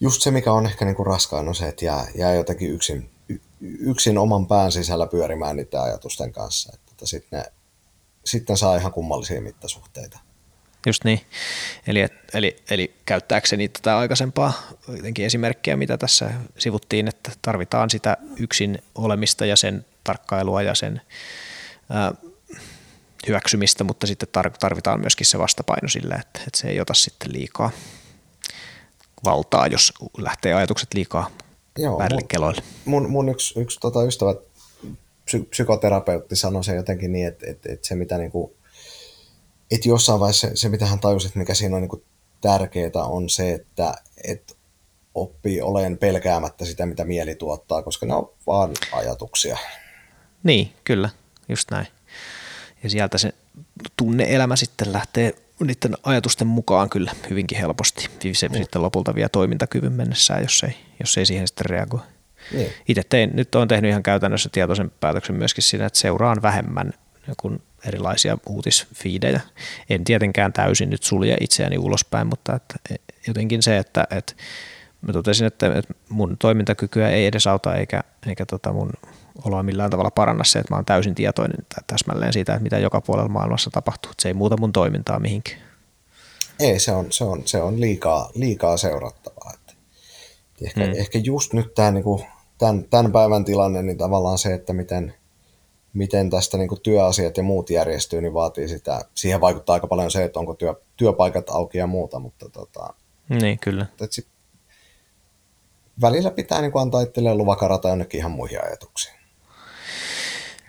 just 0.00 0.22
se, 0.22 0.30
mikä 0.30 0.52
on 0.52 0.66
ehkä 0.66 0.84
niin 0.84 0.96
kuin 0.96 1.06
raskaan, 1.06 1.48
on 1.48 1.54
se, 1.54 1.68
että 1.68 1.84
jää, 1.84 2.06
jää 2.14 2.34
jotenkin 2.34 2.70
yksin, 2.70 3.10
yksin 3.60 4.18
oman 4.18 4.46
pään 4.46 4.72
sisällä 4.72 5.06
pyörimään 5.06 5.56
niiden 5.56 5.80
ajatusten 5.80 6.32
kanssa. 6.32 6.72
Että 6.74 7.06
sitten, 7.06 7.38
ne, 7.38 7.52
sitten 8.26 8.56
saa 8.56 8.76
ihan 8.76 8.92
kummallisia 8.92 9.40
mittasuhteita. 9.40 10.18
Just 10.86 11.04
niin. 11.04 11.20
Eli, 11.86 12.08
eli, 12.34 12.56
eli 12.70 12.94
käyttääkseni 13.04 13.68
tätä 13.68 13.98
aikaisempaa 13.98 14.52
esimerkkiä, 15.18 15.76
mitä 15.76 15.98
tässä 15.98 16.30
sivuttiin, 16.58 17.08
että 17.08 17.32
tarvitaan 17.42 17.90
sitä 17.90 18.16
yksin 18.40 18.78
olemista 18.94 19.46
ja 19.46 19.56
sen 19.56 19.86
tarkkailua 20.04 20.62
ja 20.62 20.74
sen 20.74 21.00
ää, 21.90 22.12
hyväksymistä, 23.26 23.84
mutta 23.84 24.06
sitten 24.06 24.28
tarvitaan 24.60 25.00
myöskin 25.00 25.26
se 25.26 25.38
vastapaino 25.38 25.88
sille, 25.88 26.14
että, 26.14 26.40
että 26.46 26.58
se 26.58 26.68
ei 26.68 26.80
ota 26.80 26.94
sitten 26.94 27.32
liikaa 27.32 27.70
valtaa, 29.24 29.66
jos 29.66 29.92
lähtee 30.18 30.54
ajatukset 30.54 30.94
liikaa 30.94 31.30
Joo, 31.78 31.98
väärille 31.98 32.20
mun, 32.20 32.28
keloille. 32.28 32.62
Mun, 32.84 33.10
mun 33.10 33.28
yksi, 33.28 33.60
yksi 33.60 33.80
tota 33.80 34.04
ystävä, 34.04 34.34
psy, 35.26 35.42
psykoterapeutti 35.50 36.36
sanoi 36.36 36.64
se 36.64 36.74
jotenkin 36.74 37.12
niin, 37.12 37.26
että, 37.26 37.46
että, 37.50 37.72
että 37.72 37.88
se 37.88 37.94
mitä 37.94 38.18
niin 38.18 38.30
kuin, 38.30 38.52
että 39.70 39.88
jossain 39.88 40.20
vaiheessa 40.20 40.48
se, 40.48 40.56
se 40.56 40.68
mitä 40.68 40.86
hän 40.86 41.00
tajusi, 41.00 41.26
että 41.26 41.38
mikä 41.38 41.54
siinä 41.54 41.76
on 41.76 41.82
niin 41.82 41.88
kuin 41.88 42.04
tärkeää 42.40 43.04
on 43.04 43.28
se, 43.28 43.52
että, 43.52 43.94
että 44.24 44.54
oppii 45.14 45.62
olen 45.62 45.98
pelkäämättä 45.98 46.64
sitä, 46.64 46.86
mitä 46.86 47.04
mieli 47.04 47.34
tuottaa, 47.34 47.82
koska 47.82 48.06
ne 48.06 48.14
on 48.14 48.32
vaan 48.46 48.70
ajatuksia. 48.92 49.58
Niin, 50.42 50.72
kyllä, 50.84 51.10
just 51.48 51.70
näin. 51.70 51.86
Ja 52.82 52.90
sieltä 52.90 53.18
se 53.18 53.32
tunneelämä 53.96 54.56
sitten 54.56 54.92
lähtee 54.92 55.34
niiden 55.60 55.96
ajatusten 56.02 56.46
mukaan 56.46 56.90
kyllä 56.90 57.12
hyvinkin 57.30 57.58
helposti. 57.58 58.10
Se 58.32 58.48
mm. 58.48 58.54
sitten 58.54 58.82
lopulta 58.82 59.14
vie 59.14 59.28
toimintakyvyn 59.28 59.92
mennessään, 59.92 60.42
jos 60.42 60.62
ei, 60.62 60.76
jos 61.00 61.18
ei 61.18 61.26
siihen 61.26 61.48
sitten 61.48 61.66
reagoi. 61.66 62.00
Niin. 62.52 62.72
Itse 62.88 63.02
tein, 63.08 63.30
nyt 63.34 63.54
olen 63.54 63.68
tehnyt 63.68 63.88
ihan 63.88 64.02
käytännössä 64.02 64.48
tietoisen 64.52 64.90
päätöksen 65.00 65.36
myöskin 65.36 65.64
siinä, 65.64 65.86
että 65.86 65.98
seuraan 65.98 66.42
vähemmän 66.42 66.92
kuin 67.36 67.62
erilaisia 67.86 68.38
uutisfiidejä. 68.46 69.40
En 69.90 70.04
tietenkään 70.04 70.52
täysin 70.52 70.90
nyt 70.90 71.02
sulje 71.02 71.36
itseäni 71.40 71.78
ulospäin, 71.78 72.26
mutta 72.26 72.54
että 72.54 72.74
jotenkin 73.26 73.62
se, 73.62 73.78
että, 73.78 74.06
että 74.10 74.34
mä 75.00 75.12
totesin, 75.12 75.46
että, 75.46 75.66
että 75.66 75.94
mun 76.08 76.36
toimintakykyä 76.38 77.10
ei 77.10 77.26
edes 77.26 77.46
auta 77.46 77.74
eikä, 77.74 78.02
eikä 78.26 78.46
tota 78.46 78.72
mun 78.72 78.90
oloa 79.44 79.62
millään 79.62 79.90
tavalla 79.90 80.10
paranna 80.10 80.44
se, 80.44 80.58
että 80.58 80.74
mä 80.74 80.76
oon 80.76 80.84
täysin 80.84 81.14
tietoinen 81.14 81.66
täsmälleen 81.86 82.32
siitä, 82.32 82.52
että 82.52 82.62
mitä 82.62 82.78
joka 82.78 83.00
puolella 83.00 83.28
maailmassa 83.28 83.70
tapahtuu. 83.70 84.12
Se 84.18 84.28
ei 84.28 84.34
muuta 84.34 84.56
mun 84.56 84.72
toimintaa 84.72 85.20
mihinkään. 85.20 85.60
Ei, 86.60 86.78
se 86.78 86.92
on, 86.92 87.06
se 87.10 87.24
on, 87.24 87.42
se 87.44 87.62
on 87.62 87.80
liikaa, 87.80 88.30
liikaa 88.34 88.76
seurattavaa. 88.76 89.52
Että 89.54 89.72
ehkä, 90.62 90.84
hmm. 90.84 90.94
ehkä 90.96 91.18
just 91.18 91.52
nyt 91.52 91.74
tämä, 91.74 91.90
niin 91.90 92.04
kuin, 92.04 92.26
tämän, 92.58 92.84
tämän 92.84 93.12
päivän 93.12 93.44
tilanne, 93.44 93.82
niin 93.82 93.98
tavallaan 93.98 94.38
se, 94.38 94.54
että 94.54 94.72
miten, 94.72 95.14
miten 95.92 96.30
tästä 96.30 96.58
niin 96.58 96.80
työasiat 96.82 97.36
ja 97.36 97.42
muut 97.42 97.70
järjestyy, 97.70 98.20
niin 98.20 98.34
vaatii 98.34 98.68
sitä. 98.68 99.00
Siihen 99.14 99.40
vaikuttaa 99.40 99.74
aika 99.74 99.86
paljon 99.86 100.10
se, 100.10 100.24
että 100.24 100.40
onko 100.40 100.54
työ, 100.54 100.74
työpaikat 100.96 101.50
auki 101.50 101.78
ja 101.78 101.86
muuta, 101.86 102.18
mutta 102.18 102.48
tota, 102.48 102.94
niin, 103.28 103.58
kyllä. 103.58 103.82
Että 103.82 104.06
sit, 104.10 104.26
välillä 106.00 106.30
pitää 106.30 106.60
niin 106.60 106.72
antaa 106.74 107.00
itselleen 107.00 107.38
luvakarata 107.38 107.88
jonnekin 107.88 108.18
ihan 108.18 108.30
muihin 108.30 108.64
ajatuksiin. 108.64 109.16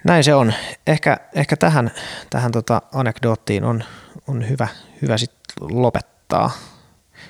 Näin 0.03 0.23
se 0.23 0.35
on. 0.35 0.53
Ehkä, 0.87 1.17
ehkä 1.35 1.57
tähän, 1.57 1.91
tähän 2.29 2.51
tota 2.51 2.81
anekdoottiin 2.93 3.63
on, 3.63 3.83
on 4.27 4.49
hyvä, 4.49 4.67
hyvä 5.01 5.17
sit 5.17 5.31
lopettaa. 5.59 6.51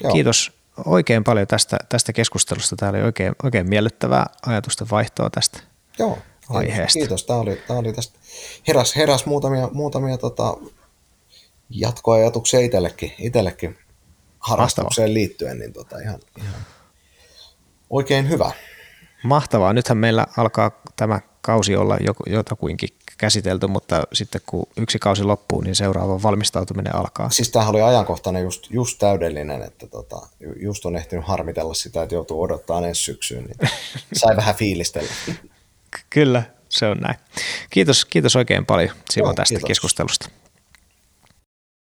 Joo. 0.03 0.13
Kiitos 0.13 0.56
oikein 0.85 1.23
paljon 1.23 1.47
tästä, 1.47 1.77
tästä 1.89 2.13
keskustelusta. 2.13 2.75
Tämä 2.75 2.89
oli 2.89 3.01
oikein, 3.01 3.35
oikein 3.43 3.69
miellyttävää 3.69 4.25
ajatusten 4.45 4.87
vaihtoa 4.91 5.29
tästä 5.29 5.59
Joo, 5.99 6.17
aiheesta. 6.49 6.99
Kiitos. 6.99 7.23
Tämä 7.23 7.39
oli, 7.39 7.61
tämä 7.67 7.79
oli 7.79 7.93
tästä. 7.93 8.19
Heräs, 8.67 8.95
heräs 8.95 9.25
muutamia, 9.25 9.69
muutamia 9.73 10.17
tota, 10.17 10.57
jatkoajatuksia 11.69 12.59
itsellekin, 12.59 13.13
itsellekin 13.19 13.77
harrastukseen 14.39 15.13
liittyen, 15.13 15.59
niin 15.59 15.73
tota, 15.73 15.99
ihan, 15.99 16.19
ihan 16.37 16.61
oikein 17.89 18.29
hyvä. 18.29 18.51
Mahtavaa. 19.23 19.73
Nythän 19.73 19.97
meillä 19.97 20.25
alkaa 20.37 20.81
tämä 20.95 21.19
kausi 21.47 21.75
olla 21.75 21.97
jotakuinkin 22.25 22.89
käsitelty, 23.17 23.67
mutta 23.67 24.03
sitten 24.13 24.41
kun 24.45 24.65
yksi 24.77 24.99
kausi 24.99 25.23
loppuu, 25.23 25.61
niin 25.61 25.75
seuraava 25.75 26.23
valmistautuminen 26.23 26.95
alkaa. 26.95 27.29
Siis 27.29 27.49
tämähän 27.49 27.75
oli 27.75 27.81
ajankohtainen 27.81 28.43
just, 28.43 28.67
just 28.69 28.99
täydellinen, 28.99 29.61
että 29.61 29.87
tota, 29.87 30.27
just 30.61 30.85
on 30.85 30.95
ehtinyt 30.95 31.25
harmitella 31.25 31.73
sitä, 31.73 32.03
että 32.03 32.15
joutuu 32.15 32.41
odottaa 32.41 32.87
ensi 32.87 33.03
syksyyn, 33.03 33.43
niin 33.43 33.71
sai 34.13 34.35
vähän 34.35 34.55
fiilistellä. 34.55 35.09
Kyllä, 36.09 36.43
se 36.69 36.85
on 36.85 36.97
näin. 36.97 37.17
Kiitos, 37.69 38.05
kiitos 38.05 38.35
oikein 38.35 38.65
paljon 38.65 38.95
Simo 39.09 39.33
tästä 39.33 39.53
kiitos. 39.53 39.67
keskustelusta. 39.67 40.29